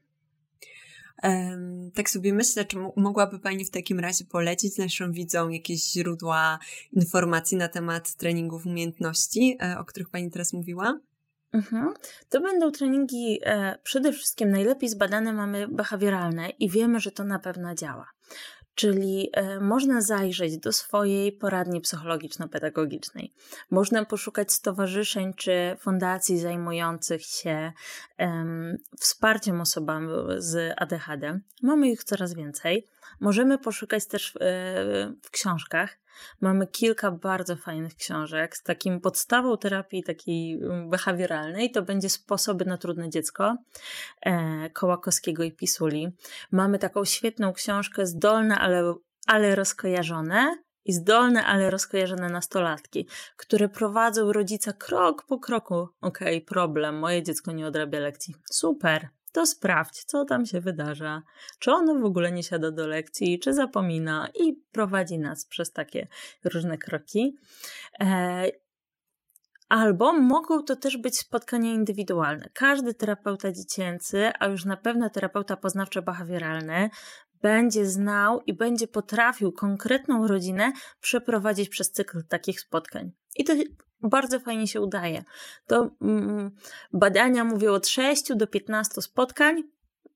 Tak 1.95 2.09
sobie 2.09 2.33
myślę, 2.33 2.65
czy 2.65 2.77
mogłaby 2.95 3.39
Pani 3.39 3.65
w 3.65 3.71
takim 3.71 3.99
razie 3.99 4.25
polecić 4.25 4.77
naszym 4.77 5.11
widzom 5.11 5.51
jakieś 5.51 5.91
źródła 5.91 6.59
informacji 6.91 7.57
na 7.57 7.67
temat 7.67 8.15
treningów 8.15 8.65
umiejętności, 8.65 9.57
e, 9.61 9.79
o 9.79 9.85
których 9.85 10.09
Pani 10.09 10.31
teraz 10.31 10.53
mówiła? 10.53 10.99
Mhm. 11.53 11.93
To 12.29 12.41
będą 12.41 12.71
treningi 12.71 13.39
e, 13.43 13.77
przede 13.83 14.13
wszystkim 14.13 14.49
najlepiej 14.49 14.89
zbadane 14.89 15.33
mamy 15.33 15.67
behawioralne 15.67 16.49
i 16.49 16.69
wiemy, 16.69 16.99
że 16.99 17.11
to 17.11 17.23
na 17.23 17.39
pewno 17.39 17.75
działa. 17.75 18.05
Czyli 18.79 19.29
e, 19.33 19.59
można 19.59 20.01
zajrzeć 20.01 20.57
do 20.57 20.73
swojej 20.73 21.31
poradni 21.31 21.81
psychologiczno-pedagogicznej. 21.81 23.33
Można 23.71 24.05
poszukać 24.05 24.53
stowarzyszeń 24.53 25.33
czy 25.33 25.75
fundacji 25.79 26.39
zajmujących 26.39 27.21
się 27.25 27.71
um, 28.19 28.77
wsparciem 28.99 29.61
osobami 29.61 30.07
z 30.37 30.73
ADHD. 30.77 31.39
Mamy 31.61 31.89
ich 31.89 32.03
coraz 32.03 32.33
więcej. 32.33 32.87
Możemy 33.19 33.57
poszukać 33.57 34.05
też 34.05 34.31
w, 34.31 34.35
e, 34.35 34.39
w 35.23 35.31
książkach. 35.31 35.97
Mamy 36.41 36.67
kilka 36.67 37.11
bardzo 37.11 37.55
fajnych 37.55 37.95
książek 37.95 38.57
z 38.57 38.63
takim 38.63 39.01
podstawą 39.01 39.57
terapii 39.57 40.03
takiej 40.03 40.53
mm, 40.53 40.89
behawioralnej. 40.89 41.71
To 41.71 41.81
będzie 41.81 42.09
Sposoby 42.09 42.65
na 42.65 42.77
trudne 42.77 43.09
dziecko 43.09 43.57
e, 44.21 44.69
Kołakowskiego 44.69 45.43
i 45.43 45.51
Pisuli. 45.51 46.11
Mamy 46.51 46.79
taką 46.79 47.05
świetną 47.05 47.53
książkę 47.53 48.05
Zdolne, 48.05 48.59
ale, 48.59 48.93
ale 49.27 49.55
rozkojarzone 49.55 50.57
i 50.85 50.93
zdolne, 50.93 51.45
ale 51.45 51.69
rozkojarzone 51.69 52.29
nastolatki, 52.29 53.07
które 53.37 53.69
prowadzą 53.69 54.33
rodzica 54.33 54.73
krok 54.73 55.25
po 55.27 55.39
kroku. 55.39 55.87
Okej, 56.01 56.37
okay, 56.37 56.41
problem, 56.41 56.99
moje 56.99 57.23
dziecko 57.23 57.51
nie 57.51 57.67
odrabia 57.67 57.99
lekcji. 57.99 58.35
Super, 58.51 59.09
to 59.31 59.45
sprawdź, 59.45 60.03
co 60.03 60.25
tam 60.25 60.45
się 60.45 60.61
wydarza, 60.61 61.21
czy 61.59 61.71
ono 61.71 61.95
w 61.95 62.05
ogóle 62.05 62.31
nie 62.31 62.43
siada 62.43 62.71
do 62.71 62.87
lekcji, 62.87 63.39
czy 63.39 63.53
zapomina 63.53 64.29
i 64.35 64.53
prowadzi 64.71 65.19
nas 65.19 65.45
przez 65.45 65.71
takie 65.71 66.07
różne 66.43 66.77
kroki. 66.77 67.37
E, 67.99 68.45
albo 69.69 70.13
mogą 70.13 70.63
to 70.63 70.75
też 70.75 70.97
być 70.97 71.19
spotkania 71.19 71.73
indywidualne. 71.73 72.49
Każdy 72.53 72.93
terapeuta 72.93 73.51
dziecięcy, 73.51 74.31
a 74.39 74.47
już 74.47 74.65
na 74.65 74.77
pewno 74.77 75.09
terapeuta 75.09 75.55
poznawczo-behawioralny, 75.55 76.89
będzie 77.41 77.85
znał 77.85 78.41
i 78.41 78.53
będzie 78.53 78.87
potrafił 78.87 79.51
konkretną 79.51 80.27
rodzinę 80.27 80.71
przeprowadzić 81.01 81.69
przez 81.69 81.91
cykl 81.91 82.23
takich 82.23 82.59
spotkań. 82.59 83.11
I 83.35 83.43
to 83.43 83.53
bardzo 84.01 84.39
fajnie 84.39 84.67
się 84.67 84.81
udaje. 84.81 85.23
To 85.67 85.89
mm, 86.01 86.51
badania 86.93 87.43
mówią 87.43 87.73
od 87.73 87.87
6 87.87 88.23
do 88.35 88.47
15 88.47 89.01
spotkań. 89.01 89.63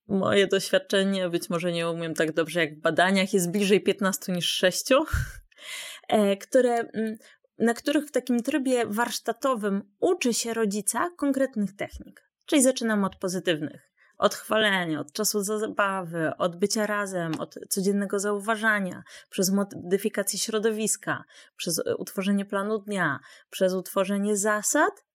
Moje 0.07 0.47
doświadczenie, 0.47 1.29
być 1.29 1.49
może 1.49 1.71
nie 1.71 1.89
umiem 1.89 2.13
tak 2.13 2.33
dobrze 2.33 2.59
jak 2.59 2.75
w 2.75 2.81
badaniach, 2.81 3.33
jest 3.33 3.51
bliżej 3.51 3.81
15 3.81 4.31
niż 4.31 4.49
6, 4.51 4.85
e, 6.07 6.37
które, 6.37 6.73
mm, 6.75 7.15
na 7.59 7.73
których 7.73 8.05
w 8.05 8.11
takim 8.11 8.43
trybie 8.43 8.85
warsztatowym 8.85 9.81
uczy 9.99 10.33
się 10.33 10.53
rodzica 10.53 11.09
konkretnych 11.17 11.75
technik. 11.75 12.29
Czyli 12.45 12.63
zaczynam 12.63 13.03
od 13.03 13.15
pozytywnych 13.15 13.92
od 14.23 14.35
chwalenia, 14.35 14.99
od 14.99 15.13
czasu 15.13 15.43
zabawy, 15.43 16.31
od 16.37 16.55
bycia 16.55 16.85
razem, 16.85 17.39
od 17.39 17.55
codziennego 17.69 18.19
zauważania, 18.19 19.03
przez 19.29 19.51
modyfikację 19.51 20.39
środowiska, 20.39 21.23
przez 21.55 21.79
e, 21.79 21.95
utworzenie 21.95 22.45
planu 22.45 22.79
dnia, 22.79 23.19
przez 23.49 23.73
utworzenie 23.73 24.37
zasad, 24.37 25.05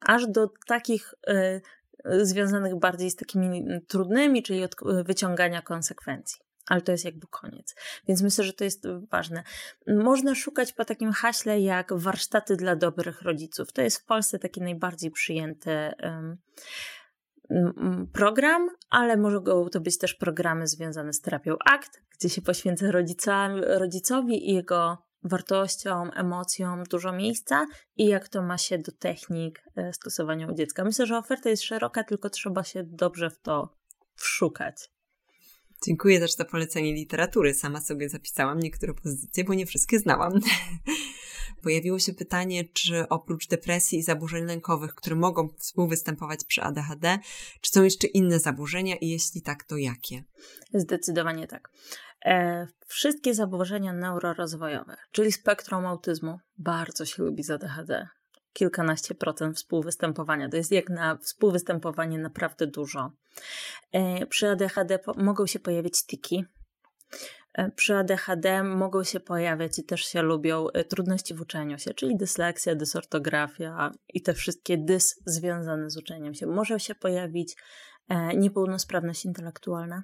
aż 0.00 0.26
do 0.26 0.50
takich 0.66 1.14
y, 1.28 1.60
związanych 2.26 2.78
bardziej 2.78 3.10
z 3.10 3.16
takimi 3.16 3.64
trudnymi, 3.88 4.42
czyli 4.42 4.64
od 4.64 4.74
wyciągania 5.04 5.62
konsekwencji. 5.62 6.42
Ale 6.66 6.80
to 6.80 6.92
jest 6.92 7.04
jakby 7.04 7.26
koniec. 7.26 7.74
Więc 8.08 8.22
myślę, 8.22 8.44
że 8.44 8.52
to 8.52 8.64
jest 8.64 8.84
ważne. 9.10 9.42
Można 9.86 10.34
szukać 10.34 10.72
po 10.72 10.84
takim 10.84 11.12
haśle 11.12 11.60
jak 11.60 11.92
warsztaty 11.92 12.56
dla 12.56 12.76
dobrych 12.76 13.22
rodziców. 13.22 13.72
To 13.72 13.82
jest 13.82 13.98
w 13.98 14.04
Polsce 14.04 14.38
taki 14.38 14.60
najbardziej 14.60 15.10
przyjęty. 15.10 15.70
Y, 15.70 15.92
program, 18.12 18.68
ale 18.90 19.16
mogą 19.16 19.68
to 19.68 19.80
być 19.80 19.98
też 19.98 20.14
programy 20.14 20.66
związane 20.66 21.12
z 21.12 21.20
terapią 21.20 21.56
ACT, 21.64 22.02
gdzie 22.18 22.28
się 22.28 22.42
poświęca 22.42 22.86
rodzicowi 23.78 24.50
i 24.50 24.54
jego 24.54 24.98
wartościom, 25.24 26.10
emocjom 26.14 26.84
dużo 26.84 27.12
miejsca 27.12 27.66
i 27.96 28.06
jak 28.06 28.28
to 28.28 28.42
ma 28.42 28.58
się 28.58 28.78
do 28.78 28.92
technik 28.92 29.62
e, 29.76 29.92
stosowania 29.92 30.48
u 30.48 30.54
dziecka. 30.54 30.84
Myślę, 30.84 31.06
że 31.06 31.18
oferta 31.18 31.50
jest 31.50 31.62
szeroka, 31.62 32.04
tylko 32.04 32.30
trzeba 32.30 32.64
się 32.64 32.82
dobrze 32.84 33.30
w 33.30 33.38
to 33.38 33.76
wszukać. 34.14 34.90
Dziękuję 35.86 36.20
też 36.20 36.32
za 36.32 36.44
polecenie 36.44 36.92
literatury. 36.92 37.54
Sama 37.54 37.80
sobie 37.80 38.08
zapisałam 38.08 38.58
niektóre 38.58 38.94
pozycje, 38.94 39.44
bo 39.44 39.54
nie 39.54 39.66
wszystkie 39.66 39.98
znałam. 39.98 40.32
Pojawiło 41.62 41.98
się 41.98 42.12
pytanie, 42.12 42.64
czy 42.64 43.08
oprócz 43.08 43.48
depresji 43.48 43.98
i 43.98 44.02
zaburzeń 44.02 44.44
lękowych, 44.44 44.94
które 44.94 45.16
mogą 45.16 45.48
współwystępować 45.58 46.44
przy 46.44 46.62
ADHD, 46.62 47.18
czy 47.60 47.70
są 47.70 47.82
jeszcze 47.82 48.06
inne 48.06 48.38
zaburzenia 48.38 48.96
i 48.96 49.08
jeśli 49.08 49.42
tak, 49.42 49.64
to 49.64 49.76
jakie? 49.76 50.24
Zdecydowanie 50.74 51.46
tak. 51.46 51.70
E, 52.24 52.66
wszystkie 52.86 53.34
zaburzenia 53.34 53.92
neurorozwojowe, 53.92 54.96
czyli 55.12 55.32
spektrum 55.32 55.86
autyzmu, 55.86 56.38
bardzo 56.58 57.04
się 57.04 57.22
lubi 57.22 57.42
z 57.42 57.50
ADHD 57.50 58.08
kilkanaście 58.52 59.14
procent 59.14 59.56
współwystępowania. 59.56 60.48
To 60.48 60.56
jest 60.56 60.72
jak 60.72 60.90
na 60.90 61.16
współwystępowanie 61.16 62.18
naprawdę 62.18 62.66
dużo. 62.66 63.12
E, 63.92 64.26
przy 64.26 64.48
ADHD 64.48 64.98
mogą 65.16 65.46
się 65.46 65.58
pojawić 65.58 66.06
tiki. 66.06 66.44
E, 67.54 67.70
przy 67.70 67.96
ADHD 67.96 68.62
mogą 68.62 69.04
się 69.04 69.20
pojawiać 69.20 69.78
i 69.78 69.84
też 69.84 70.04
się 70.04 70.22
lubią 70.22 70.68
e, 70.68 70.84
trudności 70.84 71.34
w 71.34 71.40
uczeniu 71.40 71.78
się, 71.78 71.94
czyli 71.94 72.16
dysleksja, 72.16 72.74
dysortografia 72.74 73.90
i 74.08 74.22
te 74.22 74.34
wszystkie 74.34 74.78
dys 74.78 75.22
związane 75.26 75.90
z 75.90 75.96
uczeniem 75.96 76.34
się. 76.34 76.46
Może 76.46 76.80
się 76.80 76.94
pojawić 76.94 77.56
niepełnosprawność 78.36 79.24
intelektualna. 79.24 80.02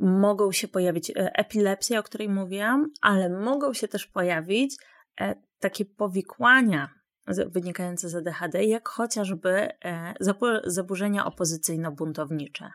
Mogą 0.00 0.52
się 0.52 0.68
pojawić 0.68 1.12
epilepsja, 1.16 2.00
o 2.00 2.02
której 2.02 2.28
mówiłam, 2.28 2.90
ale 3.00 3.28
mogą 3.30 3.72
się 3.72 3.88
też 3.88 4.06
pojawić 4.06 4.76
takie 5.60 5.84
powikłania 5.84 6.90
wynikające 7.26 8.08
z 8.08 8.14
ADHD, 8.14 8.64
jak 8.64 8.88
chociażby 8.88 9.68
e, 9.84 10.14
zaburzenia 10.64 11.24
opozycyjno-buntownicze. 11.24 12.70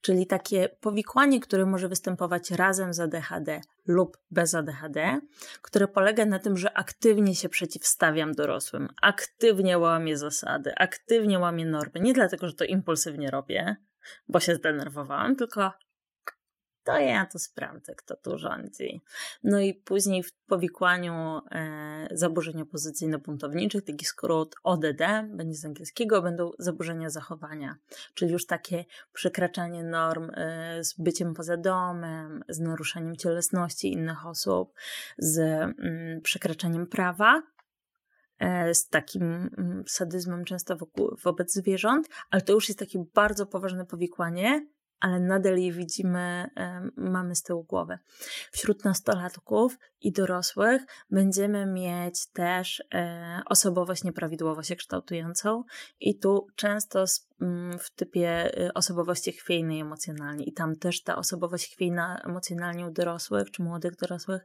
Czyli 0.00 0.26
takie 0.26 0.68
powikłanie, 0.68 1.40
które 1.40 1.66
może 1.66 1.88
występować 1.88 2.50
razem 2.50 2.94
z 2.94 3.00
ADHD 3.00 3.60
lub 3.86 4.18
bez 4.30 4.54
ADHD, 4.54 5.20
które 5.62 5.88
polega 5.88 6.26
na 6.26 6.38
tym, 6.38 6.56
że 6.56 6.78
aktywnie 6.78 7.34
się 7.34 7.48
przeciwstawiam 7.48 8.32
dorosłym, 8.32 8.88
aktywnie 9.02 9.78
łamię 9.78 10.16
zasady, 10.16 10.72
aktywnie 10.76 11.38
łamię 11.38 11.66
normy. 11.66 12.00
Nie 12.00 12.12
dlatego, 12.12 12.48
że 12.48 12.54
to 12.54 12.64
impulsywnie 12.64 13.30
robię, 13.30 13.76
bo 14.28 14.40
się 14.40 14.54
zdenerwowałam, 14.54 15.36
tylko 15.36 15.72
to 16.84 16.98
ja 16.98 17.26
to 17.26 17.38
sprawdzę, 17.38 17.94
kto 17.94 18.16
tu 18.16 18.38
rządzi. 18.38 19.00
No 19.44 19.60
i 19.60 19.74
później 19.74 20.22
w 20.22 20.32
powikłaniu 20.32 21.40
e, 21.50 22.08
zaburzeń 22.10 22.62
opozycyjno-buntowniczych, 22.62 23.82
taki 23.82 24.04
skrót 24.04 24.54
ODD, 24.62 25.02
będzie 25.28 25.54
z 25.54 25.64
angielskiego, 25.64 26.22
będą 26.22 26.50
zaburzenia 26.58 27.10
zachowania, 27.10 27.76
czyli 28.14 28.32
już 28.32 28.46
takie 28.46 28.84
przekraczanie 29.12 29.84
norm 29.84 30.30
e, 30.34 30.84
z 30.84 30.94
byciem 30.98 31.34
poza 31.34 31.56
domem, 31.56 32.44
z 32.48 32.60
naruszaniem 32.60 33.16
cielesności 33.16 33.92
innych 33.92 34.26
osób, 34.26 34.72
z 35.18 35.38
mm, 35.38 36.20
przekraczaniem 36.20 36.86
prawa, 36.86 37.42
e, 38.38 38.74
z 38.74 38.88
takim 38.88 39.22
mm, 39.22 39.84
sadyzmem 39.86 40.44
często 40.44 40.76
wokół, 40.76 41.16
wobec 41.22 41.54
zwierząt, 41.54 42.08
ale 42.30 42.42
to 42.42 42.52
już 42.52 42.68
jest 42.68 42.78
takie 42.78 43.04
bardzo 43.14 43.46
poważne 43.46 43.86
powikłanie, 43.86 44.66
ale 45.00 45.20
nadal 45.20 45.58
je 45.58 45.72
widzimy, 45.72 46.50
mamy 46.96 47.34
z 47.34 47.42
tyłu 47.42 47.64
głowy. 47.64 47.98
Wśród 48.52 48.84
nastolatków 48.84 49.78
i 50.00 50.12
dorosłych 50.12 50.82
będziemy 51.10 51.66
mieć 51.66 52.26
też 52.26 52.82
e, 52.94 53.42
osobowość 53.46 54.04
nieprawidłowo 54.04 54.62
się 54.62 54.76
kształtującą 54.76 55.64
i 56.00 56.18
tu 56.18 56.46
często 56.56 56.98
mm, 56.98 57.29
w 57.78 57.90
typie 57.90 58.58
y, 58.66 58.72
osobowości 58.72 59.32
chwiejnej 59.32 59.80
emocjonalnie. 59.80 60.44
I 60.44 60.52
tam 60.52 60.76
też 60.76 61.02
ta 61.02 61.16
osobowość 61.16 61.72
chwiejna 61.72 62.20
emocjonalnie 62.24 62.86
u 62.86 62.90
dorosłych 62.90 63.50
czy 63.50 63.62
młodych 63.62 63.96
dorosłych 63.96 64.44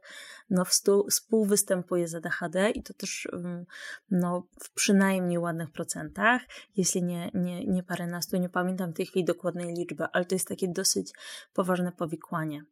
no 0.50 0.64
współwystępuje 1.08 2.08
z 2.08 2.14
ADHD 2.14 2.70
i 2.70 2.82
to 2.82 2.94
też 2.94 3.28
mm, 3.32 3.66
no, 4.10 4.46
w 4.60 4.70
przynajmniej 4.70 5.38
ładnych 5.38 5.70
procentach, 5.70 6.42
jeśli 6.76 7.02
nie, 7.02 7.30
nie, 7.34 7.64
nie 7.66 7.82
paręnastu, 7.82 8.36
nie 8.36 8.48
pamiętam 8.48 8.92
w 8.92 8.96
tej 8.96 9.06
chwili 9.06 9.24
dokładnej 9.24 9.74
liczby, 9.74 10.04
ale 10.12 10.24
to 10.24 10.34
jest 10.34 10.48
takie 10.48 10.68
dosyć 10.68 11.12
poważne 11.54 11.92
powikłanie 11.92 12.64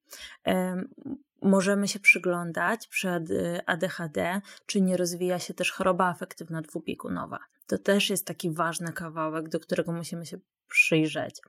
możemy 1.45 1.89
się 1.89 2.01
przyglądać 2.01 2.87
przed 2.87 3.29
ADHD, 3.67 4.41
czy 4.67 4.81
nie 4.81 4.97
rozwija 4.97 5.39
się 5.39 5.55
też 5.55 5.73
choroba 5.73 6.07
afektywna 6.07 6.63
dwubiegunowa. 6.63 7.39
To 7.67 7.79
też 7.79 8.11
jest 8.11 8.27
taki 8.27 8.51
ważny 8.51 8.93
kawałek, 8.93 9.49
do 9.49 9.61
którego 9.61 9.93
musimy 9.93 10.27
się 10.27 10.39
przyjrzeć. 10.69 11.43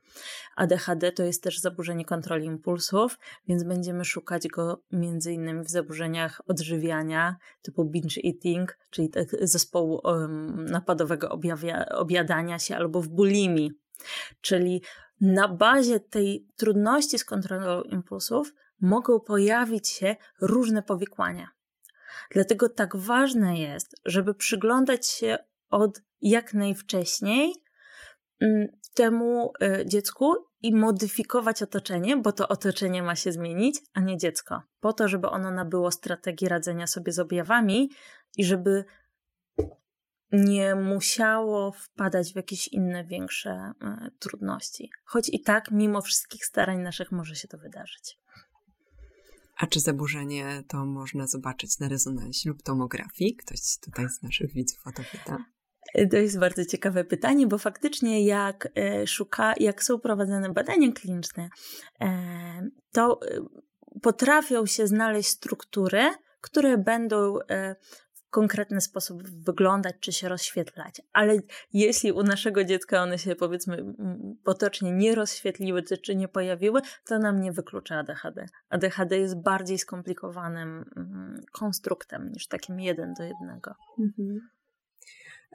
ADHD 0.56 1.12
to 1.12 1.22
jest 1.22 1.42
też 1.42 1.60
zaburzenie 1.60 2.04
kontroli 2.04 2.46
impulsów, 2.46 3.18
więc 3.48 3.64
będziemy 3.64 4.04
szukać 4.04 4.48
go 4.48 4.82
innymi 4.92 5.64
w 5.64 5.70
zaburzeniach 5.70 6.40
odżywiania 6.46 7.36
typu 7.62 7.84
binge 7.84 8.20
eating, 8.24 8.78
czyli 8.90 9.10
tak 9.10 9.28
zespołu 9.40 10.02
napadowego 10.56 11.28
objawia, 11.28 11.86
obiadania 11.86 12.58
się 12.58 12.76
albo 12.76 13.02
w 13.02 13.08
bulimii. 13.08 13.72
Czyli 14.40 14.82
na 15.20 15.48
bazie 15.48 16.00
tej 16.00 16.46
trudności 16.56 17.18
z 17.18 17.24
kontrolą 17.24 17.82
impulsów 17.82 18.52
mogą 18.80 19.20
pojawić 19.20 19.88
się 19.88 20.16
różne 20.40 20.82
powikłania. 20.82 21.48
Dlatego 22.30 22.68
tak 22.68 22.96
ważne 22.96 23.58
jest, 23.58 23.94
żeby 24.04 24.34
przyglądać 24.34 25.06
się 25.06 25.38
od 25.70 26.02
jak 26.20 26.54
najwcześniej 26.54 27.54
mm, 28.40 28.66
temu 28.94 29.52
y, 29.62 29.86
dziecku 29.86 30.34
i 30.62 30.74
modyfikować 30.74 31.62
otoczenie, 31.62 32.16
bo 32.16 32.32
to 32.32 32.48
otoczenie 32.48 33.02
ma 33.02 33.16
się 33.16 33.32
zmienić, 33.32 33.80
a 33.94 34.00
nie 34.00 34.16
dziecko. 34.16 34.62
Po 34.80 34.92
to, 34.92 35.08
żeby 35.08 35.28
ono 35.28 35.50
nabyło 35.50 35.90
strategii 35.90 36.48
radzenia 36.48 36.86
sobie 36.86 37.12
z 37.12 37.18
objawami 37.18 37.90
i 38.36 38.44
żeby 38.44 38.84
nie 40.32 40.74
musiało 40.74 41.72
wpadać 41.72 42.32
w 42.32 42.36
jakieś 42.36 42.68
inne 42.68 43.04
większe 43.04 43.72
y, 43.82 44.10
trudności. 44.18 44.90
Choć 45.04 45.28
i 45.28 45.42
tak, 45.42 45.70
mimo 45.70 46.02
wszystkich 46.02 46.46
starań 46.46 46.78
naszych, 46.78 47.12
może 47.12 47.34
się 47.34 47.48
to 47.48 47.58
wydarzyć. 47.58 48.18
A 49.56 49.66
czy 49.66 49.80
zaburzenie 49.80 50.62
to 50.68 50.84
można 50.84 51.26
zobaczyć 51.26 51.78
na 51.78 51.88
rezonansie 51.88 52.48
lub 52.48 52.62
tomografii? 52.62 53.36
Ktoś 53.36 53.60
tutaj 53.84 54.08
z 54.08 54.22
naszych 54.22 54.52
widzów 54.52 54.86
o 54.86 54.92
to 54.92 55.02
pyta. 55.12 55.44
To 56.10 56.16
jest 56.16 56.38
bardzo 56.38 56.64
ciekawe 56.64 57.04
pytanie, 57.04 57.46
bo 57.46 57.58
faktycznie 57.58 58.24
jak 58.24 58.68
e, 58.74 59.06
szuka, 59.06 59.54
jak 59.60 59.82
są 59.84 59.98
prowadzone 59.98 60.52
badania 60.52 60.92
kliniczne, 60.92 61.48
e, 62.00 62.70
to 62.92 63.20
e, 63.22 63.40
potrafią 64.02 64.66
się 64.66 64.86
znaleźć 64.86 65.28
struktury, 65.28 66.10
które 66.40 66.78
będą 66.78 67.38
konkretny 68.36 68.80
sposób 68.80 69.22
wyglądać 69.22 69.96
czy 70.00 70.12
się 70.12 70.28
rozświetlać. 70.28 71.02
Ale 71.12 71.38
jeśli 71.72 72.12
u 72.12 72.22
naszego 72.22 72.64
dziecka 72.64 73.02
one 73.02 73.18
się 73.18 73.36
powiedzmy 73.36 73.94
potocznie 74.44 74.92
nie 74.92 75.14
rozświetliły 75.14 75.82
czy 75.82 76.16
nie 76.16 76.28
pojawiły, 76.28 76.80
to 77.06 77.18
nam 77.18 77.40
nie 77.40 77.52
wyklucza 77.52 77.98
ADHD. 77.98 78.46
ADHD 78.68 79.18
jest 79.18 79.42
bardziej 79.42 79.78
skomplikowanym 79.78 80.84
konstruktem 81.52 82.32
niż 82.32 82.46
takim 82.46 82.80
jeden 82.80 83.14
do 83.14 83.22
jednego. 83.22 83.74
Mhm. 83.98 84.40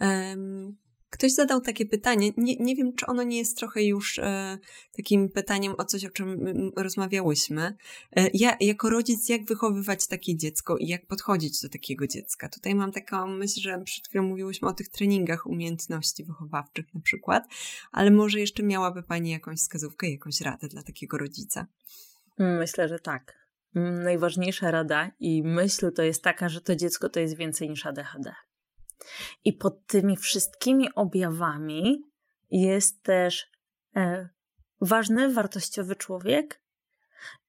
Um, 0.02 0.78
Ktoś 1.12 1.34
zadał 1.34 1.62
takie 1.62 1.86
pytanie, 1.86 2.32
nie, 2.38 2.56
nie 2.56 2.76
wiem, 2.76 2.94
czy 2.96 3.06
ono 3.06 3.24
nie 3.24 3.38
jest 3.38 3.58
trochę 3.58 3.84
już 3.84 4.20
e, 4.20 4.58
takim 4.98 5.30
pytaniem 5.30 5.74
o 5.78 5.86
coś, 5.86 6.06
o 6.06 6.10
czym 6.10 6.40
rozmawiałyśmy. 6.76 7.76
E, 8.16 8.30
ja, 8.34 8.58
jako 8.60 8.90
rodzic, 8.90 9.30
jak 9.30 9.46
wychowywać 9.46 10.08
takie 10.08 10.36
dziecko 10.36 10.78
i 10.78 10.88
jak 10.88 11.06
podchodzić 11.08 11.62
do 11.62 11.70
takiego 11.70 12.08
dziecka? 12.08 12.50
Tutaj 12.50 12.76
mam 12.76 12.92
taką 12.92 13.28
myśl, 13.28 13.62
że 13.62 13.82
przed 13.86 14.08
chwilą 14.08 14.24
mówiłyśmy 14.24 14.68
o 14.68 14.74
tych 14.74 14.90
treningach 14.90 15.46
umiejętności 15.48 16.24
wychowawczych 16.24 16.94
na 16.94 17.02
przykład, 17.02 17.48
ale 17.92 18.12
może 18.12 18.40
jeszcze 18.40 18.64
miałaby 18.64 19.04
Pani 19.04 19.32
jakąś 19.32 19.60
wskazówkę, 19.60 20.10
jakąś 20.10 20.42
radę 20.42 20.68
dla 20.68 20.84
takiego 20.84 21.18
rodzica? 21.18 21.68
Myślę, 22.38 22.88
że 22.88 23.00
tak. 23.00 23.42
Najważniejsza 24.04 24.72
rada 24.72 25.12
i 25.20 25.44
myśl 25.44 25.92
to 25.92 26.04
jest 26.04 26.24
taka, 26.24 26.50
że 26.50 26.62
to 26.62 26.76
dziecko 26.76 27.10
to 27.10 27.20
jest 27.20 27.38
więcej 27.38 27.70
niż 27.70 27.86
ADHD. 27.86 28.34
I 29.46 29.54
pod 29.54 29.88
tymi 29.88 30.18
wszystkimi 30.18 30.94
objawami 30.96 32.04
jest 32.52 33.04
też 33.04 33.52
e, 33.96 34.30
ważny, 34.82 35.34
wartościowy 35.34 35.96
człowiek, 35.96 36.62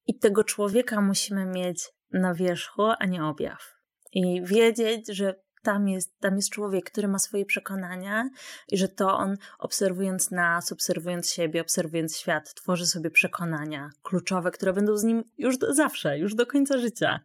i 0.06 0.18
tego 0.18 0.44
człowieka 0.44 1.00
musimy 1.00 1.46
mieć 1.46 1.90
na 2.12 2.34
wierzchu, 2.34 2.82
a 2.98 3.06
nie 3.06 3.24
objaw. 3.24 3.76
I 4.12 4.42
wiedzieć, 4.44 5.08
że 5.08 5.34
tam 5.62 5.88
jest, 5.88 6.18
tam 6.20 6.36
jest 6.36 6.50
człowiek, 6.50 6.90
który 6.90 7.08
ma 7.08 7.18
swoje 7.18 7.44
przekonania 7.44 8.30
i 8.68 8.78
że 8.78 8.88
to 8.88 9.16
on, 9.18 9.36
obserwując 9.58 10.30
nas, 10.30 10.72
obserwując 10.72 11.30
siebie, 11.30 11.60
obserwując 11.60 12.16
świat, 12.16 12.54
tworzy 12.54 12.86
sobie 12.86 13.10
przekonania 13.10 13.90
kluczowe, 14.02 14.50
które 14.50 14.72
będą 14.72 14.96
z 14.96 15.04
nim 15.04 15.24
już 15.38 15.58
do, 15.58 15.74
zawsze, 15.74 16.18
już 16.18 16.34
do 16.34 16.46
końca 16.46 16.78
życia. 16.78 17.20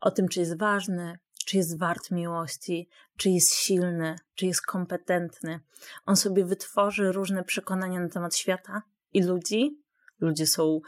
O 0.00 0.10
tym, 0.10 0.28
czy 0.28 0.40
jest 0.40 0.58
ważny, 0.58 1.18
czy 1.48 1.56
jest 1.56 1.78
wart 1.78 2.10
miłości, 2.10 2.88
czy 3.16 3.30
jest 3.30 3.54
silny, 3.54 4.16
czy 4.34 4.46
jest 4.46 4.62
kompetentny. 4.62 5.60
On 6.06 6.16
sobie 6.16 6.44
wytworzy 6.44 7.12
różne 7.12 7.44
przekonania 7.44 8.00
na 8.00 8.08
temat 8.08 8.36
świata 8.36 8.82
i 9.12 9.22
ludzi, 9.22 9.82
Ludzie 10.20 10.46
są 10.46 10.80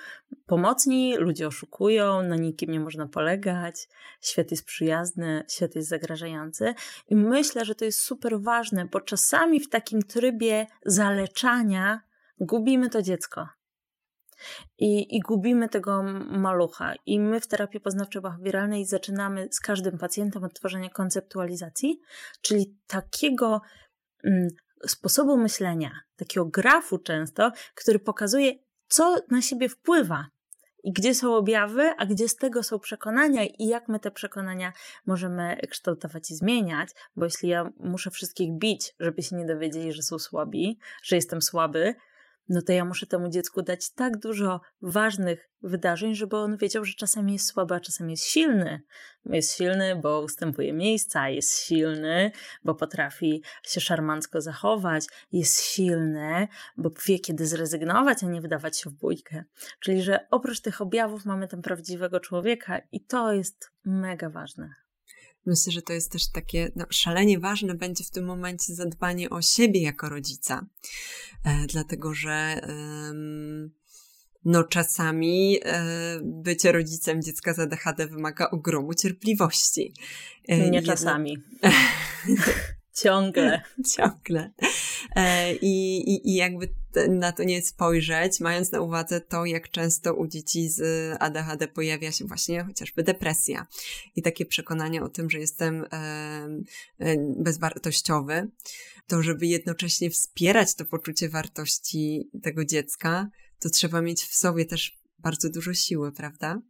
pomocni, 0.46 1.16
ludzie 1.16 1.46
oszukują, 1.46 2.22
na 2.22 2.36
nikim 2.36 2.70
nie 2.70 2.80
można 2.80 3.06
polegać, 3.06 3.88
świat 4.20 4.50
jest 4.50 4.64
przyjazny, 4.64 5.44
świat 5.48 5.74
jest 5.74 5.88
zagrażający. 5.88 6.74
I 7.08 7.16
myślę, 7.16 7.64
że 7.64 7.74
to 7.74 7.84
jest 7.84 8.00
super 8.00 8.40
ważne, 8.40 8.86
bo 8.86 9.00
czasami 9.00 9.60
w 9.60 9.68
takim 9.68 10.02
trybie 10.02 10.66
zaleczania 10.86 12.00
gubimy 12.40 12.90
to 12.90 13.02
dziecko. 13.02 13.48
I, 14.78 15.16
I 15.16 15.20
gubimy 15.20 15.68
tego 15.68 16.02
malucha. 16.30 16.94
I 17.06 17.20
my 17.20 17.40
w 17.40 17.46
terapii 17.46 17.80
poznawczo-behawioralnej 17.80 18.84
zaczynamy 18.84 19.48
z 19.50 19.60
każdym 19.60 19.98
pacjentem 19.98 20.44
od 20.44 20.54
tworzenia 20.54 20.90
konceptualizacji, 20.90 22.00
czyli 22.40 22.76
takiego 22.86 23.60
mm, 24.24 24.48
sposobu 24.86 25.36
myślenia, 25.36 25.90
takiego 26.16 26.46
grafu 26.46 26.98
często, 26.98 27.52
który 27.74 27.98
pokazuje, 27.98 28.52
co 28.88 29.16
na 29.30 29.42
siebie 29.42 29.68
wpływa 29.68 30.26
i 30.84 30.92
gdzie 30.92 31.14
są 31.14 31.34
objawy, 31.34 31.90
a 31.98 32.06
gdzie 32.06 32.28
z 32.28 32.36
tego 32.36 32.62
są 32.62 32.78
przekonania 32.78 33.44
i 33.44 33.66
jak 33.66 33.88
my 33.88 34.00
te 34.00 34.10
przekonania 34.10 34.72
możemy 35.06 35.56
kształtować 35.70 36.30
i 36.30 36.34
zmieniać, 36.34 36.88
bo 37.16 37.24
jeśli 37.24 37.48
ja 37.48 37.72
muszę 37.76 38.10
wszystkich 38.10 38.52
bić, 38.52 38.94
żeby 39.00 39.22
się 39.22 39.36
nie 39.36 39.46
dowiedzieli, 39.46 39.92
że 39.92 40.02
są 40.02 40.18
słabi, 40.18 40.78
że 41.02 41.16
jestem 41.16 41.42
słaby, 41.42 41.94
no 42.50 42.62
to 42.62 42.72
ja 42.72 42.84
muszę 42.84 43.06
temu 43.06 43.28
dziecku 43.28 43.62
dać 43.62 43.90
tak 43.90 44.18
dużo 44.18 44.60
ważnych 44.82 45.50
wydarzeń, 45.62 46.14
żeby 46.14 46.36
on 46.36 46.56
wiedział, 46.56 46.84
że 46.84 46.94
czasami 46.94 47.32
jest 47.32 47.46
słaby, 47.46 47.74
a 47.74 47.80
czasami 47.80 48.12
jest 48.12 48.24
silny. 48.24 48.80
Jest 49.24 49.56
silny, 49.56 49.96
bo 49.96 50.20
ustępuje 50.20 50.72
miejsca, 50.72 51.28
jest 51.28 51.58
silny, 51.58 52.32
bo 52.64 52.74
potrafi 52.74 53.42
się 53.62 53.80
szarmancko 53.80 54.40
zachować, 54.40 55.06
jest 55.32 55.60
silny, 55.60 56.48
bo 56.76 56.90
wie, 57.06 57.18
kiedy 57.18 57.46
zrezygnować, 57.46 58.24
a 58.24 58.26
nie 58.26 58.40
wydawać 58.40 58.78
się 58.78 58.90
w 58.90 58.94
bójkę. 58.94 59.44
Czyli, 59.80 60.02
że 60.02 60.26
oprócz 60.30 60.60
tych 60.60 60.80
objawów 60.80 61.24
mamy 61.24 61.48
tam 61.48 61.62
prawdziwego 61.62 62.20
człowieka 62.20 62.80
i 62.92 63.04
to 63.04 63.32
jest 63.32 63.70
mega 63.84 64.30
ważne. 64.30 64.74
Myślę, 65.46 65.72
że 65.72 65.82
to 65.82 65.92
jest 65.92 66.12
też 66.12 66.30
takie 66.30 66.72
no, 66.76 66.84
szalenie 66.90 67.38
ważne 67.38 67.74
będzie 67.74 68.04
w 68.04 68.10
tym 68.10 68.24
momencie 68.24 68.74
zadbanie 68.74 69.30
o 69.30 69.42
siebie 69.42 69.82
jako 69.82 70.08
rodzica, 70.08 70.66
e, 71.44 71.66
dlatego 71.66 72.14
że 72.14 72.60
no 74.44 74.64
czasami 74.64 75.58
e, 75.64 76.20
bycie 76.22 76.72
rodzicem 76.72 77.22
dziecka 77.22 77.54
z 77.54 77.58
ADHD 77.58 78.06
wymaga 78.06 78.50
ogromu 78.50 78.94
cierpliwości. 78.94 79.94
E, 80.48 80.70
Nie 80.70 80.82
czasami. 80.82 81.38
Ciągle. 83.02 83.62
Ciągle. 83.96 84.52
E, 85.16 85.54
I, 85.54 85.96
i, 86.10 86.30
I 86.30 86.34
jakby 86.34 86.68
na 87.08 87.32
to 87.32 87.44
nie 87.44 87.62
spojrzeć, 87.62 88.40
mając 88.40 88.72
na 88.72 88.80
uwadze 88.80 89.20
to, 89.20 89.44
jak 89.44 89.70
często 89.70 90.14
u 90.14 90.26
dzieci 90.26 90.68
z 90.68 90.82
ADHD 91.20 91.68
pojawia 91.68 92.12
się 92.12 92.24
właśnie 92.24 92.64
chociażby 92.64 93.02
depresja 93.02 93.66
i 94.16 94.22
takie 94.22 94.46
przekonanie 94.46 95.02
o 95.02 95.08
tym, 95.08 95.30
że 95.30 95.38
jestem 95.38 95.86
bezwartościowy, 97.36 98.50
to 99.06 99.22
żeby 99.22 99.46
jednocześnie 99.46 100.10
wspierać 100.10 100.74
to 100.74 100.84
poczucie 100.84 101.28
wartości 101.28 102.30
tego 102.42 102.64
dziecka, 102.64 103.30
to 103.58 103.70
trzeba 103.70 104.02
mieć 104.02 104.24
w 104.24 104.34
sobie 104.34 104.64
też 104.64 104.98
bardzo 105.18 105.50
dużo 105.50 105.74
siły, 105.74 106.12
prawda? 106.12 106.60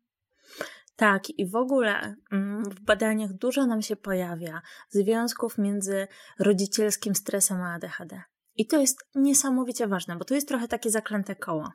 Tak, 0.97 1.31
i 1.31 1.47
w 1.47 1.57
ogóle 1.57 2.15
mm, 2.33 2.65
w 2.65 2.81
badaniach 2.81 3.33
dużo 3.33 3.67
nam 3.67 3.83
się 3.83 3.97
pojawia 3.97 4.63
związków 4.89 5.59
między 5.59 6.09
rodzicielskim 6.39 7.15
stresem 7.15 7.61
a 7.63 7.75
ADHD. 7.75 8.23
I 8.57 8.67
to 8.67 8.81
jest 8.81 8.99
niesamowicie 9.15 9.87
ważne, 9.87 10.17
bo 10.17 10.25
to 10.25 10.35
jest 10.35 10.49
trochę 10.49 10.69
takie 10.69 10.91
zaklęte 10.91 11.37
koło. 11.37 11.73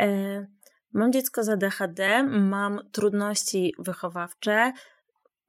E, 0.00 0.46
mam 0.92 1.12
dziecko 1.12 1.44
z 1.44 1.48
ADHD, 1.48 2.22
mam 2.22 2.80
trudności 2.92 3.74
wychowawcze, 3.78 4.72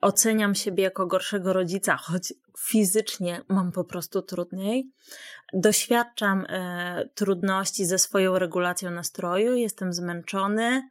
oceniam 0.01 0.55
siebie 0.55 0.83
jako 0.83 1.07
gorszego 1.07 1.53
rodzica, 1.53 1.97
choć 1.97 2.33
fizycznie 2.59 3.41
mam 3.49 3.71
po 3.71 3.83
prostu 3.83 4.21
trudniej. 4.21 4.91
Doświadczam 5.53 6.45
e, 6.49 7.09
trudności 7.15 7.85
ze 7.85 7.97
swoją 7.97 8.39
regulacją 8.39 8.91
nastroju, 8.91 9.55
jestem 9.55 9.93
zmęczony, 9.93 10.89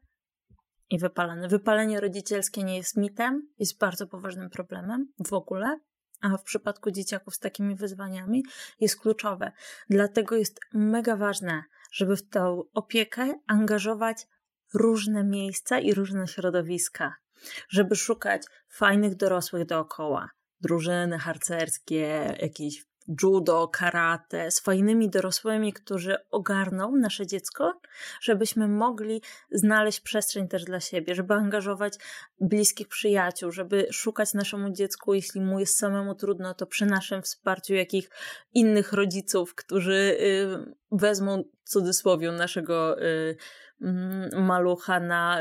i 0.92 0.98
wypalany. 0.98 1.48
Wypalenie 1.48 2.00
rodzicielskie 2.00 2.62
nie 2.62 2.76
jest 2.76 2.96
mitem, 2.96 3.48
jest 3.58 3.78
bardzo 3.78 4.06
poważnym 4.06 4.50
problemem 4.50 5.12
w 5.26 5.32
ogóle, 5.32 5.80
a 6.22 6.36
w 6.36 6.42
przypadku 6.42 6.90
dzieciaków 6.90 7.34
z 7.34 7.38
takimi 7.38 7.76
wyzwaniami 7.76 8.44
jest 8.80 9.00
kluczowe. 9.00 9.52
Dlatego 9.90 10.36
jest 10.36 10.60
mega 10.72 11.16
ważne, 11.16 11.62
żeby 11.92 12.16
w 12.16 12.28
tą 12.28 12.62
opiekę 12.74 13.34
angażować 13.46 14.26
różne 14.74 15.24
miejsca 15.24 15.78
i 15.78 15.94
różne 15.94 16.28
środowiska, 16.28 17.14
żeby 17.68 17.96
szukać 17.96 18.42
fajnych 18.68 19.14
dorosłych 19.14 19.66
dookoła, 19.66 20.30
drużyny 20.60 21.18
harcerskie, 21.18 22.36
jakieś 22.40 22.91
judo, 23.22 23.68
karate, 23.68 24.50
z 24.50 24.60
fajnymi 24.60 25.10
dorosłymi, 25.10 25.72
którzy 25.72 26.16
ogarną 26.30 26.96
nasze 26.96 27.26
dziecko, 27.26 27.80
żebyśmy 28.20 28.68
mogli 28.68 29.22
znaleźć 29.50 30.00
przestrzeń 30.00 30.48
też 30.48 30.64
dla 30.64 30.80
siebie, 30.80 31.14
żeby 31.14 31.34
angażować 31.34 31.94
bliskich 32.40 32.88
przyjaciół, 32.88 33.50
żeby 33.50 33.86
szukać 33.90 34.34
naszemu 34.34 34.70
dziecku, 34.70 35.14
jeśli 35.14 35.40
mu 35.40 35.60
jest 35.60 35.78
samemu 35.78 36.14
trudno, 36.14 36.54
to 36.54 36.66
przy 36.66 36.86
naszym 36.86 37.22
wsparciu 37.22 37.74
jakich 37.74 38.10
innych 38.54 38.92
rodziców, 38.92 39.54
którzy 39.54 39.92
y, 39.92 40.74
wezmą 40.92 41.44
cudzysłowie 41.64 42.32
naszego 42.32 43.02
y, 43.02 43.36
malucha 44.32 45.00
na 45.00 45.38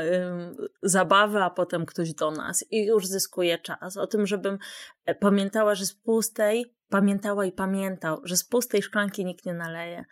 zabawę, 0.82 1.44
a 1.44 1.50
potem 1.50 1.86
ktoś 1.86 2.14
do 2.14 2.30
nas 2.30 2.64
i 2.70 2.86
już 2.86 3.06
zyskuje 3.06 3.58
czas. 3.58 3.96
O 3.96 4.06
tym, 4.06 4.26
żebym 4.26 4.58
e, 5.04 5.14
pamiętała, 5.14 5.74
że 5.74 5.86
z 5.86 5.94
pustej 5.94 6.74
pamiętała 6.88 7.44
i 7.44 7.52
pamiętał, 7.52 8.20
że 8.24 8.36
z 8.36 8.44
pustej 8.44 8.82
szklanki 8.82 9.24
nikt 9.24 9.46
nie 9.46 9.54
naleje. 9.54 10.04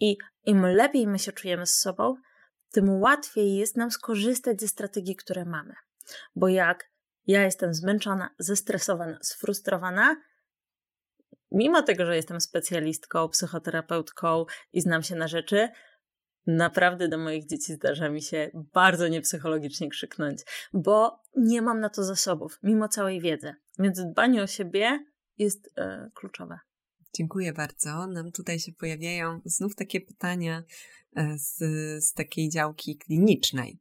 I 0.00 0.16
im 0.44 0.66
lepiej 0.66 1.06
my 1.06 1.18
się 1.18 1.32
czujemy 1.32 1.66
z 1.66 1.74
sobą, 1.74 2.16
tym 2.72 3.00
łatwiej 3.00 3.56
jest 3.56 3.76
nam 3.76 3.90
skorzystać 3.90 4.60
ze 4.60 4.68
strategii, 4.68 5.16
które 5.16 5.44
mamy. 5.44 5.74
Bo 6.36 6.48
jak 6.48 6.90
ja 7.26 7.42
jestem 7.42 7.74
zmęczona, 7.74 8.30
zestresowana, 8.38 9.18
sfrustrowana, 9.22 10.16
mimo 11.52 11.82
tego, 11.82 12.06
że 12.06 12.16
jestem 12.16 12.40
specjalistką, 12.40 13.28
psychoterapeutką 13.28 14.46
i 14.72 14.80
znam 14.80 15.02
się 15.02 15.16
na 15.16 15.28
rzeczy, 15.28 15.68
naprawdę 16.46 17.08
do 17.08 17.18
moich 17.18 17.46
dzieci 17.46 17.74
zdarza 17.74 18.08
mi 18.08 18.22
się 18.22 18.50
bardzo 18.54 19.08
niepsychologicznie 19.08 19.88
krzyknąć, 19.88 20.40
bo 20.72 21.22
nie 21.36 21.62
mam 21.62 21.80
na 21.80 21.88
to 21.88 22.04
zasobów, 22.04 22.58
mimo 22.62 22.88
całej 22.88 23.20
wiedzy. 23.20 23.54
Więc 23.78 24.00
dbanie 24.00 24.42
o 24.42 24.46
siebie 24.46 25.04
jest 25.38 25.70
e, 25.76 26.10
kluczowe. 26.14 26.58
Dziękuję 27.14 27.52
bardzo. 27.52 28.06
Nam 28.06 28.32
tutaj 28.32 28.58
się 28.58 28.72
pojawiają 28.72 29.40
znów 29.44 29.76
takie 29.76 30.00
pytania 30.00 30.62
e, 31.16 31.38
z, 31.38 31.58
z 32.04 32.12
takiej 32.12 32.48
działki 32.48 32.96
klinicznej. 32.96 33.80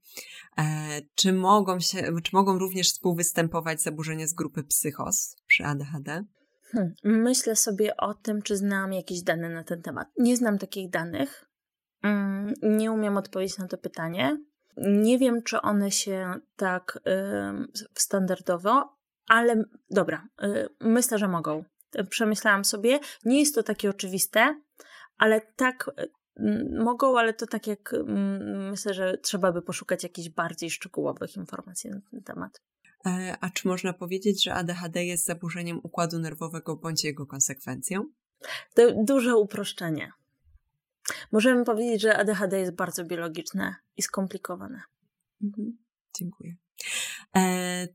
E, 0.58 1.02
czy 1.16 1.34
mogą 1.34 1.80
się, 1.80 2.04
czy 2.24 2.30
mogą 2.34 2.60
również 2.60 2.90
współwystępować 2.90 3.82
zaburzenia 3.82 4.28
z 4.28 4.34
grupy 4.34 4.64
psychos 4.64 5.36
przy 5.48 5.66
ADHD? 5.66 6.26
Hmm. 6.72 6.94
Myślę 7.04 7.56
sobie 7.56 7.98
o 7.98 8.14
tym, 8.14 8.42
czy 8.42 8.58
znam 8.58 8.94
jakieś 8.94 9.22
dane 9.22 9.50
na 9.50 9.64
ten 9.64 9.82
temat. 9.82 10.08
Nie 10.18 10.38
znam 10.38 10.58
takich 10.58 10.90
danych. 10.90 11.45
Mm, 12.06 12.54
nie 12.64 12.92
umiem 12.92 13.18
odpowiedzieć 13.18 13.58
na 13.58 13.68
to 13.68 13.78
pytanie. 13.78 14.38
Nie 14.78 15.18
wiem, 15.18 15.44
czy 15.44 15.62
one 15.62 15.92
się 15.92 16.34
tak 16.56 17.00
y, 17.08 17.82
standardowo 17.94 18.96
ale 19.28 19.64
dobra, 19.90 20.28
y, 20.44 20.70
myślę, 20.80 21.18
że 21.18 21.28
mogą. 21.28 21.64
Przemyślałam 22.10 22.66
sobie, 22.66 23.00
nie 23.26 23.40
jest 23.40 23.56
to 23.56 23.64
takie 23.64 23.90
oczywiste, 23.90 24.62
ale 25.18 25.42
tak 25.42 25.92
y, 26.40 26.80
mogą, 26.80 27.20
ale 27.20 27.34
to 27.34 27.48
tak 27.48 27.68
jak 27.68 27.96
myślę, 28.72 28.94
że 28.94 29.18
trzeba 29.18 29.52
by 29.52 29.62
poszukać 29.62 30.04
jakichś 30.04 30.30
bardziej 30.30 30.70
szczegółowych 30.70 31.36
informacji 31.36 31.90
na 31.90 32.02
ten 32.12 32.24
temat. 32.24 32.62
E, 33.06 33.38
a 33.42 33.50
czy 33.50 33.68
można 33.68 33.94
powiedzieć, 33.94 34.44
że 34.44 34.54
ADHD 34.54 35.06
jest 35.06 35.26
zaburzeniem 35.26 35.80
układu 35.84 36.20
nerwowego 36.20 36.76
bądź 36.76 37.04
jego 37.04 37.26
konsekwencją? 37.26 38.06
To 38.74 39.04
duże 39.04 39.36
uproszczenie. 39.36 40.12
Możemy 41.32 41.66
powiedzieć, 41.66 42.02
że 42.02 42.18
ADHD 42.18 42.60
jest 42.60 42.72
bardzo 42.76 43.06
biologiczne 43.06 43.76
i 43.98 44.02
skomplikowane. 44.02 44.82
Mhm. 45.44 45.78
Dziękuję. 46.20 46.56
E, 47.36 47.88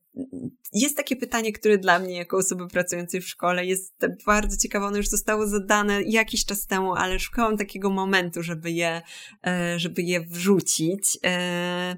jest 0.73 0.97
takie 0.97 1.17
pytanie, 1.17 1.53
które 1.53 1.79
dla 1.79 1.99
mnie, 1.99 2.17
jako 2.17 2.37
osoby 2.37 2.69
pracującej 2.69 3.21
w 3.21 3.29
szkole, 3.29 3.67
jest 3.67 3.95
bardzo 4.27 4.57
ciekawe. 4.57 4.87
Ono 4.87 4.97
już 4.97 5.09
zostało 5.09 5.47
zadane 5.47 6.03
jakiś 6.03 6.45
czas 6.45 6.67
temu, 6.67 6.95
ale 6.95 7.19
szukałam 7.19 7.57
takiego 7.57 7.91
momentu, 7.91 8.43
żeby 8.43 8.71
je, 8.71 9.03
e, 9.47 9.79
żeby 9.79 10.03
je 10.03 10.21
wrzucić. 10.21 11.19
E, 11.25 11.97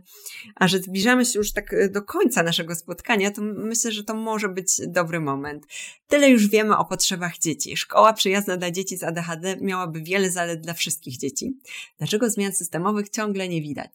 a 0.55 0.69
że 0.69 0.79
zbliżamy 0.79 1.25
się 1.25 1.39
już 1.39 1.53
tak 1.53 1.93
do 1.93 2.03
końca 2.03 2.43
naszego 2.43 2.75
spotkania, 2.75 3.31
to 3.31 3.43
myślę, 3.43 3.93
że 3.93 4.05
to 4.05 4.15
może 4.15 4.49
być 4.49 4.81
dobry 4.89 5.21
moment. 5.21 5.67
Tyle 6.07 6.31
już 6.31 6.49
wiemy 6.49 6.77
o 6.77 6.85
potrzebach 6.85 7.39
dzieci. 7.39 7.77
Szkoła 7.77 8.13
przyjazna 8.13 8.57
dla 8.57 8.71
dzieci 8.71 8.97
z 8.97 9.03
ADHD 9.03 9.57
miałaby 9.61 10.03
wiele 10.03 10.31
zalet 10.31 10.61
dla 10.61 10.75
wszystkich 10.75 11.19
dzieci. 11.19 11.59
Dlaczego 11.99 12.31
zmian 12.31 12.53
systemowych 12.53 13.09
ciągle 13.09 13.49
nie 13.49 13.63
widać? 13.63 13.93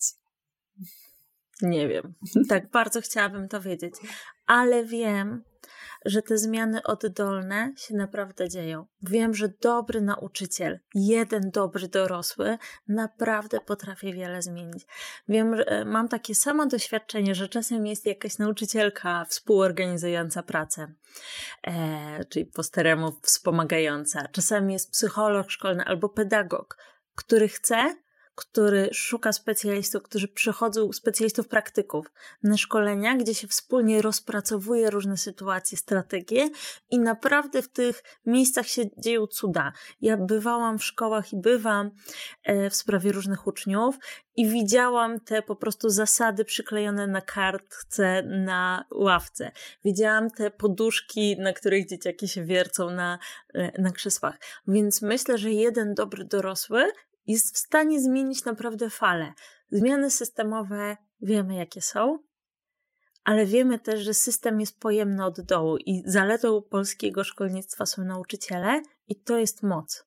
Nie 1.62 1.88
wiem. 1.88 2.14
Tak 2.50 2.70
bardzo 2.72 3.02
chciałabym 3.02 3.48
to 3.48 3.62
wiedzieć. 3.62 3.94
Ale 4.46 4.86
wiem, 4.86 5.44
że 6.06 6.22
te 6.22 6.38
zmiany 6.38 6.84
oddolne 6.84 7.74
się 7.78 7.96
naprawdę 7.96 8.50
dzieją. 8.50 8.86
Wiem, 9.02 9.34
że 9.34 9.50
dobry 9.62 10.02
nauczyciel, 10.02 10.80
jeden 10.96 11.52
dobry 11.52 11.88
dorosły, 11.88 12.58
naprawdę 12.88 13.60
potrafi 13.60 14.14
wiele 14.14 14.42
zmienić. 14.42 14.86
Wiem, 15.28 15.56
że 15.56 15.68
e, 15.68 15.86
mam 15.86 16.08
takie 16.08 16.36
samo 16.36 16.66
doświadczenie, 16.66 17.36
że 17.36 17.50
czasem 17.50 17.88
jest 17.88 18.06
jakaś 18.06 18.38
nauczycielka 18.38 19.26
współorganizująca 19.26 20.44
pracę, 20.44 20.94
e, 21.68 22.26
czyli 22.26 22.46
po 22.46 22.64
staremu 22.64 23.12
wspomagająca. 23.22 24.28
Czasem 24.28 24.72
jest 24.72 24.92
psycholog 24.92 25.52
szkolny 25.52 25.84
albo 25.86 26.10
pedagog, 26.10 26.78
który 27.16 27.48
chce, 27.48 27.96
który 28.38 28.90
szuka 28.94 29.34
specjalistów, 29.34 30.04
którzy 30.04 30.28
przychodzą, 30.28 30.94
specjalistów 30.94 31.48
praktyków 31.48 32.12
na 32.44 32.58
szkolenia, 32.58 33.16
gdzie 33.16 33.36
się 33.36 33.48
wspólnie 33.48 34.02
rozpracowuje 34.02 34.90
różne 34.90 35.18
sytuacje, 35.18 35.78
strategie 35.78 36.50
i 36.90 37.00
naprawdę 37.00 37.62
w 37.62 37.70
tych 37.70 38.04
miejscach 38.26 38.68
się 38.68 38.84
dzieją 38.98 39.28
cuda. 39.28 39.74
Ja 40.02 40.18
bywałam 40.18 40.80
w 40.80 40.84
szkołach 40.84 41.34
i 41.34 41.38
bywam 41.38 41.92
e, 42.44 42.70
w 42.70 42.76
sprawie 42.76 43.12
różnych 43.12 43.48
uczniów 43.48 44.00
i 44.36 44.50
widziałam 44.50 45.20
te 45.20 45.42
po 45.42 45.56
prostu 45.56 45.90
zasady 45.90 46.46
przyklejone 46.46 47.08
na 47.08 47.22
kartce, 47.22 48.24
na 48.24 48.86
ławce. 48.92 49.52
Widziałam 49.86 50.30
te 50.32 50.52
poduszki, 50.52 51.38
na 51.40 51.54
których 51.54 51.90
dzieciaki 51.90 52.28
się 52.28 52.46
wiercą 52.46 52.90
na, 52.90 53.20
e, 53.54 53.82
na 53.82 53.92
krzesłach. 53.92 54.38
Więc 54.68 55.02
myślę, 55.02 55.38
że 55.38 55.52
jeden 55.52 55.94
dobry 55.94 56.26
dorosły 56.26 56.92
jest 57.28 57.56
w 57.56 57.58
stanie 57.58 58.02
zmienić 58.02 58.46
naprawdę 58.46 58.90
falę. 58.90 59.34
Zmiany 59.72 60.12
systemowe 60.12 60.98
wiemy, 61.22 61.56
jakie 61.56 61.82
są, 61.82 62.20
ale 63.24 63.46
wiemy 63.46 63.80
też, 63.80 64.02
że 64.02 64.14
system 64.14 64.60
jest 64.60 64.80
pojemny 64.80 65.26
od 65.26 65.42
dołu 65.42 65.78
i 65.78 66.04
zaletą 66.06 66.62
polskiego 66.62 67.24
szkolnictwa 67.24 67.86
są 67.86 68.04
nauczyciele 68.04 68.82
i 69.08 69.16
to 69.16 69.38
jest 69.38 69.64
moc. 69.64 70.06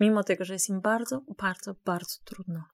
Mimo 0.00 0.24
tego, 0.24 0.44
że 0.44 0.52
jest 0.52 0.68
im 0.68 0.80
bardzo, 0.80 1.22
bardzo, 1.38 1.74
bardzo 1.84 2.16
trudno. 2.24 2.64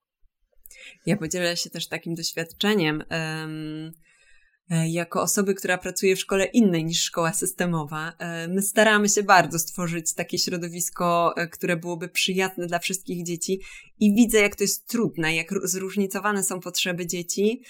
Ja 1.05 1.17
podzielę 1.17 1.57
się 1.57 1.69
też 1.69 1.87
takim 1.87 2.15
doświadczeniem. 2.15 3.03
Um 3.11 3.91
jako 4.87 5.21
osoby, 5.21 5.55
która 5.55 5.77
pracuje 5.77 6.15
w 6.15 6.19
szkole 6.19 6.45
innej 6.45 6.85
niż 6.85 7.03
szkoła 7.03 7.33
systemowa, 7.33 8.13
e, 8.19 8.47
my 8.47 8.61
staramy 8.61 9.09
się 9.09 9.23
bardzo 9.23 9.59
stworzyć 9.59 10.13
takie 10.13 10.37
środowisko, 10.37 11.33
e, 11.37 11.47
które 11.47 11.77
byłoby 11.77 12.09
przyjazne 12.09 12.67
dla 12.67 12.79
wszystkich 12.79 13.23
dzieci. 13.25 13.61
I 14.01 14.15
widzę, 14.15 14.39
jak 14.39 14.55
to 14.55 14.63
jest 14.63 14.87
trudne, 14.87 15.35
jak 15.35 15.53
zróżnicowane 15.63 16.43
są 16.43 16.59
potrzeby 16.59 17.07
dzieci, 17.07 17.61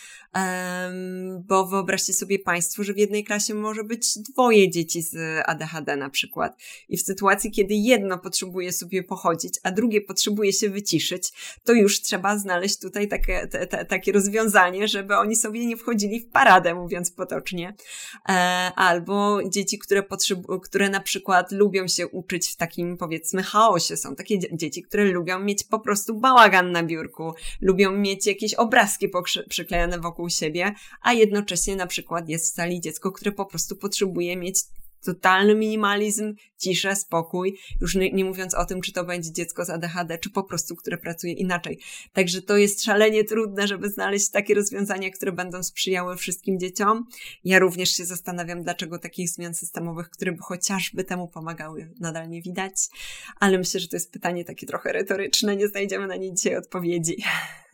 bo 1.47 1.67
wyobraźcie 1.67 2.13
sobie 2.13 2.39
Państwo, 2.39 2.83
że 2.83 2.93
w 2.93 2.97
jednej 2.97 3.23
klasie 3.23 3.53
może 3.53 3.83
być 3.83 4.19
dwoje 4.19 4.69
dzieci 4.69 5.01
z 5.01 5.43
ADHD 5.45 5.95
na 5.95 6.09
przykład. 6.09 6.57
I 6.89 6.97
w 6.97 7.01
sytuacji, 7.01 7.51
kiedy 7.51 7.73
jedno 7.73 8.19
potrzebuje 8.19 8.71
sobie 8.71 9.03
pochodzić, 9.03 9.59
a 9.63 9.71
drugie 9.71 10.01
potrzebuje 10.01 10.53
się 10.53 10.69
wyciszyć, 10.69 11.31
to 11.63 11.73
już 11.73 12.01
trzeba 12.01 12.37
znaleźć 12.37 12.79
tutaj 12.79 13.07
takie, 13.07 13.47
te, 13.47 13.67
te, 13.67 13.85
takie 13.85 14.11
rozwiązanie, 14.11 14.87
żeby 14.87 15.15
oni 15.15 15.35
sobie 15.35 15.65
nie 15.65 15.77
wchodzili 15.77 16.19
w 16.19 16.29
paradę, 16.29 16.75
mówiąc 16.91 17.11
potocznie, 17.11 17.73
e, 18.29 18.31
albo 18.75 19.39
dzieci, 19.49 19.79
które, 19.79 20.01
potrzebu- 20.01 20.59
które 20.59 20.89
na 20.89 20.99
przykład 20.99 21.51
lubią 21.51 21.87
się 21.87 22.07
uczyć 22.07 22.49
w 22.49 22.55
takim 22.55 22.97
powiedzmy 22.97 23.43
chaosie. 23.43 23.97
Są 23.97 24.15
takie 24.15 24.39
dzieci, 24.57 24.83
które 24.83 25.03
lubią 25.05 25.39
mieć 25.39 25.63
po 25.63 25.79
prostu 25.79 26.19
bałagan 26.19 26.71
na 26.71 26.83
biurku, 26.83 27.33
lubią 27.61 27.91
mieć 27.91 28.27
jakieś 28.27 28.53
obrazki 28.53 29.09
przyklejone 29.49 29.99
wokół 29.99 30.29
siebie, 30.29 30.73
a 31.01 31.13
jednocześnie 31.13 31.75
na 31.75 31.87
przykład 31.87 32.29
jest 32.29 32.51
w 32.51 32.55
sali 32.55 32.81
dziecko, 32.81 33.11
które 33.11 33.31
po 33.31 33.45
prostu 33.45 33.75
potrzebuje 33.75 34.37
mieć 34.37 34.59
totalny 35.05 35.55
minimalizm, 35.55 36.35
ciszę, 36.57 36.95
spokój, 36.95 37.57
już 37.81 37.95
nie, 37.95 38.11
nie, 38.11 38.25
mówiąc 38.25 38.55
o 38.55 38.65
tym, 38.65 38.81
czy 38.81 38.93
to 38.93 39.03
będzie 39.03 39.31
dziecko 39.31 39.65
z 39.65 39.69
ADHD, 39.69 40.17
czy 40.17 40.29
po 40.29 40.43
prostu, 40.43 40.75
które 40.75 40.97
pracuje 40.97 41.33
inaczej. 41.33 41.79
Także 42.13 42.41
to 42.41 42.57
jest 42.57 42.83
szalenie 42.83 43.23
trudne, 43.23 43.67
żeby 43.67 43.89
znaleźć 43.89 44.29
takie 44.29 44.53
rozwiązania, 44.53 45.09
które 45.09 45.31
będą 45.31 45.63
sprzyjały 45.63 46.17
wszystkim 46.17 46.59
dzieciom. 46.59 47.05
Ja 47.43 47.59
również 47.59 47.89
się 47.89 48.05
zastanawiam, 48.05 48.63
dlaczego 48.63 48.99
takich 48.99 49.29
zmian 49.29 49.53
systemowych, 49.53 50.09
które 50.09 50.31
by 50.31 50.41
chociażby 50.41 51.03
temu 51.03 51.27
pomagały, 51.27 51.93
nadal 51.99 52.29
nie 52.29 52.41
widać, 52.41 52.73
ale 53.39 53.57
myślę, 53.57 53.79
że 53.79 53.87
to 53.87 53.95
jest 53.95 54.11
pytanie 54.11 54.45
takie 54.45 54.67
trochę 54.67 54.91
retoryczne, 54.91 55.55
nie 55.55 55.67
znajdziemy 55.67 56.07
na 56.07 56.15
nie 56.15 56.33
dzisiaj 56.33 56.57
odpowiedzi. 56.57 57.23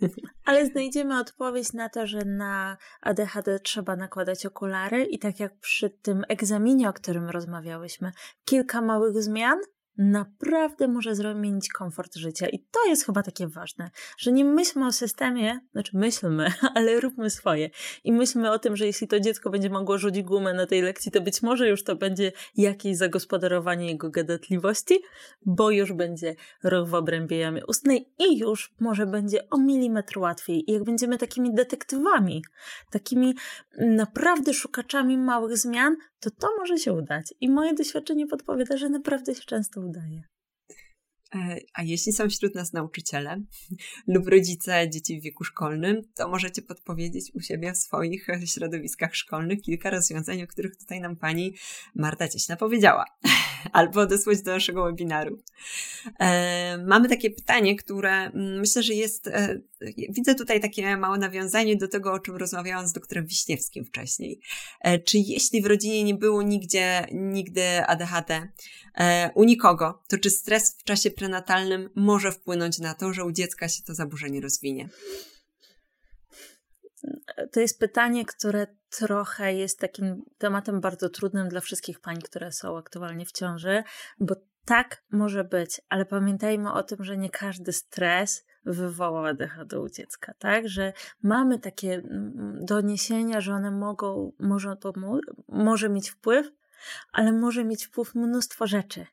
Ale 0.46 0.66
znajdziemy 0.66 1.20
odpowiedź 1.20 1.74
na 1.74 1.90
to, 1.90 2.08
że 2.08 2.26
na 2.26 2.78
ADHD 3.02 3.60
trzeba 3.60 3.96
nakładać 3.96 4.46
okulary 4.46 5.06
i 5.06 5.20
tak 5.20 5.40
jak 5.40 5.60
przy 5.60 5.90
tym 5.90 6.24
egzaminie, 6.28 6.90
o 6.90 6.94
którym 6.94 7.17
rozmawiałyśmy, 7.26 8.12
kilka 8.46 8.82
małych 8.82 9.22
zmian 9.22 9.60
naprawdę 9.98 10.88
może 10.88 11.16
zmienić 11.16 11.70
komfort 11.70 12.16
życia. 12.16 12.48
I 12.48 12.60
to 12.60 12.86
jest 12.90 13.06
chyba 13.06 13.24
takie 13.24 13.48
ważne, 13.48 13.90
że 14.18 14.32
nie 14.32 14.46
myślmy 14.46 14.88
o 14.88 14.92
systemie, 14.92 15.60
znaczy 15.72 15.98
myślmy, 15.98 16.52
ale 16.76 17.00
róbmy 17.00 17.30
swoje. 17.30 17.70
I 18.04 18.12
myślmy 18.12 18.52
o 18.52 18.60
tym, 18.60 18.76
że 18.76 18.86
jeśli 18.86 19.08
to 19.08 19.20
dziecko 19.20 19.50
będzie 19.50 19.70
mogło 19.70 19.98
rzucić 19.98 20.24
gumę 20.24 20.54
na 20.54 20.66
tej 20.66 20.82
lekcji, 20.82 21.12
to 21.12 21.22
być 21.22 21.42
może 21.42 21.70
już 21.70 21.84
to 21.84 21.96
będzie 21.96 22.32
jakieś 22.56 22.98
zagospodarowanie 22.98 23.88
jego 23.88 24.10
gadatliwości, 24.10 25.00
bo 25.46 25.72
już 25.72 25.94
będzie 25.94 26.36
ruch 26.64 26.90
w 26.90 26.94
obrębie 26.94 27.38
jamy 27.38 27.66
ustnej 27.66 28.14
i 28.20 28.38
już 28.38 28.74
może 28.80 29.06
będzie 29.06 29.50
o 29.50 29.58
milimetr 29.58 30.20
łatwiej. 30.20 30.72
I 30.72 30.74
jak 30.74 30.84
będziemy 30.84 31.18
takimi 31.18 31.54
detektywami, 31.54 32.44
takimi 32.92 33.36
naprawdę 33.78 34.54
szukaczami 34.54 35.18
małych 35.18 35.58
zmian, 35.58 35.96
to 36.20 36.32
to 36.32 36.48
może 36.58 36.78
się 36.78 36.94
udać. 36.94 37.34
I 37.42 37.50
moje 37.50 37.74
doświadczenie 37.74 38.28
podpowiada, 38.28 38.78
że 38.78 38.90
naprawdę 38.90 39.36
się 39.36 39.42
często 39.42 39.82
udaje. 39.82 40.24
E, 41.36 41.58
a 41.74 41.84
jeśli 41.84 42.14
są 42.14 42.30
wśród 42.30 42.56
nas 42.56 42.74
nauczyciele 42.74 43.42
lub 44.14 44.28
rodzice 44.28 44.90
dzieci 44.90 45.20
w 45.20 45.24
wieku 45.24 45.44
szkolnym, 45.44 46.02
to 46.16 46.28
możecie 46.28 46.62
podpowiedzieć 46.62 47.32
u 47.36 47.42
siebie 47.42 47.74
w 47.74 47.78
swoich 47.78 48.28
środowiskach 48.46 49.16
szkolnych 49.16 49.62
kilka 49.62 49.90
rozwiązań, 49.90 50.44
o 50.44 50.48
których 50.48 50.78
tutaj 50.78 51.02
nam 51.02 51.16
pani 51.16 51.56
Marta 51.96 52.28
Cieśna 52.28 52.56
powiedziała, 52.56 53.06
albo 53.74 54.02
odesłać 54.02 54.42
do 54.42 54.52
naszego 54.52 54.84
webinaru. 54.84 55.40
E, 56.20 56.78
mamy 56.88 57.10
takie 57.10 57.30
pytanie, 57.32 57.76
które 57.76 58.12
mm, 58.12 58.60
myślę, 58.60 58.84
że 58.84 58.94
jest. 58.94 59.28
E, 59.28 59.60
widzę 60.10 60.36
tutaj 60.36 60.62
takie 60.62 60.98
małe 60.98 61.18
nawiązanie 61.18 61.76
do 61.76 61.88
tego, 61.88 62.14
o 62.14 62.20
czym 62.20 62.36
rozmawiałam 62.36 62.88
z 62.88 62.94
doktorem 62.94 63.26
Wiśniewskim 63.26 63.86
wcześniej. 63.86 64.40
E, 64.82 65.00
czy 65.00 65.18
jeśli 65.18 65.62
w 65.62 65.66
rodzinie 65.66 66.04
nie 66.04 66.16
było 66.16 66.42
nigdzie, 66.42 67.08
nigdy 67.12 67.86
ADHD 67.88 68.48
u 69.36 69.44
nikogo, 69.44 70.04
to 70.08 70.18
czy 70.18 70.30
stres 70.30 70.76
w 70.80 70.84
czasie 70.84 71.12
prenatalnym 71.12 71.90
może 71.96 72.32
wpłynąć 72.32 72.80
na 72.80 72.94
to, 72.94 73.14
że 73.14 73.26
u 73.26 73.32
dziecka 73.32 73.70
się 73.70 73.84
to 73.84 73.94
zaburzenie 73.94 74.42
rozwinie? 74.42 74.90
To 77.52 77.60
jest 77.60 77.80
pytanie, 77.80 78.26
które 78.26 78.68
trochę 78.90 79.54
jest 79.54 79.80
takim 79.80 80.26
tematem 80.38 80.82
bardzo 80.82 81.10
trudnym 81.10 81.50
dla 81.50 81.62
wszystkich 81.62 82.00
pań, 82.00 82.22
które 82.22 82.52
są 82.52 82.78
aktualnie 82.78 83.26
w 83.26 83.32
ciąży, 83.32 83.84
bo 84.20 84.36
tak 84.66 85.04
może 85.12 85.44
być, 85.44 85.82
ale 85.90 86.06
pamiętajmy 86.06 86.74
o 86.74 86.84
tym, 86.84 87.04
że 87.04 87.18
nie 87.18 87.30
każdy 87.30 87.74
stres 87.74 88.46
wywoła 88.66 89.30
ADHD 89.30 89.80
u 89.80 89.90
dziecka, 89.90 90.34
tak? 90.40 90.70
Że 90.70 90.94
mamy 91.24 91.60
takie 91.60 91.94
mm, 91.94 92.66
doniesienia, 92.66 93.42
że 93.42 93.54
one 93.54 93.72
mogą, 93.72 94.32
może, 94.40 94.76
to 94.76 94.94
może 95.48 95.90
mieć 95.90 96.10
wpływ, 96.10 96.52
ale 97.12 97.32
może 97.32 97.66
mieć 97.66 97.86
wpływ 97.86 98.16
mnóstwo 98.16 98.68
rzeczy. 98.68 99.06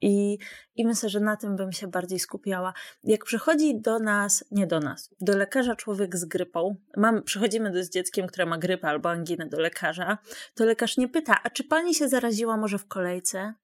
I, 0.00 0.38
I 0.76 0.86
myślę, 0.86 1.08
że 1.08 1.20
na 1.20 1.36
tym 1.36 1.56
bym 1.56 1.72
się 1.72 1.86
bardziej 1.86 2.18
skupiała. 2.18 2.72
Jak 3.04 3.24
przychodzi 3.24 3.80
do 3.80 3.98
nas, 3.98 4.44
nie 4.50 4.66
do 4.66 4.80
nas, 4.80 5.14
do 5.20 5.36
lekarza 5.36 5.76
człowiek 5.76 6.16
z 6.16 6.24
grypą, 6.24 6.76
mam, 6.96 7.22
przychodzimy 7.22 7.70
do, 7.70 7.84
z 7.84 7.90
dzieckiem, 7.90 8.26
które 8.26 8.46
ma 8.46 8.58
grypę 8.58 8.88
albo 8.88 9.10
anginę 9.10 9.46
do 9.46 9.60
lekarza, 9.60 10.18
to 10.54 10.64
lekarz 10.64 10.96
nie 10.96 11.08
pyta, 11.08 11.40
a 11.42 11.50
czy 11.50 11.64
pani 11.64 11.94
się 11.94 12.08
zaraziła 12.08 12.56
może 12.56 12.78
w 12.78 12.88
kolejce? 12.88 13.54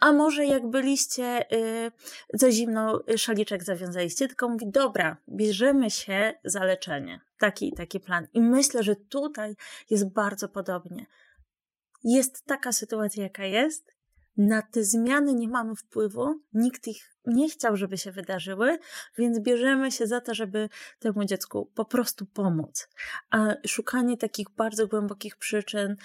A 0.00 0.12
może 0.12 0.46
jak 0.46 0.70
byliście 0.70 1.44
yy, 1.50 1.92
za 2.34 2.50
zimno, 2.50 3.02
y, 3.10 3.18
szaliczek 3.18 3.64
zawiązaliście, 3.64 4.28
tylko 4.28 4.48
mówi, 4.48 4.70
dobra, 4.70 5.16
bierzemy 5.28 5.90
się 5.90 6.34
za 6.44 6.64
leczenie. 6.64 7.20
Taki 7.38 7.72
taki 7.72 8.00
plan. 8.00 8.26
I 8.32 8.40
myślę, 8.40 8.82
że 8.82 8.96
tutaj 8.96 9.56
jest 9.90 10.12
bardzo 10.12 10.48
podobnie. 10.48 11.06
Jest 12.04 12.44
taka 12.46 12.72
sytuacja, 12.72 13.22
jaka 13.22 13.44
jest. 13.44 13.93
Na 14.36 14.62
te 14.62 14.84
zmiany 14.84 15.34
nie 15.34 15.48
mamy 15.48 15.76
wpływu, 15.76 16.40
nikt 16.52 16.86
ich 16.86 17.14
nie 17.26 17.48
chciał, 17.48 17.76
żeby 17.76 17.98
się 17.98 18.12
wydarzyły, 18.12 18.78
więc 19.18 19.40
bierzemy 19.40 19.92
się 19.92 20.06
za 20.06 20.20
to, 20.20 20.34
żeby 20.34 20.68
temu 20.98 21.24
dziecku 21.24 21.70
po 21.74 21.84
prostu 21.84 22.26
pomóc. 22.26 22.88
A 23.30 23.54
szukanie 23.66 24.16
takich 24.16 24.50
bardzo 24.56 24.86
głębokich 24.86 25.36
przyczyn 25.36 25.96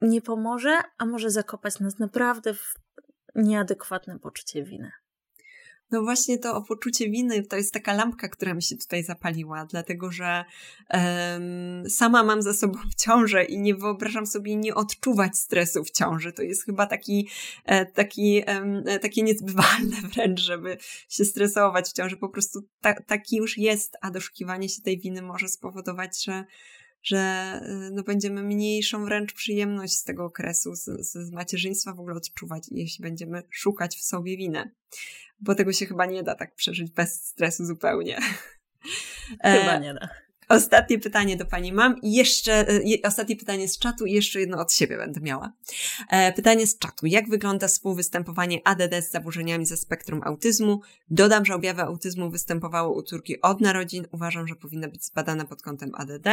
nie 0.00 0.22
pomoże, 0.22 0.78
a 0.98 1.06
może 1.06 1.30
zakopać 1.30 1.80
nas 1.80 1.98
naprawdę 1.98 2.54
w 2.54 2.74
nieadekwatne 3.34 4.18
poczucie 4.18 4.64
winy. 4.64 4.92
No 5.92 6.02
właśnie 6.02 6.38
to 6.38 6.56
o 6.56 6.62
poczucie 6.62 7.10
winy 7.10 7.42
to 7.42 7.56
jest 7.56 7.74
taka 7.74 7.92
lampka, 7.92 8.28
która 8.28 8.54
mi 8.54 8.62
się 8.62 8.76
tutaj 8.76 9.04
zapaliła, 9.04 9.64
dlatego 9.64 10.12
że 10.12 10.44
um, 10.90 11.90
sama 11.90 12.22
mam 12.22 12.42
za 12.42 12.54
sobą 12.54 12.78
ciążę 12.98 13.44
i 13.44 13.58
nie 13.58 13.74
wyobrażam 13.74 14.26
sobie 14.26 14.56
nie 14.56 14.74
odczuwać 14.74 15.38
stresu 15.38 15.84
w 15.84 15.90
ciąży. 15.90 16.32
To 16.32 16.42
jest 16.42 16.64
chyba 16.64 16.86
taki, 16.86 17.28
e, 17.64 17.86
taki, 17.86 18.42
e, 18.46 18.98
takie 18.98 19.22
niezbywalne 19.22 19.96
wręcz, 20.14 20.40
żeby 20.40 20.78
się 21.08 21.24
stresować 21.24 21.88
w 21.88 21.92
ciąży. 21.92 22.16
Po 22.16 22.28
prostu 22.28 22.60
ta, 22.80 22.94
taki 22.94 23.36
już 23.36 23.58
jest, 23.58 23.96
a 24.00 24.10
doszukiwanie 24.10 24.68
się 24.68 24.82
tej 24.82 24.98
winy 24.98 25.22
może 25.22 25.48
spowodować, 25.48 26.24
że 26.24 26.44
że 27.02 27.60
y, 27.88 27.90
no, 27.92 28.02
będziemy 28.02 28.42
mniejszą 28.42 29.04
wręcz 29.04 29.32
przyjemność 29.32 29.92
z 29.92 30.04
tego 30.04 30.24
okresu, 30.24 30.74
z, 30.74 30.84
z 31.00 31.30
macierzyństwa 31.30 31.92
w 31.92 32.00
ogóle 32.00 32.16
odczuwać, 32.16 32.64
jeśli 32.70 33.02
będziemy 33.02 33.42
szukać 33.50 33.96
w 33.96 34.02
sobie 34.02 34.36
winę. 34.36 34.70
Bo 35.40 35.54
tego 35.54 35.72
się 35.72 35.86
chyba 35.86 36.06
nie 36.06 36.22
da 36.22 36.34
tak 36.34 36.54
przeżyć 36.54 36.90
bez 36.90 37.24
stresu 37.24 37.64
zupełnie. 37.64 38.18
Chyba 39.42 39.74
e, 39.74 39.80
nie 39.80 39.94
da. 39.94 40.08
Ostatnie 40.48 40.98
pytanie 40.98 41.36
do 41.36 41.46
Pani 41.46 41.72
mam 41.72 42.00
i 42.02 42.12
jeszcze, 42.12 42.68
e, 42.68 42.80
ostatnie 43.04 43.36
pytanie 43.36 43.68
z 43.68 43.78
czatu 43.78 44.06
i 44.06 44.12
jeszcze 44.12 44.40
jedno 44.40 44.60
od 44.60 44.72
siebie 44.72 44.96
będę 44.96 45.20
miała. 45.20 45.52
E, 46.10 46.32
pytanie 46.32 46.66
z 46.66 46.78
czatu. 46.78 47.06
Jak 47.06 47.28
wygląda 47.28 47.68
współwystępowanie 47.68 48.60
ADD 48.64 48.94
z 49.02 49.10
zaburzeniami 49.10 49.66
ze 49.66 49.76
spektrum 49.76 50.20
autyzmu? 50.24 50.80
Dodam, 51.10 51.44
że 51.44 51.54
objawy 51.54 51.82
autyzmu 51.82 52.30
występowały 52.30 52.88
u 52.88 53.02
córki 53.02 53.40
od 53.40 53.60
narodzin. 53.60 54.06
Uważam, 54.12 54.48
że 54.48 54.54
powinna 54.54 54.88
być 54.88 55.04
zbadana 55.04 55.44
pod 55.44 55.62
kątem 55.62 55.90
ADD 55.94 56.28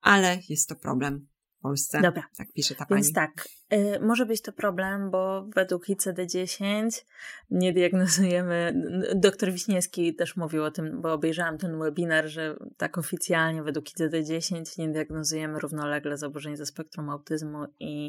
ale 0.00 0.38
jest 0.48 0.68
to 0.68 0.76
problem 0.76 1.26
w 1.58 1.62
Polsce. 1.62 2.00
Dobra. 2.00 2.22
Tak 2.36 2.52
pisze 2.52 2.74
ta 2.74 2.86
pani. 2.86 3.02
Więc 3.02 3.14
tak, 3.14 3.48
y, 3.72 4.00
może 4.00 4.26
być 4.26 4.42
to 4.42 4.52
problem, 4.52 5.10
bo 5.10 5.46
według 5.54 5.88
ICD-10 5.88 7.04
nie 7.50 7.72
diagnozujemy. 7.72 8.82
Doktor 9.14 9.52
Wiśniewski 9.52 10.14
też 10.14 10.36
mówił 10.36 10.64
o 10.64 10.70
tym, 10.70 11.00
bo 11.00 11.12
obejrzałam 11.12 11.58
ten 11.58 11.78
webinar, 11.78 12.26
że 12.26 12.56
tak 12.76 12.98
oficjalnie 12.98 13.62
według 13.62 13.86
ICD-10 13.86 14.78
nie 14.78 14.88
diagnozujemy 14.88 15.58
równolegle 15.58 16.16
zaburzeń 16.16 16.56
ze 16.56 16.66
spektrum 16.66 17.10
autyzmu 17.10 17.64
i 17.80 18.08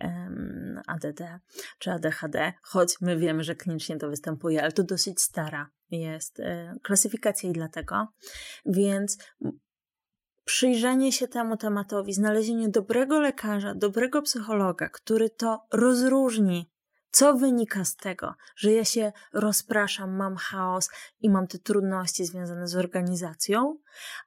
um, 0.00 0.80
ADD 0.86 1.22
czy 1.78 1.90
ADHD, 1.90 2.52
choć 2.62 3.00
my 3.00 3.16
wiemy, 3.16 3.44
że 3.44 3.54
klinicznie 3.54 3.96
to 3.96 4.08
występuje, 4.08 4.62
ale 4.62 4.72
to 4.72 4.82
dosyć 4.82 5.20
stara 5.20 5.70
jest 5.90 6.40
y, 6.40 6.44
klasyfikacja 6.82 7.50
i 7.50 7.52
dlatego. 7.52 8.08
Więc 8.66 9.18
przyjrzenie 10.44 11.12
się 11.12 11.28
temu 11.28 11.56
tematowi, 11.56 12.12
znalezienie 12.12 12.68
dobrego 12.68 13.20
lekarza, 13.20 13.74
dobrego 13.74 14.22
psychologa, 14.22 14.88
który 14.88 15.30
to 15.30 15.66
rozróżni 15.72 16.71
co 17.12 17.34
wynika 17.34 17.84
z 17.84 17.96
tego, 17.96 18.34
że 18.56 18.72
ja 18.72 18.84
się 18.84 19.12
rozpraszam, 19.32 20.16
mam 20.16 20.36
chaos 20.36 20.90
i 21.20 21.30
mam 21.30 21.46
te 21.46 21.58
trudności 21.58 22.24
związane 22.24 22.68
z 22.68 22.76
organizacją? 22.76 23.78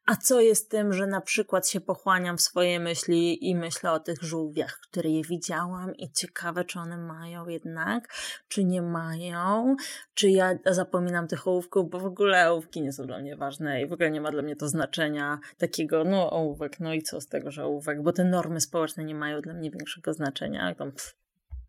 A 0.05 0.15
co 0.15 0.41
jest 0.41 0.71
tym, 0.71 0.93
że 0.93 1.07
na 1.07 1.21
przykład 1.21 1.69
się 1.69 1.81
pochłaniam 1.81 2.37
w 2.37 2.41
swoje 2.41 2.79
myśli 2.79 3.49
i 3.49 3.55
myślę 3.55 3.91
o 3.91 3.99
tych 3.99 4.23
żółwiach, 4.23 4.79
które 4.89 5.09
je 5.09 5.23
widziałam 5.23 5.95
i 5.95 6.11
ciekawe, 6.11 6.65
czy 6.65 6.79
one 6.79 6.97
mają 6.97 7.47
jednak, 7.47 8.13
czy 8.47 8.63
nie 8.63 8.81
mają, 8.81 9.75
czy 10.13 10.29
ja 10.29 10.55
zapominam 10.65 11.27
tych 11.27 11.47
ołówków, 11.47 11.89
bo 11.89 11.99
w 11.99 12.05
ogóle 12.05 12.51
ołówki 12.51 12.81
nie 12.81 12.93
są 12.93 13.07
dla 13.07 13.19
mnie 13.19 13.35
ważne 13.35 13.81
i 13.81 13.87
w 13.87 13.93
ogóle 13.93 14.11
nie 14.11 14.21
ma 14.21 14.31
dla 14.31 14.41
mnie 14.41 14.55
to 14.55 14.67
znaczenia 14.67 15.39
takiego, 15.57 16.03
no 16.03 16.31
ołówek, 16.31 16.79
no 16.79 16.93
i 16.93 17.01
co 17.01 17.21
z 17.21 17.27
tego, 17.27 17.51
że 17.51 17.65
ołówek, 17.65 18.03
bo 18.03 18.13
te 18.13 18.23
normy 18.23 18.61
społeczne 18.61 19.03
nie 19.03 19.15
mają 19.15 19.41
dla 19.41 19.53
mnie 19.53 19.71
większego 19.71 20.13
znaczenia. 20.13 20.75
Tam, 20.75 20.91
pff, 20.91 21.24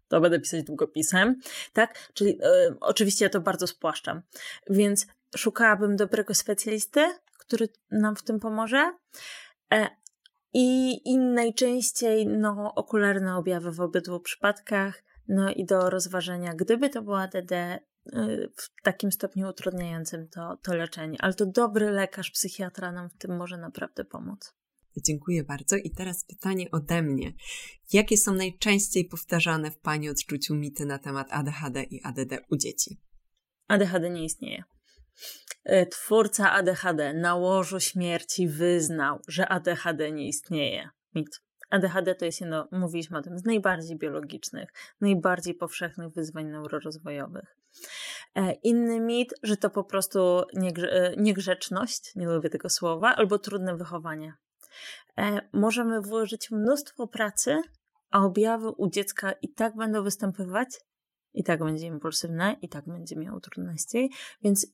to 0.09 0.21
będę 0.21 0.41
pisać 0.41 0.65
długopisem, 0.65 1.41
tak? 1.73 2.11
Czyli 2.15 2.31
y, 2.31 2.77
oczywiście 2.81 3.25
ja 3.25 3.29
to 3.29 3.41
bardzo 3.41 3.67
spłaszczam. 3.67 4.23
Więc 4.71 5.07
szukałabym 5.37 5.97
dobrego 5.97 6.35
specjalisty, 6.35 7.01
który 7.39 7.69
nam 7.91 8.17
w 8.17 8.23
tym 8.23 8.41
pomoże. 8.41 8.93
E, 9.73 9.87
i, 10.53 11.01
I 11.05 11.19
najczęściej 11.19 12.27
no, 12.27 12.75
okularne 12.75 13.37
objawy 13.37 13.73
w 13.73 13.81
obydwu 13.81 14.21
przypadkach, 14.21 15.03
no 15.29 15.51
i 15.51 15.65
do 15.65 15.91
rozważenia, 15.91 16.55
gdyby 16.55 16.91
to 16.91 17.03
była 17.03 17.29
DD 17.29 17.53
y, 17.53 17.81
w 18.57 18.83
takim 18.83 19.13
stopniu 19.13 19.49
utrudniającym 19.49 20.29
to, 20.29 20.57
to 20.63 20.75
leczenie. 20.75 21.19
Ale 21.21 21.35
to 21.35 21.47
dobry 21.47 21.91
lekarz, 21.91 22.31
psychiatra 22.31 22.93
nam 22.93 23.11
w 23.11 23.19
tym 23.19 23.37
może 23.37 23.57
naprawdę 23.57 24.05
pomóc. 24.05 24.55
Dziękuję 25.05 25.45
bardzo. 25.45 25.77
I 25.77 25.91
teraz 25.91 26.25
pytanie 26.25 26.71
ode 26.73 27.03
mnie. 27.03 27.33
Jakie 27.93 28.17
są 28.17 28.35
najczęściej 28.35 29.05
powtarzane 29.05 29.71
w 29.71 29.79
Pani 29.79 30.11
odczuciu 30.11 30.55
mity 30.55 30.87
na 30.87 30.99
temat 30.99 31.27
ADHD 31.31 31.83
i 31.83 32.01
ADD 32.05 32.33
u 32.51 32.57
dzieci? 32.57 33.01
ADHD 33.69 34.11
nie 34.11 34.25
istnieje. 34.25 34.65
E, 35.65 35.87
twórca 35.87 36.53
ADHD 36.53 37.15
na 37.15 37.35
łożu 37.35 37.81
śmierci 37.81 38.49
wyznał, 38.49 39.19
że 39.29 39.49
ADHD 39.49 40.13
nie 40.13 40.29
istnieje. 40.29 40.89
Mit. 41.15 41.41
ADHD 41.71 42.15
to 42.15 42.25
jest 42.25 42.41
jedno, 42.41 42.69
mówiliśmy 42.73 43.19
o 43.19 43.23
tym, 43.23 43.39
z 43.39 43.45
najbardziej 43.45 43.99
biologicznych, 43.99 44.71
najbardziej 45.01 45.55
powszechnych 45.55 46.13
wyzwań 46.13 46.47
neurorozwojowych. 46.47 47.57
E, 48.35 48.53
inny 48.53 49.01
mit, 49.01 49.35
że 49.43 49.57
to 49.57 49.71
po 49.71 49.85
prostu 49.85 50.41
e, 50.41 51.17
niegrzeczność, 51.17 52.13
nie 52.17 52.27
lubię 52.27 52.51
tego 52.51 52.71
słowa, 52.71 53.15
albo 53.17 53.39
trudne 53.39 53.77
wychowanie. 53.77 54.35
E, 55.19 55.41
możemy 55.53 56.01
włożyć 56.01 56.51
mnóstwo 56.51 57.07
pracy, 57.07 57.63
a 58.11 58.25
objawy 58.25 58.71
u 58.71 58.91
dziecka 58.91 59.33
i 59.33 59.49
tak 59.49 59.77
będą 59.77 60.03
występować, 60.03 60.69
i 61.35 61.45
tak 61.45 61.65
będzie 61.65 61.87
impulsywne, 61.87 62.57
i 62.63 62.69
tak 62.69 62.85
będzie 62.87 63.17
miało 63.17 63.41
trudności, 63.41 64.11
więc 64.43 64.67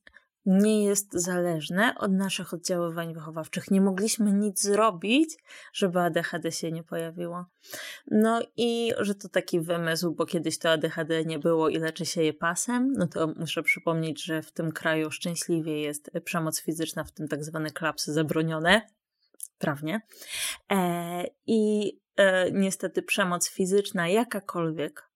nie 0.46 0.84
jest 0.84 1.12
zależne 1.12 1.94
od 1.98 2.12
naszych 2.12 2.54
oddziaływań 2.54 3.14
wychowawczych. 3.14 3.70
Nie 3.70 3.80
mogliśmy 3.80 4.32
nic 4.32 4.62
zrobić, 4.62 5.36
żeby 5.72 6.00
ADHD 6.00 6.52
się 6.52 6.72
nie 6.72 6.82
pojawiło. 6.82 7.46
No 8.10 8.42
i 8.56 8.92
że 8.98 9.14
to 9.14 9.28
taki 9.28 9.60
wymysł, 9.60 10.14
bo 10.14 10.26
kiedyś 10.26 10.58
to 10.58 10.70
ADHD 10.70 11.24
nie 11.24 11.38
było 11.38 11.68
i 11.68 11.78
leczy 11.78 12.06
się 12.06 12.22
je 12.22 12.32
pasem, 12.32 12.92
no 12.92 13.06
to 13.06 13.26
muszę 13.36 13.62
przypomnieć, 13.62 14.24
że 14.24 14.42
w 14.42 14.52
tym 14.52 14.72
kraju 14.72 15.10
szczęśliwie 15.10 15.80
jest 15.80 16.10
przemoc 16.24 16.60
fizyczna, 16.60 17.04
w 17.04 17.12
tym 17.12 17.28
tak 17.28 17.44
zwane 17.44 17.70
klapsy 17.70 18.12
zabronione, 18.12 18.82
prawnie. 19.62 20.00
E, 20.72 21.24
I 21.46 21.92
e, 22.16 22.50
niestety 22.52 23.02
przemoc 23.02 23.48
fizyczna, 23.48 24.08
jakakolwiek, 24.08 25.10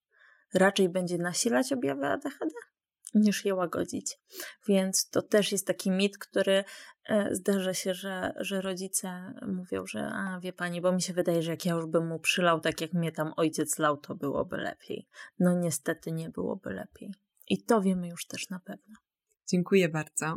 raczej 0.54 0.88
będzie 0.88 1.18
nasilać 1.18 1.72
objawy 1.72 2.06
ADHD 2.06 2.50
niż 3.14 3.44
je 3.44 3.54
łagodzić. 3.54 4.18
Więc 4.68 5.10
to 5.10 5.22
też 5.22 5.52
jest 5.52 5.66
taki 5.66 5.90
mit, 5.90 6.18
który 6.18 6.64
e, 7.04 7.34
zdarza 7.34 7.74
się, 7.74 7.94
że, 7.94 8.32
że 8.36 8.60
rodzice 8.60 9.34
mówią, 9.46 9.86
że 9.86 10.10
a 10.12 10.40
wie 10.40 10.52
pani, 10.52 10.80
bo 10.80 10.92
mi 10.92 11.02
się 11.02 11.12
wydaje, 11.12 11.42
że 11.42 11.50
jak 11.50 11.66
ja 11.66 11.74
już 11.74 11.86
bym 11.86 12.06
mu 12.06 12.18
przylał 12.18 12.60
tak 12.60 12.80
jak 12.80 12.92
mnie 12.92 13.12
tam 13.12 13.32
ojciec 13.36 13.78
lał, 13.78 13.96
to 13.96 14.14
byłoby 14.14 14.56
lepiej. 14.56 15.08
No 15.38 15.54
niestety 15.54 16.12
nie 16.12 16.30
byłoby 16.30 16.70
lepiej. 16.70 17.14
I 17.48 17.62
to 17.62 17.82
wiemy 17.82 18.08
już 18.08 18.26
też 18.26 18.50
na 18.50 18.60
pewno. 18.60 18.94
Dziękuję 19.48 19.88
bardzo. 19.88 20.36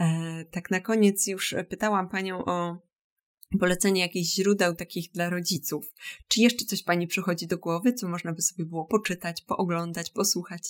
E, 0.00 0.44
tak 0.50 0.70
na 0.70 0.80
koniec 0.80 1.26
już 1.26 1.54
pytałam 1.68 2.08
panią 2.08 2.44
o 2.44 2.76
polecenie 3.60 4.00
jakichś 4.00 4.34
źródeł 4.34 4.74
takich 4.74 5.12
dla 5.12 5.30
rodziców. 5.30 5.94
Czy 6.28 6.40
jeszcze 6.40 6.64
coś 6.64 6.82
Pani 6.82 7.06
przychodzi 7.06 7.46
do 7.46 7.58
głowy, 7.58 7.92
co 7.92 8.08
można 8.08 8.32
by 8.32 8.42
sobie 8.42 8.64
było 8.64 8.84
poczytać, 8.84 9.42
pooglądać, 9.42 10.10
posłuchać? 10.10 10.62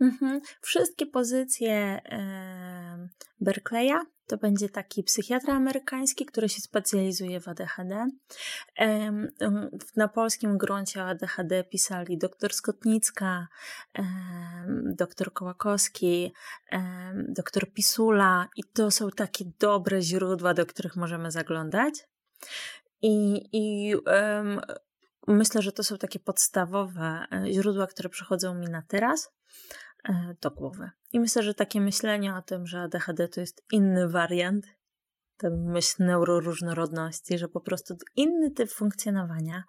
Mhm. 0.00 0.40
Wszystkie 0.60 1.06
pozycje 1.06 2.00
Berkeleya 3.40 3.98
to 4.26 4.36
będzie 4.36 4.68
taki 4.68 5.02
psychiatra 5.02 5.54
amerykański, 5.54 6.26
który 6.26 6.48
się 6.48 6.60
specjalizuje 6.60 7.40
w 7.40 7.48
ADHD. 7.48 8.06
Na 9.96 10.08
polskim 10.08 10.58
gruncie 10.58 11.04
ADHD 11.04 11.64
pisali 11.64 12.18
dr 12.18 12.54
Skotnicka, 12.54 13.48
dr 14.84 15.32
Kołakowski, 15.32 16.32
dr 17.28 17.72
Pisula 17.72 18.48
i 18.56 18.62
to 18.64 18.90
są 18.90 19.10
takie 19.10 19.44
dobre 19.58 20.02
źródła, 20.02 20.54
do 20.54 20.66
których 20.66 20.96
możemy 20.96 21.30
zaglądać. 21.30 21.94
I, 23.02 23.48
i 23.52 23.94
um, 23.96 24.60
myślę, 25.26 25.62
że 25.62 25.72
to 25.72 25.82
są 25.82 25.98
takie 25.98 26.18
podstawowe 26.18 27.26
e, 27.32 27.52
źródła, 27.52 27.86
które 27.86 28.08
przychodzą 28.08 28.54
mi 28.54 28.66
na 28.66 28.82
teraz 28.82 29.32
e, 30.08 30.34
do 30.40 30.50
głowy. 30.50 30.90
I 31.12 31.20
myślę, 31.20 31.42
że 31.42 31.54
takie 31.54 31.80
myślenie 31.80 32.34
o 32.34 32.42
tym, 32.42 32.66
że 32.66 32.80
ADHD 32.80 33.28
to 33.28 33.40
jest 33.40 33.64
inny 33.72 34.08
wariant, 34.08 34.66
tę 35.36 35.50
myśl 35.50 36.04
neuroróżnorodności, 36.04 37.38
że 37.38 37.48
po 37.48 37.60
prostu 37.60 37.96
inny 38.16 38.50
typ 38.50 38.70
funkcjonowania, 38.70 39.64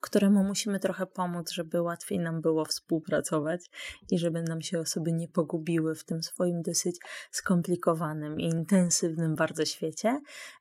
któremu 0.00 0.44
musimy 0.44 0.80
trochę 0.80 1.06
pomóc, 1.06 1.50
żeby 1.50 1.82
łatwiej 1.82 2.18
nam 2.18 2.40
było 2.40 2.64
współpracować 2.64 3.70
i 4.10 4.18
żeby 4.18 4.42
nam 4.42 4.62
się 4.62 4.80
osoby 4.80 5.12
nie 5.12 5.28
pogubiły 5.28 5.94
w 5.94 6.04
tym 6.04 6.22
swoim 6.22 6.62
dosyć 6.62 6.96
skomplikowanym 7.30 8.40
i 8.40 8.44
intensywnym 8.44 9.34
bardzo 9.34 9.64
świecie, 9.64 10.20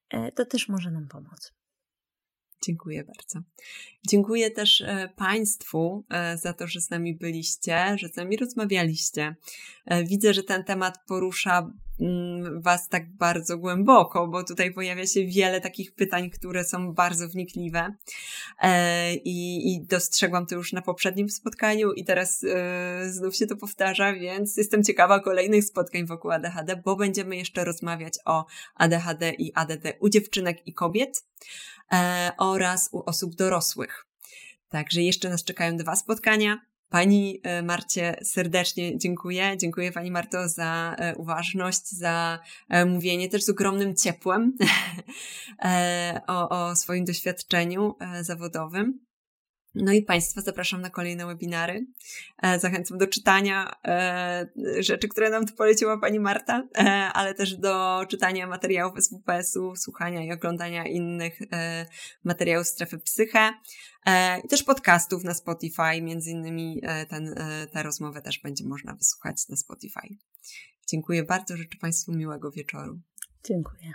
e, 0.09 0.31
to 0.31 0.45
też 0.45 0.69
może 0.69 0.91
nam 0.91 1.07
pomóc. 1.07 1.53
Dziękuję 2.65 3.03
bardzo. 3.03 3.39
Dziękuję 4.07 4.51
też 4.51 4.81
e, 4.81 5.09
Państwu 5.15 6.03
e, 6.09 6.37
za 6.37 6.53
to, 6.53 6.67
że 6.67 6.81
z 6.81 6.89
nami 6.89 7.15
byliście, 7.15 7.95
że 7.97 8.09
z 8.09 8.15
nami 8.15 8.37
rozmawialiście. 8.37 9.35
E, 9.85 10.03
widzę, 10.03 10.33
że 10.33 10.43
ten 10.43 10.63
temat 10.63 10.99
porusza 11.07 11.71
Was 12.61 12.89
tak 12.89 13.15
bardzo 13.15 13.57
głęboko, 13.57 14.27
bo 14.27 14.43
tutaj 14.43 14.73
pojawia 14.73 15.07
się 15.07 15.25
wiele 15.25 15.61
takich 15.61 15.95
pytań, 15.95 16.29
które 16.29 16.63
są 16.63 16.93
bardzo 16.93 17.27
wnikliwe. 17.27 17.95
I, 19.23 19.73
i 19.73 19.85
dostrzegłam 19.85 20.45
to 20.45 20.55
już 20.55 20.73
na 20.73 20.81
poprzednim 20.81 21.29
spotkaniu, 21.29 21.91
i 21.91 22.05
teraz 22.05 22.45
znów 23.09 23.35
się 23.35 23.47
to 23.47 23.55
powtarza, 23.55 24.13
więc 24.13 24.57
jestem 24.57 24.83
ciekawa 24.83 25.19
kolejnych 25.19 25.63
spotkań 25.63 26.05
wokół 26.05 26.31
ADHD, 26.31 26.81
bo 26.85 26.95
będziemy 26.95 27.35
jeszcze 27.35 27.65
rozmawiać 27.65 28.13
o 28.25 28.45
ADHD 28.75 29.33
i 29.37 29.51
ADD 29.55 29.87
u 29.99 30.09
dziewczynek 30.09 30.67
i 30.67 30.73
kobiet. 30.73 31.23
E, 31.91 32.31
oraz 32.37 32.89
u 32.91 33.03
osób 33.05 33.35
dorosłych. 33.35 34.05
Także 34.69 35.01
jeszcze 35.01 35.29
nas 35.29 35.43
czekają 35.43 35.77
dwa 35.77 35.95
spotkania. 35.95 36.61
Pani 36.91 37.39
e, 37.43 37.63
Marcie 37.63 38.15
serdecznie 38.23 38.97
dziękuję. 38.97 39.57
Dziękuję 39.57 39.91
Pani 39.91 40.11
Marto 40.11 40.49
za 40.49 40.95
e, 40.97 41.15
uważność, 41.15 41.89
za 41.89 42.39
mówienie 42.85 43.29
też 43.29 43.43
z 43.43 43.49
ogromnym 43.49 43.95
ciepłem 43.95 44.57
o, 46.27 46.49
o 46.49 46.75
swoim 46.75 47.05
doświadczeniu 47.05 47.95
zawodowym. 48.21 49.10
No 49.75 49.91
i 49.91 50.01
Państwa 50.01 50.41
zapraszam 50.41 50.81
na 50.81 50.89
kolejne 50.89 51.25
webinary. 51.25 51.85
E, 52.41 52.59
zachęcam 52.59 52.97
do 52.97 53.07
czytania 53.07 53.75
e, 53.85 54.47
rzeczy, 54.79 55.07
które 55.07 55.29
nam 55.29 55.45
tu 55.45 55.55
poleciła 55.55 55.97
Pani 55.97 56.19
Marta, 56.19 56.67
e, 56.77 56.83
ale 57.13 57.33
też 57.33 57.57
do 57.57 58.05
czytania 58.09 58.47
materiałów 58.47 59.03
SWPS-u, 59.03 59.75
słuchania 59.75 60.23
i 60.23 60.31
oglądania 60.31 60.87
innych 60.87 61.39
materiałów 62.23 62.67
strefy 62.67 62.99
psyche 62.99 63.53
i 64.43 64.47
też 64.47 64.63
podcastów 64.63 65.23
na 65.23 65.33
Spotify. 65.33 66.01
Między 66.01 66.31
innymi 66.31 66.81
ten, 67.09 67.35
tę 67.73 67.83
rozmowę 67.83 68.21
też 68.21 68.39
będzie 68.39 68.65
można 68.65 68.95
wysłuchać 68.95 69.49
na 69.49 69.55
Spotify. 69.55 70.07
Dziękuję 70.87 71.23
bardzo, 71.23 71.57
życzę 71.57 71.77
Państwu 71.77 72.11
miłego 72.11 72.51
wieczoru. 72.51 72.99
Dziękuję. 73.43 73.93